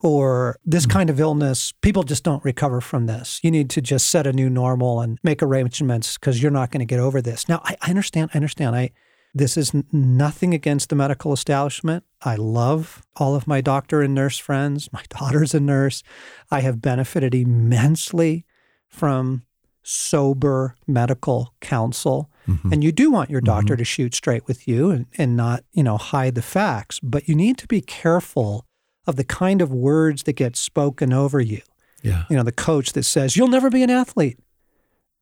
Or 0.00 0.58
this 0.64 0.84
mm-hmm. 0.84 0.92
kind 0.92 1.10
of 1.10 1.18
illness, 1.18 1.72
people 1.80 2.02
just 2.02 2.22
don't 2.22 2.44
recover 2.44 2.82
from 2.82 3.06
this. 3.06 3.40
You 3.42 3.50
need 3.50 3.70
to 3.70 3.80
just 3.80 4.10
set 4.10 4.26
a 4.26 4.32
new 4.32 4.50
normal 4.50 5.00
and 5.00 5.18
make 5.22 5.42
arrangements 5.42 6.18
because 6.18 6.42
you're 6.42 6.52
not 6.52 6.70
going 6.70 6.80
to 6.80 6.86
get 6.86 7.00
over 7.00 7.22
this. 7.22 7.48
Now, 7.48 7.62
I, 7.64 7.76
I 7.80 7.90
understand. 7.90 8.30
I 8.34 8.36
understand. 8.36 8.76
I 8.76 8.90
this 9.36 9.58
is 9.58 9.72
nothing 9.92 10.54
against 10.54 10.88
the 10.88 10.96
medical 10.96 11.32
establishment. 11.32 12.04
I 12.22 12.36
love 12.36 13.02
all 13.16 13.34
of 13.34 13.46
my 13.46 13.60
doctor 13.60 14.00
and 14.00 14.14
nurse 14.14 14.38
friends. 14.38 14.90
My 14.92 15.02
daughter's 15.08 15.54
a 15.54 15.60
nurse. 15.60 16.02
I 16.50 16.60
have 16.60 16.80
benefited 16.80 17.34
immensely 17.34 18.46
from 18.88 19.42
sober 19.82 20.74
medical 20.86 21.52
counsel. 21.60 22.30
Mm-hmm. 22.48 22.72
And 22.72 22.82
you 22.82 22.92
do 22.92 23.10
want 23.10 23.28
your 23.28 23.42
doctor 23.42 23.74
mm-hmm. 23.74 23.80
to 23.80 23.84
shoot 23.84 24.14
straight 24.14 24.46
with 24.46 24.66
you 24.66 24.90
and, 24.90 25.06
and 25.18 25.36
not, 25.36 25.64
you 25.72 25.82
know, 25.82 25.98
hide 25.98 26.34
the 26.34 26.42
facts. 26.42 26.98
But 27.00 27.28
you 27.28 27.34
need 27.34 27.58
to 27.58 27.66
be 27.66 27.82
careful 27.82 28.66
of 29.06 29.16
the 29.16 29.24
kind 29.24 29.60
of 29.60 29.70
words 29.70 30.22
that 30.22 30.32
get 30.32 30.56
spoken 30.56 31.12
over 31.12 31.40
you. 31.40 31.60
Yeah. 32.02 32.24
You 32.30 32.36
know, 32.36 32.42
the 32.42 32.52
coach 32.52 32.92
that 32.92 33.02
says, 33.02 33.36
You'll 33.36 33.48
never 33.48 33.68
be 33.68 33.82
an 33.82 33.90
athlete 33.90 34.38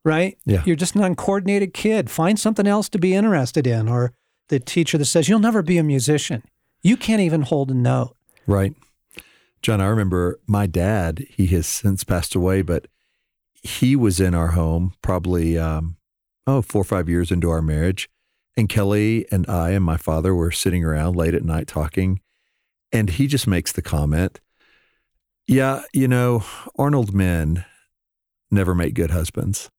right? 0.05 0.37
Yeah. 0.45 0.63
You're 0.65 0.77
just 0.77 0.95
an 0.95 1.03
uncoordinated 1.03 1.73
kid. 1.73 2.09
Find 2.09 2.39
something 2.39 2.67
else 2.67 2.87
to 2.89 2.99
be 2.99 3.13
interested 3.13 3.67
in. 3.67 3.89
Or 3.89 4.13
the 4.47 4.59
teacher 4.59 4.97
that 4.97 5.05
says, 5.05 5.27
you'll 5.27 5.39
never 5.39 5.61
be 5.61 5.77
a 5.77 5.83
musician. 5.83 6.43
You 6.81 6.95
can't 6.95 7.21
even 7.21 7.41
hold 7.41 7.71
a 7.71 7.73
note. 7.73 8.15
Right. 8.47 8.75
John, 9.61 9.81
I 9.81 9.87
remember 9.87 10.39
my 10.45 10.67
dad, 10.67 11.25
he 11.29 11.47
has 11.47 11.65
since 11.65 12.03
passed 12.03 12.35
away, 12.35 12.61
but 12.61 12.87
he 13.53 13.95
was 13.95 14.19
in 14.19 14.35
our 14.35 14.49
home 14.49 14.93
probably, 15.01 15.57
um, 15.57 15.97
oh, 16.45 16.61
four 16.61 16.81
or 16.81 16.85
five 16.85 17.09
years 17.09 17.31
into 17.31 17.49
our 17.49 17.63
marriage. 17.63 18.07
And 18.55 18.69
Kelly 18.69 19.25
and 19.31 19.49
I 19.49 19.71
and 19.71 19.83
my 19.83 19.97
father 19.97 20.35
were 20.35 20.51
sitting 20.51 20.85
around 20.85 21.15
late 21.15 21.33
at 21.33 21.43
night 21.43 21.67
talking. 21.67 22.21
And 22.91 23.09
he 23.09 23.25
just 23.25 23.47
makes 23.47 23.71
the 23.71 23.81
comment, 23.81 24.39
yeah, 25.47 25.81
you 25.93 26.07
know, 26.07 26.43
Arnold 26.77 27.13
men 27.13 27.65
never 28.51 28.75
make 28.75 28.93
good 28.93 29.09
husbands 29.09 29.71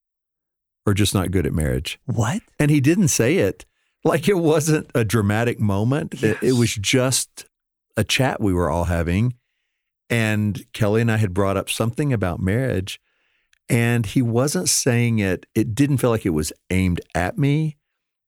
or 0.87 0.95
just 0.95 1.13
not 1.13 1.31
good 1.31 1.47
at 1.47 1.53
marriage. 1.53 1.99
What? 2.07 2.41
And 2.59 2.71
he 2.71 2.81
didn't 2.81 3.09
say 3.09 3.39
it 3.39 3.67
like 4.05 4.29
it 4.29 4.39
wasn't 4.39 4.89
a 4.95 5.05
dramatic 5.05 5.59
moment. 5.59 6.15
Yes. 6.15 6.23
It, 6.23 6.49
it, 6.49 6.53
was 6.53 6.75
just 6.75 7.47
a 7.97 8.05
chat 8.05 8.41
we 8.41 8.55
were 8.55 8.71
all 8.71 8.85
having. 8.85 9.35
And 10.09 10.65
Kelly 10.73 11.01
and 11.01 11.11
I 11.11 11.17
had 11.17 11.35
brought 11.35 11.57
up 11.57 11.69
something 11.69 12.13
about 12.13 12.39
marriage, 12.39 13.01
and 13.69 14.07
he 14.07 14.23
wasn't 14.23 14.69
saying 14.69 15.19
it, 15.19 15.47
it 15.57 15.75
didn't 15.75 15.99
feel 15.99 16.11
like 16.11 16.25
it 16.25 16.31
was 16.31 16.53
aimed 16.71 17.01
at 17.15 17.37
me. 17.37 17.77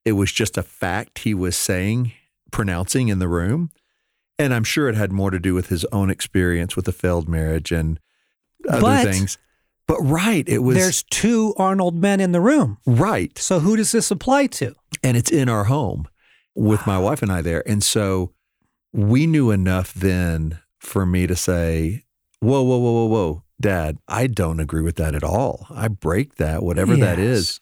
It 0.04 0.12
was 0.12 0.32
just 0.32 0.58
a 0.58 0.62
fact 0.64 1.20
he 1.20 1.34
was 1.34 1.54
saying, 1.54 2.12
pronouncing 2.50 3.08
in 3.08 3.20
the 3.20 3.28
room. 3.28 3.70
And 4.40 4.52
I'm 4.52 4.64
sure 4.64 4.88
it 4.88 4.96
had 4.96 5.12
more 5.12 5.30
to 5.30 5.38
do 5.38 5.54
with 5.54 5.68
his 5.68 5.84
own 5.86 6.10
experience 6.10 6.74
with 6.74 6.88
a 6.88 6.92
failed 6.92 7.28
marriage 7.28 7.70
and 7.70 8.00
other 8.68 8.80
but, 8.80 9.04
things. 9.04 9.38
But 9.88 10.00
right, 10.00 10.48
it 10.48 10.58
was. 10.58 10.76
There's 10.76 11.02
two 11.02 11.54
Arnold 11.56 11.96
men 11.96 12.20
in 12.20 12.30
the 12.30 12.40
room. 12.40 12.78
Right. 12.86 13.36
So 13.36 13.58
who 13.58 13.76
does 13.76 13.90
this 13.90 14.12
apply 14.12 14.46
to? 14.46 14.76
And 15.02 15.16
it's 15.16 15.32
in 15.32 15.48
our 15.48 15.64
home 15.64 16.06
with 16.54 16.86
wow. 16.86 16.94
my 16.94 16.98
wife 16.98 17.22
and 17.22 17.32
I 17.32 17.42
there. 17.42 17.68
And 17.68 17.82
so 17.82 18.32
we 18.92 19.26
knew 19.26 19.50
enough 19.50 19.92
then 19.94 20.60
for 20.78 21.04
me 21.06 21.26
to 21.26 21.34
say, 21.34 22.04
whoa, 22.40 22.62
whoa, 22.62 22.78
whoa, 22.78 22.92
whoa, 22.92 23.06
whoa, 23.06 23.42
dad, 23.60 23.98
I 24.06 24.26
don't 24.26 24.60
agree 24.60 24.82
with 24.82 24.96
that 24.96 25.14
at 25.14 25.24
all. 25.24 25.66
I 25.70 25.88
break 25.88 26.36
that, 26.36 26.62
whatever 26.62 26.94
yes. 26.94 27.00
that 27.00 27.18
is. 27.18 27.60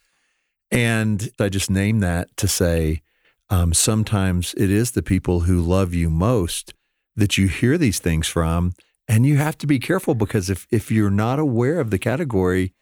And 0.70 1.30
I 1.38 1.48
just 1.48 1.70
name 1.70 2.00
that 2.00 2.36
to 2.38 2.48
say, 2.48 3.02
um, 3.50 3.72
sometimes 3.72 4.54
it 4.58 4.70
is 4.70 4.90
the 4.90 5.02
people 5.02 5.40
who 5.40 5.60
love 5.60 5.94
you 5.94 6.10
most 6.10 6.74
that 7.14 7.38
you 7.38 7.46
hear 7.48 7.78
these 7.78 8.00
things 8.00 8.26
from 8.26 8.74
and 9.08 9.26
you 9.26 9.36
have 9.36 9.56
to 9.58 9.66
be 9.66 9.78
careful 9.78 10.14
because 10.14 10.50
if, 10.50 10.66
if 10.70 10.90
you're 10.90 11.10
not 11.10 11.38
aware 11.38 11.80
of 11.80 11.90
the 11.90 11.98
category, 11.98 12.74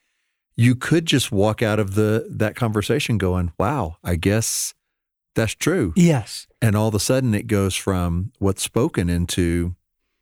you 0.55 0.75
could 0.75 1.05
just 1.05 1.31
walk 1.31 1.61
out 1.61 1.79
of 1.79 1.95
the 1.95 2.27
that 2.29 2.55
conversation 2.55 3.17
going, 3.17 3.51
"Wow, 3.59 3.97
I 4.03 4.15
guess 4.15 4.73
that's 5.35 5.53
true." 5.53 5.93
Yes. 5.95 6.47
And 6.61 6.75
all 6.75 6.87
of 6.87 6.95
a 6.95 6.99
sudden 6.99 7.33
it 7.33 7.47
goes 7.47 7.75
from 7.75 8.31
what's 8.39 8.63
spoken 8.63 9.09
into 9.09 9.75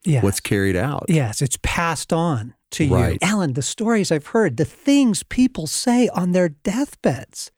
yes. 0.04 0.24
what's 0.24 0.40
carried 0.40 0.76
out. 0.76 1.06
Yes, 1.08 1.42
it's 1.42 1.58
passed 1.62 2.12
on 2.12 2.56
to 2.72 2.90
right. 2.90 3.14
you. 3.14 3.18
Allen, 3.22 3.54
the 3.54 3.62
stories 3.62 4.12
I've 4.12 4.28
heard, 4.28 4.58
the 4.58 4.66
things 4.66 5.24
people 5.24 5.68
say 5.68 6.10
on 6.10 6.32
their 6.32 6.50
deathbeds. 6.50 7.52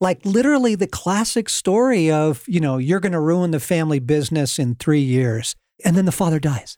Like 0.00 0.24
literally 0.24 0.74
the 0.74 0.86
classic 0.86 1.48
story 1.48 2.10
of, 2.10 2.44
you 2.46 2.60
know, 2.60 2.78
you're 2.78 3.00
going 3.00 3.12
to 3.12 3.20
ruin 3.20 3.52
the 3.52 3.60
family 3.60 4.00
business 4.00 4.58
in 4.58 4.74
3 4.74 5.00
years 5.00 5.54
and 5.84 5.96
then 5.96 6.04
the 6.04 6.12
father 6.12 6.40
dies. 6.40 6.76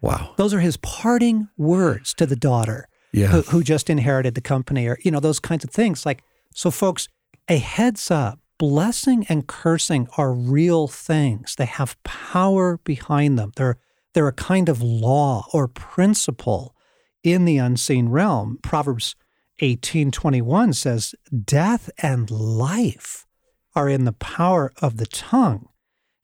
Wow. 0.00 0.34
Those 0.36 0.54
are 0.54 0.60
his 0.60 0.76
parting 0.78 1.48
words 1.56 2.14
to 2.14 2.26
the 2.26 2.36
daughter 2.36 2.88
yeah. 3.12 3.28
who, 3.28 3.42
who 3.42 3.62
just 3.62 3.90
inherited 3.90 4.34
the 4.34 4.40
company 4.40 4.86
or, 4.86 4.98
you 5.02 5.10
know, 5.10 5.20
those 5.20 5.40
kinds 5.40 5.64
of 5.64 5.70
things. 5.70 6.06
Like, 6.06 6.22
so 6.54 6.70
folks, 6.70 7.08
a 7.48 7.58
heads 7.58 8.10
up 8.10 8.38
blessing 8.58 9.24
and 9.28 9.46
cursing 9.46 10.08
are 10.16 10.32
real 10.32 10.88
things. 10.88 11.54
They 11.56 11.66
have 11.66 12.00
power 12.02 12.78
behind 12.84 13.38
them. 13.38 13.52
They're, 13.56 13.78
they're 14.14 14.28
a 14.28 14.32
kind 14.32 14.68
of 14.68 14.82
law 14.82 15.46
or 15.52 15.68
principle 15.68 16.74
in 17.22 17.44
the 17.44 17.58
unseen 17.58 18.08
realm. 18.08 18.58
Proverbs 18.62 19.14
18:21 19.60 20.72
says, 20.74 21.14
"Death 21.44 21.90
and 21.98 22.30
life 22.30 23.26
are 23.74 23.88
in 23.88 24.04
the 24.04 24.12
power 24.12 24.72
of 24.80 24.96
the 24.96 25.06
tongue." 25.06 25.68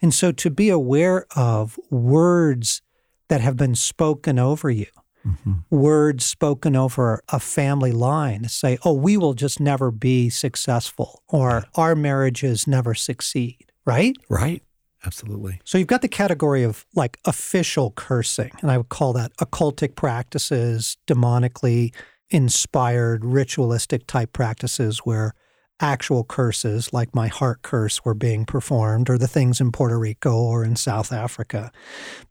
And 0.01 0.15
so 0.15 0.33
to 0.33 0.51
be 0.51 0.69
aware 0.69 1.27
of 1.35 1.79
words 1.91 2.83
that 3.29 3.41
have 3.41 3.57
been 3.57 3.75
spoken 3.75 4.39
over 4.39 4.71
you. 4.71 4.87
Mm-hmm. 5.27 5.53
Words 5.71 6.25
spoken 6.25 6.77
over 6.77 7.23
a 7.31 7.41
family 7.41 7.93
line 7.93 8.43
to 8.43 8.49
say, 8.49 8.77
oh, 8.85 8.93
we 8.93 9.17
will 9.17 9.33
just 9.35 9.59
never 9.59 9.91
be 9.91 10.29
successful 10.29 11.23
or 11.29 11.65
our 11.77 11.95
marriages 11.95 12.67
never 12.67 12.95
succeed, 12.95 13.73
right? 13.87 14.15
Right. 14.29 14.63
Absolutely. 15.07 15.61
So 15.65 15.79
you've 15.79 15.87
got 15.87 16.03
the 16.03 16.09
category 16.09 16.63
of 16.63 16.87
like 16.95 17.19
official 17.25 17.91
cursing, 17.91 18.51
and 18.63 18.71
I 18.71 18.79
would 18.79 18.89
call 18.89 19.13
that 19.15 19.37
occultic 19.37 19.97
practices, 19.97 20.97
demonically 21.07 21.95
inspired, 22.31 23.25
ritualistic 23.25 24.07
type 24.07 24.33
practices 24.33 25.01
where 25.01 25.35
actual 25.81 26.25
curses, 26.25 26.93
like 26.93 27.15
my 27.15 27.29
heart 27.29 27.63
curse, 27.63 28.05
were 28.05 28.15
being 28.15 28.45
performed, 28.45 29.11
or 29.11 29.19
the 29.19 29.29
things 29.29 29.61
in 29.61 29.73
Puerto 29.73 29.99
Rico 29.99 30.37
or 30.37 30.65
in 30.65 30.77
South 30.77 31.13
Africa. 31.13 31.73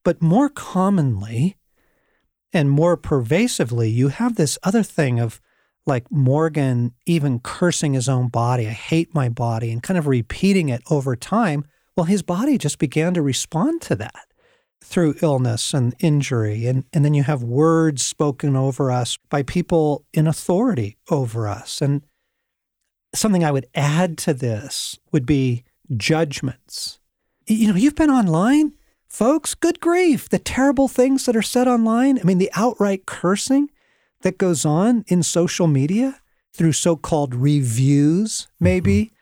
But 0.04 0.22
more 0.22 0.50
commonly, 0.50 1.58
And 2.54 2.70
more 2.70 2.96
pervasively, 2.96 3.90
you 3.90 4.10
have 4.10 4.36
this 4.36 4.60
other 4.64 4.84
thing 4.84 5.20
of 5.20 5.42
like 5.86 6.10
Morgan 6.12 6.94
even 7.06 7.40
cursing 7.40 7.94
his 7.94 8.08
own 8.08 8.30
body. 8.30 8.68
I 8.68 8.72
hate 8.72 9.14
my 9.14 9.28
body 9.28 9.72
and 9.72 9.84
kind 9.84 9.98
of 9.98 10.08
repeating 10.08 10.70
it 10.70 10.82
over 10.90 11.16
time. 11.16 11.66
Well, 11.98 12.06
his 12.06 12.22
body 12.22 12.58
just 12.58 12.78
began 12.80 13.14
to 13.16 13.22
respond 13.22 13.82
to 13.84 13.96
that 13.96 14.28
through 14.82 15.16
illness 15.22 15.74
and 15.74 15.96
injury. 16.00 16.68
And, 16.68 16.86
and 16.94 17.04
then 17.04 17.14
you 17.14 17.24
have 17.24 17.44
words 17.44 18.06
spoken 18.06 18.56
over 18.56 18.92
us 18.92 19.18
by 19.30 19.44
people 19.44 20.06
in 20.14 20.28
authority 20.28 20.98
over 21.10 21.48
us. 21.48 21.82
And 21.82 22.04
something 23.14 23.44
I 23.44 23.52
would 23.52 23.68
add 23.76 24.18
to 24.20 24.34
this 24.34 25.00
would 25.12 25.26
be 25.26 25.64
judgments. 25.96 27.00
You 27.48 27.70
know, 27.70 27.76
you've 27.76 27.96
been 27.96 28.10
online, 28.10 28.74
folks, 29.08 29.54
good 29.54 29.80
grief, 29.80 30.30
the 30.30 30.40
terrible 30.40 30.88
things 30.88 31.26
that 31.26 31.36
are 31.36 31.42
said 31.42 31.68
online. 31.68 32.20
I 32.20 32.24
mean, 32.24 32.38
the 32.38 32.52
outright 32.56 33.06
cursing 33.06 33.70
that 34.22 34.38
goes 34.38 34.66
on 34.66 35.04
in 35.08 35.24
social 35.24 35.68
media 35.68 36.22
through 36.54 36.74
so 36.74 36.96
called 36.96 37.36
reviews, 37.36 38.48
maybe. 38.60 39.06
Mm-hmm 39.06 39.14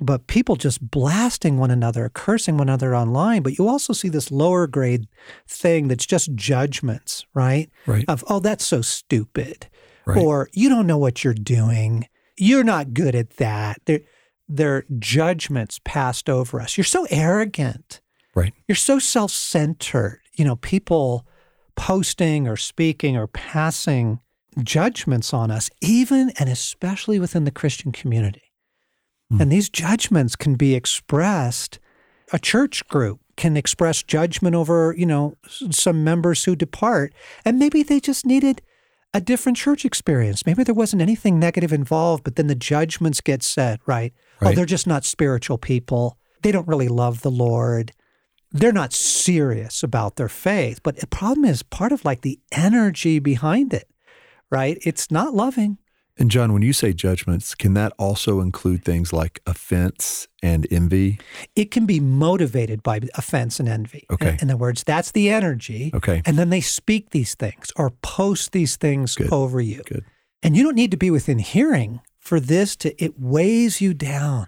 but 0.00 0.26
people 0.26 0.56
just 0.56 0.90
blasting 0.90 1.58
one 1.58 1.70
another, 1.70 2.10
cursing 2.12 2.56
one 2.56 2.68
another 2.68 2.96
online. 2.96 3.42
But 3.42 3.58
you 3.58 3.68
also 3.68 3.92
see 3.92 4.08
this 4.08 4.30
lower 4.30 4.66
grade 4.66 5.06
thing 5.46 5.88
that's 5.88 6.06
just 6.06 6.34
judgments, 6.34 7.24
right? 7.34 7.70
Right. 7.86 8.04
Of, 8.08 8.24
oh, 8.28 8.40
that's 8.40 8.64
so 8.64 8.82
stupid. 8.82 9.68
Right. 10.04 10.18
Or 10.18 10.50
you 10.52 10.68
don't 10.68 10.86
know 10.86 10.98
what 10.98 11.22
you're 11.22 11.32
doing. 11.32 12.08
You're 12.36 12.64
not 12.64 12.94
good 12.94 13.14
at 13.14 13.36
that. 13.36 13.80
They're, 13.84 14.00
they're 14.48 14.84
judgments 14.98 15.80
passed 15.84 16.28
over 16.28 16.60
us. 16.60 16.76
You're 16.76 16.84
so 16.84 17.06
arrogant. 17.10 18.00
Right. 18.34 18.52
You're 18.68 18.76
so 18.76 18.98
self 18.98 19.30
centered. 19.30 20.20
You 20.34 20.44
know, 20.44 20.56
people 20.56 21.26
posting 21.76 22.48
or 22.48 22.56
speaking 22.56 23.16
or 23.16 23.26
passing 23.26 24.20
judgments 24.62 25.32
on 25.32 25.50
us, 25.50 25.70
even 25.80 26.32
and 26.38 26.48
especially 26.48 27.18
within 27.18 27.44
the 27.44 27.50
Christian 27.50 27.92
community. 27.92 28.52
Mm. 29.32 29.40
And 29.40 29.52
these 29.52 29.68
judgments 29.68 30.36
can 30.36 30.54
be 30.54 30.74
expressed. 30.74 31.78
A 32.32 32.38
church 32.38 32.86
group 32.88 33.20
can 33.36 33.56
express 33.56 34.02
judgment 34.02 34.54
over, 34.54 34.94
you 34.96 35.06
know, 35.06 35.36
some 35.48 36.04
members 36.04 36.44
who 36.44 36.54
depart. 36.54 37.12
And 37.44 37.58
maybe 37.58 37.82
they 37.82 38.00
just 38.00 38.24
needed 38.24 38.62
a 39.14 39.20
different 39.20 39.56
church 39.56 39.84
experience. 39.84 40.44
Maybe 40.44 40.64
there 40.64 40.74
wasn't 40.74 41.00
anything 41.00 41.38
negative 41.38 41.72
involved, 41.72 42.24
but 42.24 42.34
then 42.34 42.48
the 42.48 42.56
judgments 42.56 43.20
get 43.20 43.44
set, 43.44 43.80
right? 43.86 44.12
Oh, 44.16 44.46
right. 44.46 44.52
Oh, 44.52 44.56
they're 44.56 44.66
just 44.66 44.88
not 44.88 45.04
spiritual 45.04 45.56
people. 45.56 46.18
They 46.42 46.50
don't 46.50 46.66
really 46.66 46.88
love 46.88 47.22
the 47.22 47.30
Lord. 47.30 47.92
They're 48.50 48.72
not 48.72 48.92
serious 48.92 49.82
about 49.82 50.16
their 50.16 50.28
faith. 50.28 50.80
But 50.82 50.98
the 50.98 51.06
problem 51.06 51.44
is 51.44 51.62
part 51.62 51.92
of 51.92 52.04
like 52.04 52.22
the 52.22 52.40
energy 52.52 53.20
behind 53.20 53.72
it, 53.72 53.88
right? 54.50 54.78
It's 54.82 55.10
not 55.10 55.32
loving. 55.32 55.78
And 56.16 56.30
John, 56.30 56.52
when 56.52 56.62
you 56.62 56.72
say 56.72 56.92
judgments, 56.92 57.54
can 57.56 57.74
that 57.74 57.92
also 57.98 58.40
include 58.40 58.84
things 58.84 59.12
like 59.12 59.40
offense 59.46 60.28
and 60.42 60.66
envy? 60.70 61.18
It 61.56 61.72
can 61.72 61.86
be 61.86 61.98
motivated 61.98 62.84
by 62.84 63.00
offense 63.16 63.58
and 63.58 63.68
envy. 63.68 64.06
Okay. 64.10 64.38
In, 64.40 64.50
other 64.50 64.56
words, 64.56 64.84
that's 64.84 65.10
the 65.10 65.30
energy. 65.30 65.90
Okay. 65.92 66.22
And 66.24 66.38
then 66.38 66.50
they 66.50 66.60
speak 66.60 67.10
these 67.10 67.34
things 67.34 67.72
or 67.76 67.90
post 67.90 68.52
these 68.52 68.76
things 68.76 69.16
Good. 69.16 69.32
over 69.32 69.60
you. 69.60 69.82
Good. 69.86 70.04
And 70.42 70.56
you 70.56 70.62
don't 70.62 70.76
need 70.76 70.92
to 70.92 70.96
be 70.96 71.10
within 71.10 71.40
hearing 71.40 72.00
for 72.18 72.38
this 72.38 72.76
to, 72.76 73.02
it 73.02 73.18
weighs 73.18 73.80
you 73.80 73.92
down. 73.92 74.46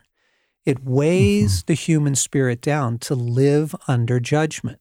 It 0.64 0.84
weighs 0.84 1.58
mm-hmm. 1.58 1.66
the 1.66 1.74
human 1.74 2.14
spirit 2.14 2.60
down 2.60 2.98
to 2.98 3.14
live 3.14 3.74
under 3.88 4.20
judgment. 4.20 4.78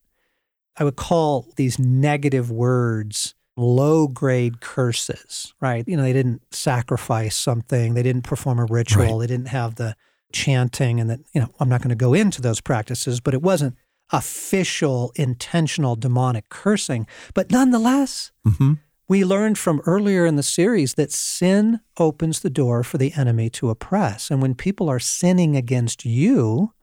I 0.77 0.83
would 0.83 0.97
call 0.97 1.47
these 1.55 1.79
negative 1.79 2.51
words 2.51 3.33
low 3.58 4.08
grade 4.08 4.60
curses, 4.60 5.53
right? 5.62 5.88
You 5.88 5.97
know, 5.97 6.03
they 6.03 6.14
didn't 6.14 6.41
sacrifice 6.53 7.36
something, 7.36 7.93
they 7.93 8.03
didn't 8.03 8.24
perform 8.24 8.60
a 8.60 8.66
ritual, 8.66 9.03
right. 9.06 9.20
they 9.20 9.28
didn't 9.28 9.49
have 9.49 9.76
the 9.76 9.95
chanting, 10.32 10.99
and 10.99 11.10
that, 11.10 11.20
you 11.34 11.41
know, 11.41 11.49
I'm 11.60 11.70
not 11.70 11.82
going 11.82 11.89
to 11.89 11.95
go 11.95 12.14
into 12.14 12.41
those 12.41 12.62
practices, 12.62 13.20
but 13.20 13.34
it 13.34 13.41
wasn't 13.41 13.76
official, 14.12 15.12
intentional 15.16 15.95
demonic 15.95 16.49
cursing. 16.49 17.08
But 17.34 17.51
nonetheless, 17.51 18.32
mm-hmm. 18.45 18.74
we 19.08 19.24
learned 19.24 19.58
from 19.58 19.82
earlier 19.86 20.26
in 20.26 20.36
the 20.36 20.43
series 20.43 20.95
that 20.95 21.12
sin 21.12 21.80
opens 21.97 22.41
the 22.41 22.49
door 22.49 22.84
for 22.84 22.97
the 22.97 23.14
enemy 23.14 23.49
to 23.51 23.70
oppress. 23.70 24.30
And 24.30 24.41
when 24.41 24.53
people 24.53 24.89
are 24.89 24.99
sinning 24.99 25.56
against 25.56 26.06
you 26.06 26.74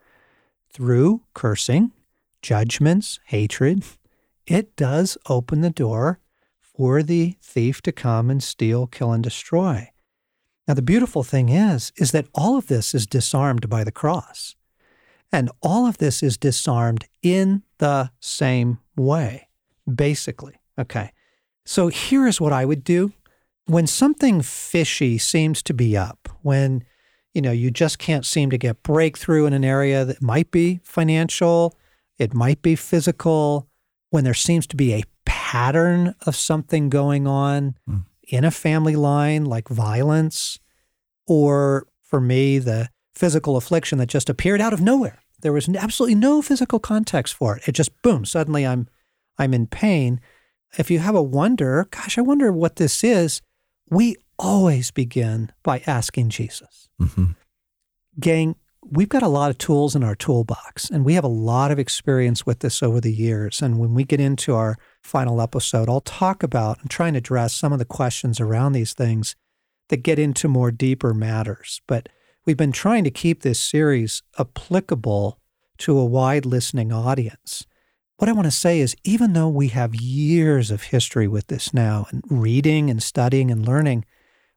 through 0.73 1.23
cursing, 1.35 1.93
judgments, 2.41 3.21
hatred, 3.27 3.85
it 4.47 4.75
does 4.75 5.17
open 5.29 5.61
the 5.61 5.71
door 5.71 6.19
for 6.77 7.03
the 7.03 7.37
thief 7.43 7.83
to 7.83 7.93
come 7.93 8.31
and 8.31 8.43
steal, 8.43 8.87
kill, 8.87 9.13
and 9.13 9.23
destroy. 9.23 9.91
Now, 10.67 10.75
the 10.75 10.83
beautiful 10.83 11.23
thing 11.23 11.49
is, 11.49 11.93
is 11.97 12.13
that 12.13 12.29
all 12.35 12.57
of 12.57 12.69
this 12.69 12.95
is 12.95 13.07
disarmed 13.07 13.69
by 13.69 13.85
the 13.85 13.93
cross. 13.93 14.55
And 15.33 15.51
all 15.63 15.87
of 15.87 15.99
this 15.99 16.23
is 16.23 16.37
disarmed 16.37 17.07
in 17.23 17.63
the 17.79 18.11
same 18.21 18.79
way, 18.97 19.49
basically. 19.93 20.61
Okay. 20.79 21.13
So 21.65 21.89
here 21.89 22.27
is 22.27 22.41
what 22.41 22.53
I 22.53 22.65
would 22.65 22.85
do. 22.85 23.13
When 23.67 23.87
something 23.87 24.43
fishy 24.43 25.19
seems 25.19 25.63
to 25.63 25.75
be 25.75 25.97
up, 25.97 26.29
when 26.43 26.85
you 27.33 27.41
know 27.41 27.53
you 27.53 27.71
just 27.71 27.99
can't 27.99 28.27
seem 28.27 28.51
to 28.51 28.59
get 28.59 28.83
breakthrough 28.83 29.47
in 29.47 29.53
an 29.53 29.65
area 29.65 30.05
that 30.05 30.21
might 30.21 30.51
be 30.51 30.81
financial, 30.83 31.79
it 32.19 32.35
might 32.35 32.61
be 32.61 32.77
physical, 32.77 33.69
when 34.13 34.25
there 34.25 34.35
seems 34.35 34.67
to 34.67 34.77
be 34.77 34.93
a 34.93 35.05
pattern 35.25 36.15
of 36.27 36.37
something 36.37 36.91
going 36.91 37.27
on 37.27 37.75
mm. 37.89 38.05
in 38.29 38.45
a 38.45 38.51
family 38.51 38.95
line, 38.95 39.47
like 39.47 39.69
violence, 39.69 40.59
or 41.27 41.87
for 42.03 42.21
me, 42.21 42.59
the 42.59 42.91
physical 43.15 43.57
affliction 43.57 43.97
that 43.97 44.11
just 44.11 44.29
appeared 44.29 44.61
out 44.61 44.75
of 44.75 44.83
nowhere. 44.83 45.23
There 45.41 45.55
was 45.55 45.67
absolutely 45.67 46.17
no 46.17 46.43
physical 46.43 46.79
context 46.79 47.33
for 47.33 47.57
it. 47.57 47.67
It 47.67 47.73
just 47.73 48.03
boom, 48.03 48.27
suddenly 48.27 48.67
I'm 48.67 48.87
I'm 49.39 49.55
in 49.55 49.67
pain. 49.67 50.21
If 50.77 50.91
you 50.91 50.99
have 50.99 51.15
a 51.15 51.23
wonder, 51.23 51.89
gosh, 51.91 52.19
I 52.19 52.21
wonder 52.21 52.53
what 52.53 52.77
this 52.77 53.03
is, 53.03 53.41
we 53.89 54.17
always 54.39 54.91
begin 54.91 55.53
by 55.63 55.83
asking 55.87 56.29
Jesus. 56.29 56.91
Mm-hmm. 57.01 57.33
Gang, 58.21 58.57
we've 58.91 59.09
got 59.09 59.23
a 59.23 59.29
lot 59.29 59.51
of 59.51 59.59
tools 59.59 59.95
in 59.95 60.03
our 60.03 60.15
toolbox 60.15 60.91
and 60.91 61.05
we 61.05 61.15
have 61.15 61.25
a 61.25 61.29
lot 61.29 61.71
of 61.71 61.79
experience 61.79 62.45
with 62.45 62.61
this 62.61 62.83
over 62.83 63.01
the 63.01 63.13
years. 63.13 63.63
And 63.63 63.79
when 63.79 63.95
we 63.95 64.05
get 64.05 64.21
into 64.21 64.55
our 64.55 64.77
final 65.03 65.41
episode, 65.41 65.89
I'll 65.89 66.01
talk 66.01 66.43
about 66.43 66.81
and 66.81 66.91
try 66.91 67.09
and 67.09 67.17
address 67.17 67.55
some 67.55 67.73
of 67.73 67.79
the 67.79 67.85
questions 67.85 68.41
around 68.41 68.73
these 68.73 68.93
things 68.93 69.37
that 69.89 70.03
get 70.03 70.19
into 70.19 70.49
more 70.49 70.71
deeper 70.71 71.15
matters. 71.15 71.81
But 71.87 72.09
we've 72.45 72.57
been 72.57 72.73
trying 72.73 73.05
to 73.05 73.11
keep 73.11 73.43
this 73.43 73.61
series 73.61 74.23
applicable 74.39 75.39
to 75.79 75.99
a 75.99 76.05
wide 76.05 76.47
listening 76.47 76.93
audience. 76.93 77.67
What 78.17 78.29
I 78.29 78.33
want 78.33 78.47
to 78.47 78.53
say 78.53 78.81
is, 78.81 78.95
even 79.05 79.33
though 79.33 79.49
we 79.49 79.69
have 79.69 79.95
years 79.95 80.71
of 80.71 80.85
history 80.85 81.27
with 81.27 81.49
this 81.49 81.75
now 81.75 82.07
and 82.11 82.23
reading 82.29 82.89
and 82.89 83.03
studying 83.03 83.51
and 83.51 83.67
learning, 83.67 84.05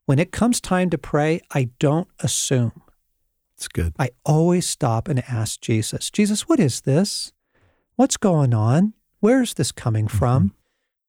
when 0.06 0.20
it 0.20 0.32
comes 0.32 0.62
time 0.62 0.90
to 0.92 1.00
pray, 1.00 1.42
I 1.52 1.70
don't 1.80 2.08
assume. 2.20 2.74
It's 3.56 3.68
good. 3.68 3.94
I 3.98 4.10
always 4.26 4.68
stop 4.68 5.08
and 5.08 5.24
ask 5.28 5.62
Jesus, 5.62 6.10
Jesus, 6.10 6.48
what 6.48 6.60
is 6.60 6.82
this? 6.82 7.32
What's 7.96 8.18
going 8.18 8.54
on? 8.54 8.94
Where's 9.22 9.54
this 9.54 9.72
coming 9.72 10.08
from? 10.08 10.44
Mm-hmm. 10.44 10.56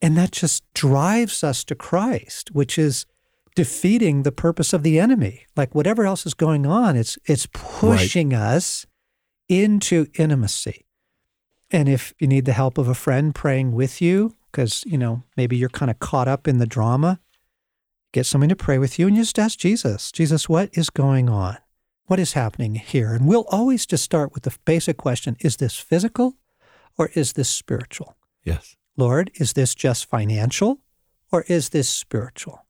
And 0.03 0.16
that 0.16 0.32
just 0.32 0.62
drives 0.74 1.42
us 1.42 1.64
to 1.64 1.74
Christ, 1.74 2.51
which 2.53 2.78
is 2.78 3.07
defeating 3.55 4.22
the 4.22 4.32
purpose 4.32 4.72
of 4.72 4.82
the 4.82 5.01
enemy. 5.01 5.47
Like 5.57 5.74
whatever 5.74 6.07
else 6.07 6.26
is 6.26 6.34
going 6.34 6.66
on, 6.66 6.97
it's 6.97 7.18
it's 7.24 7.49
pushing 7.53 8.30
right. 8.30 8.40
us 8.40 8.86
into 9.49 10.07
intimacy. 10.14 10.86
And 11.70 11.88
if 11.88 12.14
you 12.20 12.28
need 12.28 12.44
the 12.44 12.53
help 12.53 12.78
of 12.78 12.86
a 12.86 12.94
friend 12.94 13.34
praying 13.34 13.72
with 13.72 14.01
you, 14.01 14.34
because 14.53 14.84
you 14.86 14.99
know 14.99 15.24
maybe 15.36 15.57
you're 15.57 15.68
kind 15.68 15.90
of 15.90 15.99
caught 15.99 16.28
up 16.28 16.47
in 16.47 16.59
the 16.59 16.66
drama, 16.66 17.18
get 18.12 18.26
someone 18.26 18.51
to 18.51 18.57
pray 18.57 18.78
with 18.78 18.99
you 18.99 19.09
and 19.09 19.16
you 19.16 19.22
just 19.22 19.38
ask 19.38 19.59
Jesus, 19.59 20.12
Jesus, 20.12 20.49
what 20.49 20.68
is 20.74 20.90
going 20.90 21.28
on? 21.28 21.57
What 22.07 22.21
is 22.21 22.35
happening 22.35 22.77
here? 22.77 23.15
And 23.15 23.27
we'll 23.27 23.47
always 23.49 23.85
just 23.85 24.05
start 24.05 24.33
with 24.33 24.45
the 24.45 24.57
basic 24.65 24.97
question 24.97 25.37
is 25.41 25.57
this 25.57 25.77
physical 25.77 26.37
or 26.97 27.11
is 27.15 27.33
this 27.33 27.49
spiritual? 27.49 28.17
Yes. 28.45 28.77
Lord, 28.97 29.31
is 29.35 29.55
this 29.55 29.75
just 29.75 30.09
financial 30.09 30.79
or 31.33 31.45
is 31.49 31.71
this 31.71 31.89
spiritual? 31.89 32.65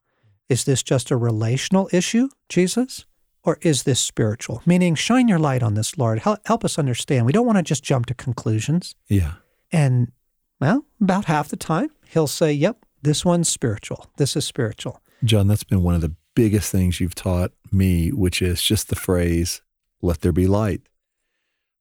Is 0.49 0.65
this 0.65 0.83
just 0.83 1.11
a 1.11 1.17
relational 1.17 1.89
issue, 1.93 2.29
Jesus? 2.49 3.05
Or 3.43 3.59
is 3.61 3.83
this 3.83 4.01
spiritual? 4.01 4.63
Meaning, 4.65 4.95
shine 4.95 5.29
your 5.29 5.39
light 5.39 5.63
on 5.63 5.75
this, 5.75 5.99
Lord. 5.99 6.21
Help, 6.21 6.41
help 6.47 6.65
us 6.65 6.79
understand. 6.79 7.27
We 7.27 7.33
don't 7.33 7.47
want 7.47 7.59
to 7.59 7.63
just 7.63 7.85
jump 7.85 8.07
to 8.07 8.15
conclusions. 8.15 8.97
Yeah. 9.07 9.35
And, 9.71 10.13
well, 10.61 10.87
about 11.01 11.27
half 11.27 11.49
the 11.49 11.57
time, 11.57 11.91
he'll 12.09 12.27
say, 12.27 12.53
yep, 12.53 12.85
this 13.03 13.25
one's 13.25 13.49
spiritual. 13.49 14.11
This 14.17 14.35
is 14.35 14.45
spiritual. 14.45 15.01
John, 15.23 15.47
that's 15.47 15.63
been 15.63 15.83
one 15.83 15.95
of 15.95 16.01
the 16.01 16.17
biggest 16.37 16.71
things 16.71 17.01
you've 17.01 17.17
taught 17.17 17.51
me, 17.73 18.11
which 18.13 18.41
is 18.41 18.63
just 18.63 18.89
the 18.89 18.95
phrase, 18.95 19.61
let 20.01 20.21
there 20.21 20.31
be 20.33 20.47
light. 20.47 20.83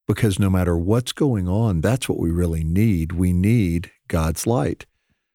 Because 0.08 0.39
no 0.39 0.49
matter 0.49 0.76
what's 0.78 1.12
going 1.12 1.47
on, 1.47 1.82
that's 1.82 2.08
what 2.10 2.20
we 2.20 2.32
really 2.32 2.64
need. 2.64 3.12
We 3.12 3.34
need 3.34 3.91
God's 4.08 4.47
light. 4.47 4.86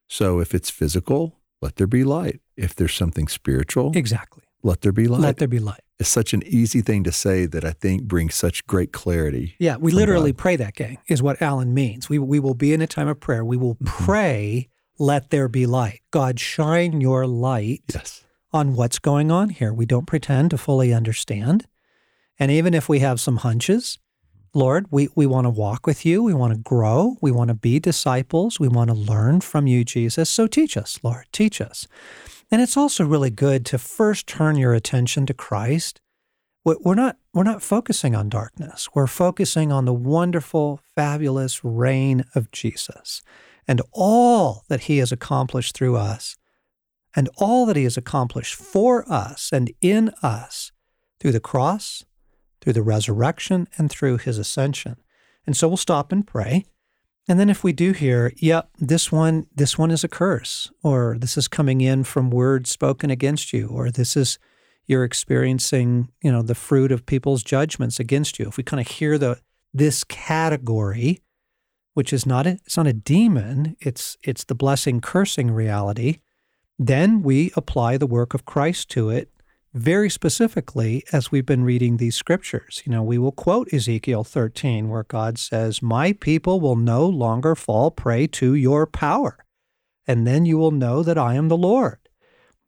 So 0.09 0.41
if 0.41 0.55
it's 0.55 0.71
physical, 0.71 1.37
let 1.61 1.77
there 1.77 1.87
be 1.87 2.03
light. 2.05 2.41
If 2.57 2.75
there's 2.75 2.95
something 2.95 3.29
spiritual, 3.29 3.93
Exactly. 3.95 4.43
let 4.63 4.81
there 4.81 4.93
be 4.93 5.07
light. 5.09 5.21
Let 5.21 5.37
there 5.39 5.49
be 5.49 5.59
light. 5.59 5.81
it's 5.99 6.09
such 6.09 6.33
an 6.33 6.43
easy 6.47 6.81
thing 6.83 7.05
to 7.05 7.13
say 7.13 7.47
that 7.47 7.65
I 7.65 7.73
think 7.73 8.05
brings 8.05 8.35
such 8.35 8.67
great 8.67 8.93
clarity. 8.93 9.55
Yeah, 9.59 9.77
we 9.77 9.93
literally 9.93 10.33
God. 10.33 10.39
pray 10.39 10.57
that, 10.57 10.75
gang, 10.75 10.99
is 11.09 11.23
what 11.23 11.43
Allen 11.43 11.75
means. 11.75 12.09
We, 12.09 12.19
we 12.19 12.39
will 12.41 12.55
be 12.55 12.73
in 12.73 12.81
a 12.81 12.87
time 12.87 13.09
of 13.09 13.21
prayer. 13.21 13.45
We 13.45 13.57
will 13.57 13.75
Mm-hmm. 13.75 14.05
pray, 14.05 14.69
let 14.99 15.31
there 15.31 15.49
be 15.49 15.67
light. 15.67 16.01
God, 16.11 16.39
shine 16.41 17.01
your 17.01 17.27
light 17.27 17.83
Yes. 17.95 18.25
On 18.53 18.75
what's 18.75 18.99
going 18.99 19.31
on 19.31 19.51
here. 19.51 19.73
We 19.73 19.87
don't 19.87 20.07
pretend 20.07 20.51
to 20.51 20.59
fully 20.59 20.93
understand. 20.93 21.67
And 22.39 22.51
even 22.51 22.75
if 22.75 22.89
we 22.89 23.01
have 23.01 23.21
some 23.21 23.39
hunches, 23.39 23.99
Lord, 24.53 24.87
we, 24.91 25.09
we 25.15 25.27
want 25.27 25.45
to 25.45 25.51
walk 25.51 25.87
with 25.87 26.05
you. 26.05 26.23
We 26.23 26.35
want 26.35 26.53
to 26.53 26.59
grow. 26.59 27.17
We 27.21 27.31
want 27.31 27.49
to 27.49 27.55
be 27.55 27.79
disciples. 27.79 28.59
We 28.59 28.67
want 28.67 28.89
to 28.91 28.97
learn 28.97 29.43
from 29.43 29.67
you, 29.67 29.85
Jesus. 29.85 30.29
So 30.29 30.47
teach 30.47 30.77
us, 30.77 30.99
Lord, 31.03 31.27
teach 31.33 31.61
us. 31.61 31.87
And 32.51 32.61
it's 32.61 32.77
also 32.77 33.05
really 33.05 33.31
good 33.31 33.65
to 33.67 33.79
first 33.79 34.27
turn 34.27 34.57
your 34.57 34.75
attention 34.75 35.25
to 35.27 35.35
Christ. 35.35 36.01
We- 36.65 36.77
We're 36.81 36.97
not, 36.97 37.17
we're 37.33 37.45
not 37.45 37.63
focusing 37.63 38.17
on 38.17 38.29
darkness. 38.29 38.89
We're 38.93 39.07
focusing 39.07 39.71
on 39.71 39.85
the 39.85 39.95
wonderful, 39.95 40.81
fabulous 40.97 41.65
reign 41.65 42.25
of 42.35 42.51
Jesus 42.51 43.23
and 43.69 43.81
all 43.93 44.65
that 44.69 44.83
he 44.83 44.99
has 44.99 45.13
accomplished 45.13 45.77
through 45.77 45.97
us 45.97 46.37
and 47.15 47.29
all 47.37 47.67
that 47.67 47.77
he 47.77 47.85
has 47.85 47.97
accomplished 47.97 48.55
for 48.55 49.11
us 49.11 49.51
and 49.53 49.73
in 49.81 50.11
us 50.23 50.73
through 51.19 51.33
the 51.33 51.41
cross, 51.41 52.05
through 52.61 52.73
the 52.73 52.83
resurrection, 52.83 53.69
and 53.77 53.91
through 53.91 54.19
his 54.19 54.39
ascension. 54.39 54.97
And 55.47 55.57
so 55.57 55.69
we'll 55.69 55.77
stop 55.77 56.13
and 56.13 56.27
pray. 56.27 56.65
And 57.29 57.39
then 57.39 57.51
if 57.51 57.63
we 57.63 57.73
do 57.73 57.93
hear, 57.93 58.33
yep, 58.37 58.71
this 58.79 59.13
one, 59.13 59.47
this 59.55 59.79
one 59.79 59.91
is 59.91 60.03
a 60.03 60.09
curse, 60.09 60.71
or 60.83 61.17
this 61.19 61.37
is 61.37 61.49
coming 61.49 61.81
in 61.81 62.05
from 62.05 62.31
words 62.31 62.71
spoken 62.71 63.11
against 63.11 63.53
you, 63.53 63.69
or 63.69 63.91
this 63.91 64.17
is 64.17 64.39
you're 64.87 65.05
experiencing, 65.05 66.09
you 66.23 66.33
know, 66.33 66.43
the 66.43 66.55
fruit 66.55 66.91
of 66.91 67.07
people's 67.07 67.45
judgments 67.45 68.01
against 68.01 68.39
you. 68.41 68.49
If 68.49 68.57
we 68.57 68.65
kind 68.65 68.81
of 68.81 68.89
hear 68.89 69.19
the 69.19 69.39
this 69.73 70.03
category, 70.03 71.21
which 71.95 72.13
is 72.13 72.27
not 72.27 72.47
a, 72.49 72.59
it's 72.67 72.77
not 72.77 72.89
a 72.89 72.93
demon, 72.93 73.77
it's 73.79 74.17
it's 74.25 74.43
the 74.43 74.57
blessing 74.57 75.01
cursing 75.01 75.53
reality, 75.53 76.19
then 76.83 77.23
we 77.23 77.53
apply 77.57 77.99
the 77.99 78.07
work 78.07 78.33
of 78.33 78.47
Christ 78.47 78.89
to 78.91 79.11
it 79.11 79.31
very 79.75 80.09
specifically 80.09 81.05
as 81.13 81.31
we've 81.31 81.45
been 81.45 81.63
reading 81.63 81.99
these 81.99 82.17
scriptures. 82.17 82.83
You 82.87 82.93
know, 82.93 83.03
we 83.03 83.19
will 83.19 83.33
quote 83.33 83.73
Ezekiel 83.73 84.25
13 84.25 84.89
where 84.89 85.05
God 85.05 85.39
says, 85.39 85.83
"My 85.83 86.15
people 86.15 86.59
will 86.59 86.77
no 86.77 87.07
longer 87.07 87.55
fall 87.55 87.91
prey 87.91 88.27
to 88.29 88.55
your 88.55 88.87
power, 88.87 89.45
and 90.07 90.27
then 90.27 90.47
you 90.47 90.57
will 90.57 90.71
know 90.71 91.03
that 91.03 91.19
I 91.19 91.35
am 91.35 91.49
the 91.49 91.57
Lord." 91.57 91.99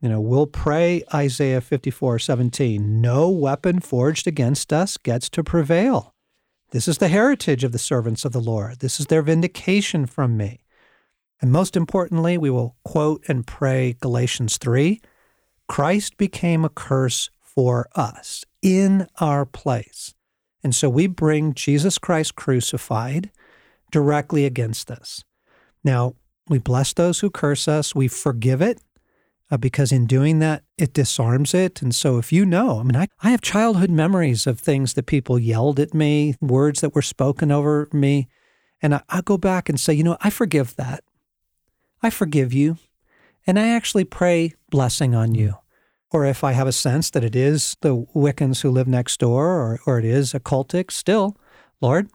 You 0.03 0.11
know, 0.11 0.21
we'll 0.21 0.47
pray 0.47 1.03
Isaiah 1.15 1.63
54, 1.63 2.19
17, 2.19 3.01
no 3.01 3.31
weapon 3.31 3.81
forged 3.81 4.27
against 4.27 4.73
us 4.73 4.99
gets 4.99 5.31
to 5.31 5.43
prevail. 5.43 6.13
This 6.73 6.87
is 6.87 6.99
the 6.99 7.09
heritage 7.09 7.65
of 7.65 7.73
the 7.73 7.79
servants 7.79 8.25
of 8.25 8.33
the 8.33 8.41
Lord. 8.41 8.81
This 8.81 9.01
is 9.01 9.07
their 9.07 9.23
vindication 9.23 10.07
from 10.07 10.37
me. 10.37 10.62
And 11.43 11.53
most 11.53 11.77
importantly, 11.77 12.39
we 12.39 12.51
will 12.51 12.77
quote 12.85 13.25
and 13.29 13.47
pray 13.47 13.97
Galatians 14.01 14.57
3 14.59 15.01
Christ 15.69 16.17
became 16.17 16.65
a 16.65 16.71
curse 16.71 17.31
for 17.41 17.89
us 17.95 18.45
in 18.63 19.07
our 19.21 19.45
place. 19.45 20.15
And 20.63 20.75
so 20.75 20.89
we 20.89 21.07
bring 21.07 21.55
Jesus 21.55 21.99
Christ 21.99 22.37
crucified 22.37 23.31
directly 23.91 24.45
against 24.47 24.87
this. 24.89 25.25
Now, 25.85 26.15
we 26.49 26.59
bless 26.59 26.93
those 26.93 27.21
who 27.21 27.31
curse 27.31 27.69
us, 27.69 27.95
we 27.95 28.09
forgive 28.09 28.63
it. 28.63 28.81
uh, 29.51 29.59
because 29.59 29.93
in 29.93 30.07
doing 30.07 30.39
that, 30.39 30.63
it 30.79 30.95
disarms 30.95 31.53
it. 31.53 31.83
And 31.83 31.95
so, 31.95 32.19
if 32.19 32.33
you 32.33 32.47
know, 32.47 32.81
I 32.81 32.83
mean, 32.85 32.97
I, 32.97 33.09
I 33.23 33.31
have 33.31 33.43
childhood 33.43 33.91
memories 33.91 34.47
of 34.47 34.59
things 34.59 34.95
that 34.95 35.05
people 35.07 35.39
yelled 35.39 35.79
at 35.79 35.93
me, 35.93 36.37
words 36.41 36.81
that 36.81 36.95
were 36.95 37.03
spoken 37.03 37.53
over 37.53 37.89
me. 37.93 38.29
And 38.81 38.95
I, 38.95 39.03
I 39.11 39.21
go 39.21 39.37
back 39.37 39.69
and 39.69 39.79
say, 39.79 39.93
you 39.93 40.05
know, 40.05 40.17
I 40.23 40.31
forgive 40.31 40.77
that. 40.77 41.05
I 42.03 42.11
forgive 42.11 42.53
you. 42.53 42.79
And 43.47 43.59
I 43.59 43.69
actually 43.69 44.05
pray 44.05 44.55
blessing 44.71 45.15
on 45.15 45.35
you. 45.35 45.57
Or 46.11 46.27
if 46.27 46.45
I 46.45 46.53
have 46.53 46.67
a 46.67 46.73
sense 46.73 47.11
that 47.11 47.25
it 47.25 47.35
is 47.35 47.77
the 47.81 47.97
Wiccans 48.15 48.61
who 48.61 48.71
live 48.71 48.87
next 48.87 49.19
door 49.21 49.47
or, 49.47 49.81
or 49.87 49.99
it 49.99 50.05
is 50.05 50.33
occultic, 50.33 50.91
still, 50.91 51.37
Lord, 51.81 52.11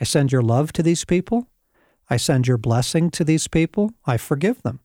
I 0.00 0.04
send 0.04 0.30
your 0.32 0.42
love 0.42 0.72
to 0.74 0.82
these 0.82 1.04
people. 1.04 1.48
I 2.08 2.16
send 2.16 2.46
your 2.46 2.58
blessing 2.58 3.10
to 3.10 3.24
these 3.24 3.48
people. 3.48 3.92
I 4.06 4.16
forgive 4.16 4.62
them. 4.62 4.80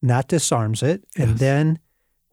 And 0.00 0.10
that 0.10 0.28
disarms 0.28 0.82
it. 0.82 1.04
And 1.16 1.38
then 1.38 1.78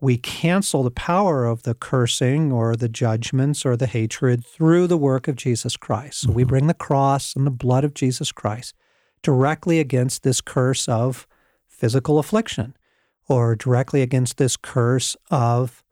we 0.00 0.18
cancel 0.18 0.82
the 0.82 0.90
power 0.90 1.46
of 1.46 1.62
the 1.62 1.74
cursing 1.74 2.52
or 2.52 2.76
the 2.76 2.88
judgments 2.88 3.64
or 3.64 3.76
the 3.76 3.86
hatred 3.86 4.44
through 4.44 4.86
the 4.86 4.98
work 4.98 5.28
of 5.28 5.36
Jesus 5.36 5.76
Christ. 5.76 6.20
So 6.20 6.32
we 6.32 6.42
mm-hmm. 6.42 6.48
bring 6.50 6.66
the 6.66 6.74
cross 6.74 7.34
and 7.34 7.46
the 7.46 7.50
blood 7.50 7.84
of 7.84 7.94
Jesus 7.94 8.30
Christ 8.30 8.74
directly 9.22 9.80
against 9.80 10.22
this 10.22 10.42
curse 10.42 10.88
of 10.88 11.26
physical 11.84 12.18
affliction 12.18 12.74
or 13.28 13.54
directly 13.54 14.00
against 14.00 14.38
this 14.38 14.56
curse 14.56 15.18
of 15.30 15.82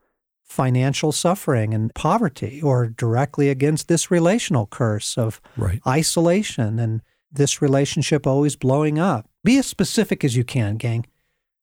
financial 0.42 1.12
suffering 1.12 1.74
and 1.74 1.94
poverty 1.94 2.62
or 2.62 2.86
directly 2.86 3.50
against 3.50 3.88
this 3.88 4.10
relational 4.10 4.66
curse 4.66 5.18
of 5.18 5.38
Right. 5.54 5.80
isolation 5.86 6.78
and 6.78 7.02
this 7.30 7.60
relationship 7.60 8.26
always 8.26 8.56
blowing 8.56 8.98
up. 8.98 9.28
Be 9.44 9.58
as 9.58 9.66
specific 9.66 10.24
as 10.24 10.34
you 10.34 10.44
can, 10.44 10.76
gang. 10.76 11.04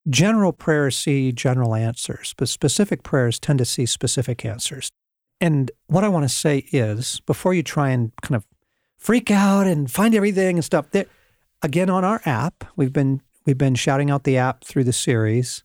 General 0.07 0.53
prayers 0.53 0.95
see 0.95 1.32
general 1.32 1.73
answers, 1.73 2.36
but 2.38 2.49
specific 2.49 3.01
prayers 3.01 3.39
tend 3.39 3.57
to 3.57 3.65
see 3.65 3.88
specific 3.88 4.45
answers. 4.45 4.91
And 5.41 5.71
what 5.88 6.03
I 6.03 6.07
want 6.09 6.25
to 6.25 6.30
say 6.30 6.65
is 6.71 7.19
before 7.25 7.55
you 7.55 7.63
try 7.63 7.89
and 7.89 8.11
kind 8.21 8.36
of 8.36 8.45
freak 8.95 9.32
out 9.32 9.65
and 9.65 9.89
find 9.89 10.13
everything 10.13 10.57
and 10.57 10.65
stuff, 10.65 10.91
there, 10.91 11.05
again 11.63 11.89
on 11.89 12.03
our 12.03 12.21
app, 12.25 12.63
we've 12.75 12.93
been 12.93 13.21
we've 13.45 13.57
been 13.57 13.75
shouting 13.75 14.11
out 14.11 14.23
the 14.23 14.37
app 14.37 14.63
through 14.63 14.83
the 14.83 14.93
series, 14.93 15.63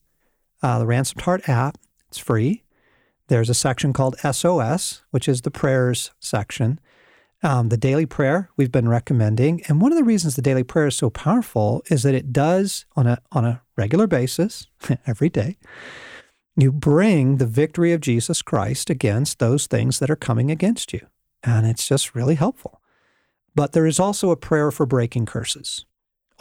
uh, 0.63 0.79
the 0.79 0.87
Ransomed 0.87 1.23
Heart 1.23 1.49
app. 1.49 1.79
It's 2.09 2.19
free. 2.19 2.65
There's 3.29 3.51
a 3.51 3.55
section 3.55 3.93
called 3.93 4.17
SOS, 4.19 5.03
which 5.11 5.29
is 5.29 5.43
the 5.43 5.51
prayers 5.51 6.11
section. 6.21 6.79
Um, 7.43 7.69
the 7.69 7.77
daily 7.77 8.07
prayer 8.07 8.51
we've 8.57 8.73
been 8.73 8.89
recommending, 8.89 9.63
and 9.69 9.81
one 9.81 9.93
of 9.93 9.99
the 9.99 10.05
reasons 10.05 10.35
the 10.35 10.43
daily 10.43 10.63
prayer 10.63 10.87
is 10.87 10.97
so 10.97 11.11
powerful 11.11 11.83
is 11.91 12.03
that 12.03 12.15
it 12.15 12.33
does 12.33 12.87
on 12.97 13.07
a 13.07 13.19
on 13.33 13.45
a 13.45 13.63
regular 13.77 14.07
basis 14.07 14.67
every 15.07 15.29
day. 15.29 15.59
You 16.57 16.73
bring 16.73 17.37
the 17.37 17.47
victory 17.47 17.93
of 17.93 18.01
Jesus 18.01 18.41
Christ 18.41 18.89
against 18.89 19.41
those 19.41 19.67
things 19.67 19.99
that 19.99 20.11
are 20.11 20.17
coming 20.17 20.51
against 20.51 20.93
you, 20.93 21.07
and 21.43 21.67
it's 21.67 21.87
just 21.87 22.15
really 22.15 22.37
helpful. 22.37 22.81
But 23.55 23.73
there 23.73 23.87
is 23.87 24.01
also 24.01 24.31
a 24.31 24.37
prayer 24.37 24.71
for 24.71 24.87
breaking 24.87 25.27
curses. 25.27 25.85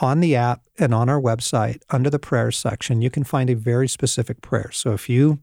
On 0.03 0.19
the 0.19 0.35
app 0.35 0.61
and 0.77 0.93
on 0.93 1.07
our 1.09 1.19
website, 1.21 1.81
under 1.89 2.09
the 2.09 2.19
prayers 2.19 2.57
section, 2.57 3.01
you 3.01 3.09
can 3.09 3.23
find 3.23 3.49
a 3.49 3.55
very 3.55 3.87
specific 3.87 4.41
prayer. 4.41 4.69
So 4.71 4.91
if 4.91 5.07
you 5.09 5.39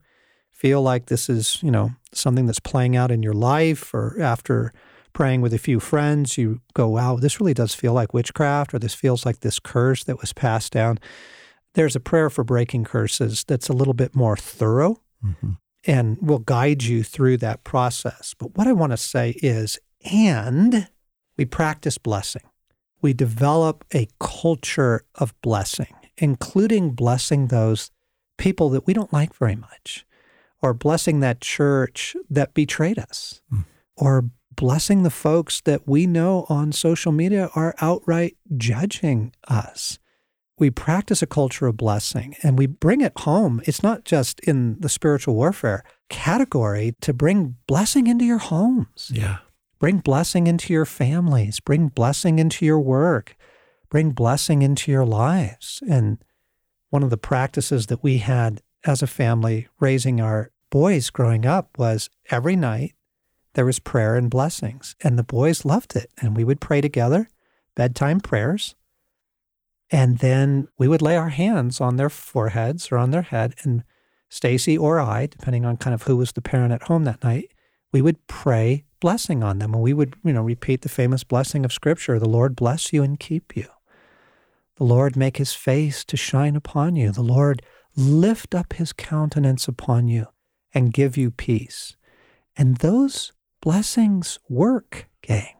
feel 0.50 0.82
like 0.82 1.06
this 1.06 1.30
is, 1.30 1.62
you 1.62 1.70
know, 1.70 1.92
something 2.12 2.44
that's 2.44 2.60
playing 2.60 2.94
out 2.94 3.10
in 3.10 3.22
your 3.22 3.32
life 3.32 3.94
or 3.94 4.20
after 4.20 4.72
praying 5.14 5.40
with 5.40 5.54
a 5.54 5.58
few 5.58 5.80
friends, 5.80 6.36
you 6.36 6.60
go, 6.74 6.88
wow, 6.88 7.16
this 7.16 7.40
really 7.40 7.54
does 7.54 7.74
feel 7.74 7.94
like 7.94 8.12
witchcraft, 8.12 8.74
or 8.74 8.78
this 8.78 8.94
feels 8.94 9.24
like 9.24 9.40
this 9.40 9.58
curse 9.58 10.04
that 10.04 10.20
was 10.20 10.32
passed 10.34 10.72
down. 10.72 10.98
There's 11.74 11.96
a 11.96 12.00
prayer 12.00 12.28
for 12.28 12.44
breaking 12.44 12.84
curses 12.84 13.44
that's 13.44 13.68
a 13.70 13.72
little 13.72 13.94
bit 13.94 14.14
more 14.14 14.36
thorough 14.36 15.00
Mhm. 15.24 15.56
and 15.86 16.18
will 16.20 16.38
guide 16.38 16.82
you 16.82 17.02
through 17.02 17.38
that 17.38 17.64
process. 17.64 18.34
But 18.38 18.56
what 18.58 18.66
I 18.66 18.72
want 18.72 18.92
to 18.92 18.98
say 18.98 19.30
is, 19.42 19.78
and 20.04 20.88
we 21.38 21.46
practice 21.46 21.96
blessing. 21.96 22.42
We 23.02 23.12
develop 23.12 23.84
a 23.94 24.08
culture 24.18 25.04
of 25.14 25.34
blessing, 25.42 25.94
including 26.18 26.90
blessing 26.90 27.48
those 27.48 27.90
people 28.38 28.70
that 28.70 28.86
we 28.86 28.92
don't 28.94 29.12
like 29.12 29.34
very 29.34 29.56
much, 29.56 30.06
or 30.62 30.74
blessing 30.74 31.20
that 31.20 31.40
church 31.40 32.16
that 32.28 32.54
betrayed 32.54 32.98
us, 32.98 33.40
Mm. 33.52 33.64
or 33.96 34.30
blessing 34.56 35.02
the 35.02 35.10
folks 35.10 35.60
that 35.62 35.86
we 35.88 36.06
know 36.06 36.44
on 36.48 36.72
social 36.72 37.12
media 37.12 37.48
are 37.54 37.74
outright 37.80 38.36
judging 38.56 39.32
us. 39.48 39.98
We 40.58 40.68
practice 40.70 41.22
a 41.22 41.26
culture 41.26 41.66
of 41.66 41.78
blessing 41.78 42.36
and 42.42 42.58
we 42.58 42.66
bring 42.66 43.00
it 43.00 43.12
home. 43.20 43.62
It's 43.64 43.82
not 43.82 44.04
just 44.04 44.40
in 44.40 44.78
the 44.80 44.90
spiritual 44.90 45.34
warfare 45.34 45.82
category 46.10 46.94
to 47.00 47.14
bring 47.14 47.56
blessing 47.66 48.06
into 48.06 48.26
your 48.26 48.38
homes. 48.38 49.10
Yeah. 49.14 49.38
Bring 49.80 49.98
blessing 49.98 50.46
into 50.46 50.72
your 50.74 50.84
families, 50.84 51.58
bring 51.58 51.88
blessing 51.88 52.38
into 52.38 52.66
your 52.66 52.78
work, 52.78 53.34
bring 53.88 54.10
blessing 54.10 54.60
into 54.60 54.92
your 54.92 55.06
lives. 55.06 55.82
And 55.88 56.22
one 56.90 57.02
of 57.02 57.08
the 57.08 57.16
practices 57.16 57.86
that 57.86 58.02
we 58.02 58.18
had 58.18 58.60
as 58.84 59.02
a 59.02 59.06
family 59.06 59.68
raising 59.80 60.20
our 60.20 60.50
boys 60.68 61.08
growing 61.08 61.46
up 61.46 61.78
was 61.78 62.10
every 62.30 62.56
night 62.56 62.94
there 63.54 63.64
was 63.64 63.78
prayer 63.78 64.16
and 64.16 64.30
blessings, 64.30 64.94
and 65.02 65.18
the 65.18 65.24
boys 65.24 65.64
loved 65.64 65.96
it. 65.96 66.10
And 66.20 66.36
we 66.36 66.44
would 66.44 66.60
pray 66.60 66.80
together, 66.80 67.28
bedtime 67.74 68.20
prayers. 68.20 68.76
And 69.90 70.18
then 70.18 70.68
we 70.78 70.88
would 70.88 71.02
lay 71.02 71.16
our 71.16 71.30
hands 71.30 71.80
on 71.80 71.96
their 71.96 72.10
foreheads 72.10 72.92
or 72.92 72.98
on 72.98 73.10
their 73.10 73.22
head. 73.22 73.54
And 73.62 73.82
Stasi 74.30 74.78
or 74.78 75.00
I, 75.00 75.26
depending 75.26 75.64
on 75.64 75.78
kind 75.78 75.94
of 75.94 76.02
who 76.02 76.16
was 76.16 76.32
the 76.32 76.42
parent 76.42 76.72
at 76.72 76.84
home 76.84 77.04
that 77.04 77.24
night, 77.24 77.50
we 77.92 78.02
would 78.02 78.24
pray 78.28 78.84
blessing 79.00 79.42
on 79.42 79.58
them. 79.58 79.74
And 79.74 79.82
we 79.82 79.92
would, 79.92 80.14
you 80.24 80.32
know, 80.32 80.42
repeat 80.42 80.82
the 80.82 80.88
famous 80.88 81.24
blessing 81.24 81.64
of 81.64 81.72
Scripture 81.72 82.18
the 82.18 82.28
Lord 82.28 82.54
bless 82.54 82.92
you 82.92 83.02
and 83.02 83.18
keep 83.18 83.56
you. 83.56 83.66
The 84.76 84.84
Lord 84.84 85.16
make 85.16 85.36
his 85.36 85.52
face 85.52 86.04
to 86.04 86.16
shine 86.16 86.56
upon 86.56 86.96
you. 86.96 87.10
The 87.12 87.22
Lord 87.22 87.62
lift 87.96 88.54
up 88.54 88.74
his 88.74 88.92
countenance 88.92 89.68
upon 89.68 90.08
you 90.08 90.26
and 90.72 90.92
give 90.92 91.16
you 91.16 91.30
peace. 91.30 91.96
And 92.56 92.76
those 92.76 93.32
blessings 93.60 94.38
work, 94.48 95.08
gang. 95.22 95.56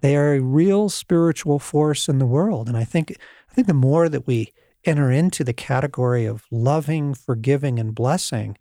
They 0.00 0.16
are 0.16 0.34
a 0.34 0.40
real 0.40 0.88
spiritual 0.88 1.58
force 1.58 2.08
in 2.08 2.18
the 2.18 2.26
world. 2.26 2.68
And 2.68 2.76
I 2.76 2.84
think 2.84 3.16
I 3.50 3.54
think 3.54 3.66
the 3.66 3.74
more 3.74 4.08
that 4.08 4.26
we 4.26 4.52
enter 4.84 5.10
into 5.10 5.44
the 5.44 5.52
category 5.52 6.24
of 6.24 6.44
loving, 6.50 7.14
forgiving, 7.14 7.78
and 7.78 7.94
blessing, 7.94 8.58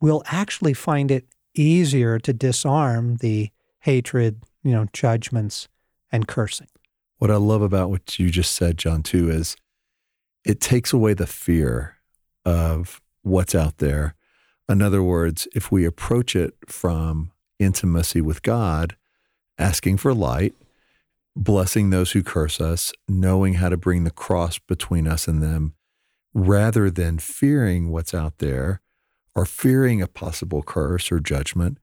we'll 0.00 0.22
actually 0.26 0.72
find 0.72 1.10
it 1.10 1.26
easier 1.54 2.18
to 2.18 2.32
disarm 2.32 3.16
the 3.16 3.50
hatred, 3.80 4.42
you 4.62 4.72
know, 4.72 4.86
judgments 4.92 5.68
and 6.12 6.28
cursing. 6.28 6.68
What 7.18 7.30
I 7.30 7.36
love 7.36 7.62
about 7.62 7.90
what 7.90 8.18
you 8.18 8.30
just 8.30 8.54
said, 8.54 8.78
John, 8.78 9.02
too, 9.02 9.30
is 9.30 9.56
it 10.44 10.60
takes 10.60 10.92
away 10.92 11.14
the 11.14 11.26
fear 11.26 11.96
of 12.44 13.00
what's 13.22 13.54
out 13.54 13.78
there. 13.78 14.14
In 14.68 14.80
other 14.80 15.02
words, 15.02 15.46
if 15.54 15.70
we 15.70 15.84
approach 15.84 16.34
it 16.34 16.54
from 16.66 17.32
intimacy 17.58 18.20
with 18.20 18.42
God, 18.42 18.96
asking 19.58 19.98
for 19.98 20.14
light, 20.14 20.54
blessing 21.36 21.90
those 21.90 22.12
who 22.12 22.22
curse 22.22 22.60
us, 22.60 22.92
knowing 23.08 23.54
how 23.54 23.68
to 23.68 23.76
bring 23.76 24.04
the 24.04 24.10
cross 24.10 24.58
between 24.58 25.06
us 25.06 25.28
and 25.28 25.42
them, 25.42 25.74
rather 26.32 26.90
than 26.90 27.18
fearing 27.18 27.90
what's 27.90 28.14
out 28.14 28.38
there 28.38 28.80
or 29.34 29.46
fearing 29.46 30.02
a 30.02 30.06
possible 30.06 30.62
curse 30.62 31.10
or 31.10 31.20
judgment, 31.20 31.78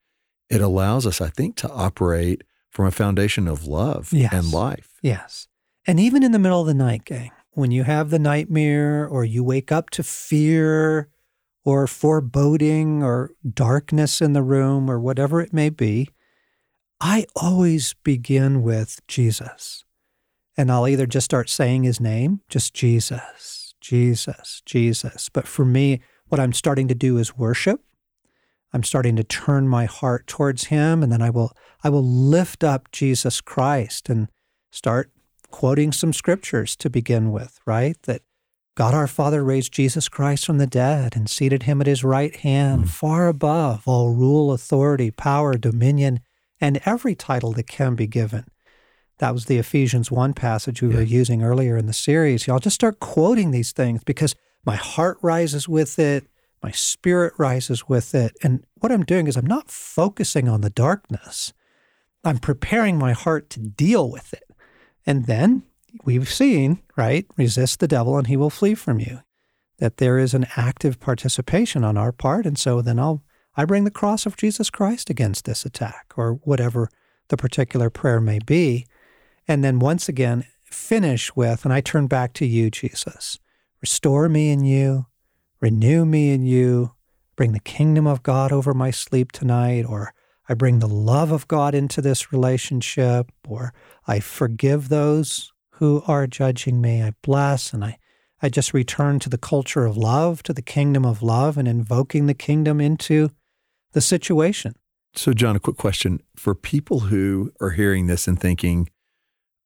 it 0.50 0.62
allows 0.62 1.06
us, 1.06 1.22
I 1.22 1.30
think, 1.30 1.56
to 1.58 1.70
operate 1.70 2.44
from 2.70 2.86
a 2.86 2.92
foundation 2.92 3.48
of 3.48 3.66
love 3.66 4.10
yes. 4.12 4.34
and 4.34 4.52
life. 4.52 5.00
Yes. 5.02 5.48
And 5.86 6.00
even 6.00 6.24
in 6.24 6.32
the 6.32 6.40
middle 6.40 6.62
of 6.62 6.68
the 6.68 6.74
night, 6.74 7.06
gang, 7.06 7.32
when 7.52 7.72
you 7.72 7.84
have 7.84 8.10
the 8.10 8.20
nightmare 8.20 9.08
or 9.08 9.26
you 9.26 9.44
wake 9.44 9.72
up 9.72 9.90
to 9.92 10.04
fear 10.04 11.10
or 11.64 11.88
foreboding 11.88 13.04
or 13.04 13.32
darkness 13.54 14.22
in 14.22 14.34
the 14.34 14.44
room 14.44 14.92
or 14.92 15.00
whatever 15.00 15.42
it 15.42 15.54
may 15.54 15.70
be, 15.70 16.10
I 17.02 17.26
always 17.36 17.94
begin 18.04 18.64
with 18.64 19.00
Jesus. 19.08 19.84
And 20.56 20.72
I'll 20.72 20.88
either 20.88 21.06
just 21.06 21.26
start 21.26 21.50
saying 21.50 21.84
his 21.84 22.00
name, 22.00 22.42
just 22.50 22.74
Jesus, 22.74 23.76
Jesus, 23.80 24.62
Jesus. 24.66 25.30
But 25.30 25.48
for 25.48 25.66
me, 25.66 26.02
what 26.30 26.40
I'm 26.40 26.54
starting 26.54 26.88
to 26.88 26.96
do 26.96 27.18
is 27.18 27.38
worship. 27.38 27.82
I'm 28.74 28.84
starting 28.84 29.16
to 29.16 29.24
turn 29.24 29.68
my 29.68 29.86
heart 29.86 30.28
towards 30.28 30.66
him 30.66 31.02
and 31.02 31.12
then 31.12 31.22
I 31.22 31.30
will 31.30 31.54
I 31.84 31.90
will 31.90 32.04
lift 32.04 32.64
up 32.64 32.92
Jesus 32.92 33.42
Christ 33.42 34.10
and 34.10 34.28
start 34.72 35.12
quoting 35.50 35.92
some 35.92 36.12
scriptures 36.12 36.76
to 36.78 36.90
begin 36.90 37.32
with, 37.32 37.60
right? 37.66 37.98
That 38.04 38.22
God 38.76 38.94
our 38.94 39.08
Father 39.08 39.44
raised 39.44 39.74
Jesus 39.74 40.08
Christ 40.08 40.46
from 40.46 40.60
the 40.60 40.68
dead 40.68 41.16
and 41.16 41.30
seated 41.30 41.64
him 41.64 41.82
at 41.82 41.88
his 41.88 42.04
right 42.04 42.36
hand, 42.36 42.84
mm. 42.84 42.90
far 42.90 43.28
above 43.28 43.88
all 43.88 44.14
rule, 44.14 44.52
authority, 44.52 45.10
power, 45.10 45.58
dominion, 45.58 46.20
and 46.62 46.82
every 46.86 47.16
title 47.16 47.54
that 47.54 47.68
can 47.68 47.96
be 47.96 48.06
given. 48.06 48.46
That 49.20 49.34
was 49.34 49.46
the 49.46 49.58
Ephesians 49.58 50.12
1 50.12 50.34
passage 50.34 50.82
we 50.82 50.90
yeah. 50.90 50.98
were 50.98 51.02
using 51.02 51.42
earlier 51.42 51.76
in 51.76 51.88
the 51.88 51.94
series. 51.94 52.46
Y'all 52.46 52.60
just 52.60 52.76
start 52.76 53.00
quoting 53.00 53.50
these 53.50 53.72
things 53.72 54.04
because 54.04 54.36
my 54.68 54.76
heart 54.76 55.18
rises 55.22 55.68
with 55.68 55.98
it, 55.98 56.28
my 56.62 56.72
spirit 56.72 57.34
rises 57.38 57.88
with 57.88 58.14
it. 58.14 58.36
And 58.44 58.66
what 58.76 58.92
I'm 58.92 59.06
doing 59.06 59.28
is 59.28 59.38
I'm 59.38 59.48
not 59.48 59.72
focusing 59.72 60.50
on 60.50 60.62
the 60.62 60.70
darkness, 60.70 61.54
I'm 62.24 62.38
preparing 62.38 63.00
my 63.00 63.14
heart 63.14 63.50
to 63.52 63.60
deal 63.62 64.12
with 64.12 64.34
it. 64.34 64.44
And 65.06 65.26
then 65.26 65.64
we've 66.04 66.30
seen, 66.30 66.84
right? 66.98 67.26
Resist 67.38 67.80
the 67.80 67.88
devil 67.88 68.18
and 68.18 68.28
he 68.28 68.36
will 68.36 68.50
flee 68.50 68.76
from 68.76 69.00
you. 69.00 69.22
That 69.80 69.98
there 69.98 70.20
is 70.20 70.34
an 70.34 70.48
active 70.58 71.00
participation 71.00 71.86
on 71.86 71.98
our 71.98 72.12
part. 72.12 72.46
And 72.46 72.60
so 72.60 72.82
then 72.82 73.00
I'll 73.00 73.24
I 73.60 73.66
bring 73.66 73.86
the 73.86 73.92
cross 73.92 74.28
of 74.28 74.38
Jesus 74.38 74.70
Christ 74.70 75.10
against 75.10 75.46
this 75.46 75.66
attack, 75.66 76.14
or 76.16 76.34
whatever 76.44 76.90
the 77.30 77.38
particular 77.38 77.90
prayer 77.90 78.22
may 78.22 78.38
be. 78.38 78.86
And 79.48 79.64
then 79.64 79.80
once 79.80 80.08
again, 80.08 80.46
finish 80.64 81.36
with, 81.36 81.66
and 81.66 81.74
I 81.74 81.82
turn 81.82 82.06
back 82.06 82.34
to 82.34 82.46
you, 82.46 82.70
Jesus. 82.70 83.40
Restore 83.82 84.28
me 84.28 84.52
in 84.52 84.64
you, 84.64 85.06
renew 85.62 86.06
me 86.06 86.32
in 86.32 86.46
you, 86.46 86.94
bring 87.36 87.52
the 87.52 87.60
kingdom 87.60 88.08
of 88.08 88.24
God 88.24 88.52
over 88.52 88.74
my 88.74 88.92
sleep 88.92 89.32
tonight, 89.32 89.86
or 89.86 90.14
I 90.50 90.56
bring 90.56 90.80
the 90.80 90.88
love 90.88 91.32
of 91.32 91.48
God 91.48 91.76
into 91.76 92.02
this 92.02 92.32
relationship, 92.32 93.32
or 93.48 93.74
I 94.08 94.20
forgive 94.20 94.90
those 94.90 95.52
who 95.72 96.02
are 96.08 96.26
judging 96.26 96.82
me. 96.82 97.04
I 97.04 97.14
bless 97.22 97.74
and 97.74 97.86
I, 97.86 98.00
I 98.42 98.50
just 98.50 98.74
return 98.74 99.20
to 99.20 99.30
the 99.30 99.38
culture 99.38 99.86
of 99.86 99.96
love, 99.96 100.42
to 100.44 100.54
the 100.54 100.62
kingdom 100.62 101.06
of 101.06 101.22
love, 101.22 101.58
and 101.58 101.68
invoking 101.68 102.26
the 102.26 102.34
kingdom 102.34 102.82
into 102.82 103.30
the 103.94 104.02
situation. 104.02 104.76
So, 105.14 105.34
John, 105.34 105.56
a 105.56 105.60
quick 105.60 105.78
question 105.78 106.22
for 106.36 106.56
people 106.56 107.02
who 107.02 107.52
are 107.62 107.72
hearing 107.72 108.08
this 108.08 108.28
and 108.28 108.40
thinking, 108.40 108.90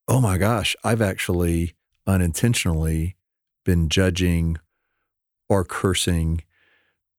oh 0.08 0.20
my 0.20 0.38
gosh, 0.38 0.76
I've 0.84 1.02
actually 1.02 1.76
unintentionally 2.08 3.16
been 3.64 3.90
judging 3.90 4.58
or 5.50 5.64
cursing, 5.64 6.44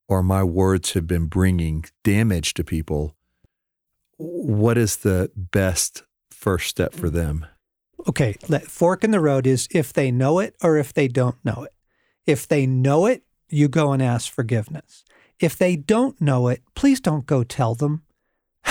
or 0.07 0.23
my 0.23 0.43
words 0.43 0.93
have 0.93 1.07
been 1.07 1.27
bringing 1.27 1.85
damage 2.03 2.53
to 2.55 2.63
people 2.63 3.15
what 4.17 4.77
is 4.77 4.97
the 4.97 5.31
best 5.35 6.03
first 6.31 6.69
step 6.69 6.93
for 6.93 7.09
mm. 7.09 7.13
them? 7.13 7.45
Okay, 8.07 8.35
that 8.49 8.63
fork 8.63 9.03
in 9.03 9.11
the 9.11 9.19
road 9.19 9.47
is 9.47 9.67
if 9.71 9.93
they 9.93 10.11
know 10.11 10.39
it 10.39 10.55
or 10.61 10.77
if 10.77 10.93
they 10.93 11.07
don't 11.07 11.37
know 11.43 11.63
it. 11.63 11.73
If 12.25 12.47
they 12.47 12.65
know 12.65 13.05
it, 13.05 13.23
you 13.49 13.67
go 13.67 13.93
and 13.93 14.01
ask 14.01 14.31
forgiveness. 14.31 15.03
If 15.39 15.57
they 15.57 15.75
don't 15.75 16.19
know 16.19 16.47
it, 16.47 16.61
please 16.75 16.99
don't 16.99 17.25
go 17.25 17.43
tell 17.43 17.75
them. 17.75 18.03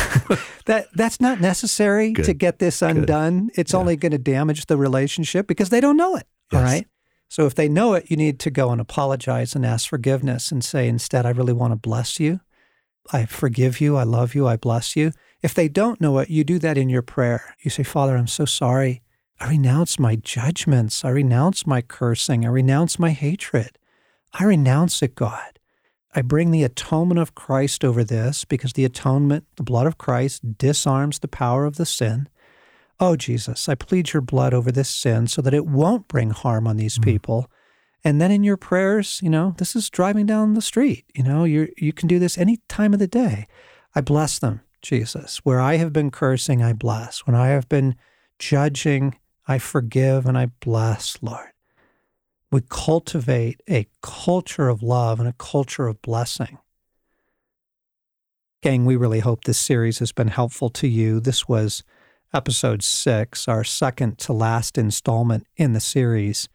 that 0.66 0.86
that's 0.94 1.20
not 1.20 1.40
necessary 1.40 2.12
Good. 2.12 2.24
to 2.26 2.32
get 2.32 2.58
this 2.58 2.80
undone. 2.80 3.48
Good. 3.48 3.58
It's 3.58 3.72
yeah. 3.72 3.78
only 3.78 3.96
going 3.96 4.12
to 4.12 4.18
damage 4.18 4.66
the 4.66 4.76
relationship 4.76 5.46
because 5.46 5.68
they 5.68 5.80
don't 5.80 5.98
know 5.98 6.16
it. 6.16 6.26
Yes. 6.50 6.58
All 6.58 6.64
right. 6.64 6.86
So 7.32 7.46
if 7.46 7.54
they 7.54 7.66
know 7.66 7.94
it, 7.94 8.10
you 8.10 8.16
need 8.18 8.38
to 8.40 8.50
go 8.50 8.72
and 8.72 8.78
apologize 8.78 9.54
and 9.54 9.64
ask 9.64 9.88
forgiveness 9.88 10.52
and 10.52 10.62
say, 10.62 10.86
instead, 10.86 11.24
I 11.24 11.30
really 11.30 11.54
want 11.54 11.72
to 11.72 11.76
bless 11.76 12.20
you. 12.20 12.40
I 13.10 13.24
forgive 13.24 13.80
you. 13.80 13.96
I 13.96 14.02
love 14.02 14.34
you. 14.34 14.46
I 14.46 14.58
bless 14.58 14.96
you. 14.96 15.12
If 15.40 15.54
they 15.54 15.66
don't 15.66 15.98
know 15.98 16.18
it, 16.18 16.28
you 16.28 16.44
do 16.44 16.58
that 16.58 16.76
in 16.76 16.90
your 16.90 17.00
prayer. 17.00 17.56
You 17.62 17.70
say, 17.70 17.84
Father, 17.84 18.18
I'm 18.18 18.26
so 18.26 18.44
sorry. 18.44 19.00
I 19.40 19.48
renounce 19.48 19.98
my 19.98 20.16
judgments. 20.16 21.06
I 21.06 21.08
renounce 21.08 21.66
my 21.66 21.80
cursing. 21.80 22.44
I 22.44 22.50
renounce 22.50 22.98
my 22.98 23.12
hatred. 23.12 23.78
I 24.34 24.44
renounce 24.44 25.00
it, 25.00 25.14
God. 25.14 25.58
I 26.14 26.20
bring 26.20 26.50
the 26.50 26.64
atonement 26.64 27.18
of 27.18 27.34
Christ 27.34 27.82
over 27.82 28.04
this 28.04 28.44
because 28.44 28.74
the 28.74 28.84
atonement, 28.84 29.46
the 29.56 29.62
blood 29.62 29.86
of 29.86 29.96
Christ, 29.96 30.58
disarms 30.58 31.20
the 31.20 31.28
power 31.28 31.64
of 31.64 31.76
the 31.76 31.86
sin. 31.86 32.28
Oh, 33.02 33.16
Jesus, 33.16 33.68
I 33.68 33.74
plead 33.74 34.12
your 34.12 34.20
blood 34.20 34.54
over 34.54 34.70
this 34.70 34.88
sin 34.88 35.26
so 35.26 35.42
that 35.42 35.52
it 35.52 35.66
won't 35.66 36.06
bring 36.06 36.30
harm 36.30 36.68
on 36.68 36.76
these 36.76 37.00
mm. 37.00 37.04
people. 37.04 37.50
And 38.04 38.20
then 38.20 38.30
in 38.30 38.44
your 38.44 38.56
prayers, 38.56 39.18
you 39.20 39.28
know, 39.28 39.56
this 39.58 39.74
is 39.74 39.90
driving 39.90 40.24
down 40.24 40.54
the 40.54 40.62
street. 40.62 41.04
You 41.12 41.24
know, 41.24 41.42
you 41.42 41.72
you 41.76 41.92
can 41.92 42.06
do 42.06 42.20
this 42.20 42.38
any 42.38 42.60
time 42.68 42.92
of 42.92 43.00
the 43.00 43.08
day. 43.08 43.48
I 43.92 44.02
bless 44.02 44.38
them. 44.38 44.60
Jesus. 44.82 45.38
Where 45.38 45.60
I 45.60 45.78
have 45.78 45.92
been 45.92 46.12
cursing, 46.12 46.62
I 46.62 46.74
bless. 46.74 47.26
When 47.26 47.34
I 47.34 47.48
have 47.48 47.68
been 47.68 47.96
judging, 48.38 49.18
I 49.48 49.58
forgive 49.58 50.24
and 50.24 50.38
I 50.38 50.46
bless, 50.60 51.18
Lord. 51.20 51.50
We 52.52 52.60
cultivate 52.68 53.60
a 53.68 53.88
culture 54.00 54.68
of 54.68 54.80
love 54.80 55.18
and 55.18 55.28
a 55.28 55.34
culture 55.38 55.88
of 55.88 56.00
blessing. 56.02 56.58
Gang, 58.62 58.84
we 58.84 58.94
really 58.94 59.20
hope 59.20 59.42
this 59.42 59.58
series 59.58 59.98
has 59.98 60.12
been 60.12 60.28
helpful 60.28 60.70
to 60.70 60.86
you. 60.86 61.18
This 61.18 61.48
was 61.48 61.82
episode 62.34 62.82
six, 62.82 63.48
our 63.48 63.64
second 63.64 64.18
to 64.18 64.32
last 64.32 64.78
installment 64.78 65.46
in 65.56 65.72
the 65.72 65.80
series. 65.80 66.48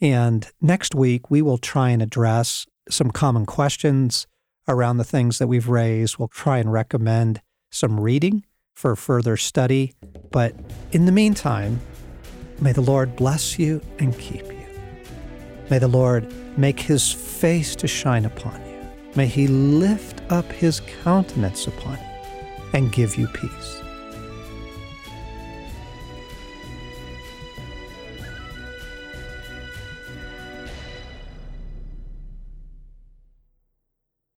And 0.00 0.46
next 0.60 0.94
week, 0.94 1.30
we 1.30 1.42
will 1.42 1.58
try 1.58 1.90
and 1.90 2.02
address 2.02 2.66
some 2.90 3.10
common 3.10 3.46
questions 3.46 4.26
around 4.68 4.98
the 4.98 5.04
things 5.04 5.38
that 5.38 5.46
we've 5.46 5.68
raised. 5.68 6.18
We'll 6.18 6.28
try 6.28 6.58
and 6.58 6.72
recommend 6.72 7.40
some 7.70 8.00
reading 8.00 8.44
for 8.74 8.96
further 8.96 9.36
study. 9.36 9.94
But 10.30 10.54
in 10.92 11.06
the 11.06 11.12
meantime, 11.12 11.80
may 12.60 12.72
the 12.72 12.80
Lord 12.80 13.16
bless 13.16 13.58
you 13.58 13.80
and 13.98 14.18
keep 14.18 14.46
you. 14.46 14.66
May 15.70 15.78
the 15.78 15.88
Lord 15.88 16.32
make 16.58 16.80
his 16.80 17.12
face 17.12 17.74
to 17.76 17.86
shine 17.86 18.24
upon 18.24 18.60
you. 18.66 18.80
May 19.14 19.26
he 19.26 19.46
lift 19.46 20.20
up 20.30 20.50
his 20.52 20.80
countenance 21.02 21.66
upon 21.66 21.98
you 21.98 22.70
and 22.72 22.92
give 22.92 23.16
you 23.16 23.28
peace. 23.28 23.83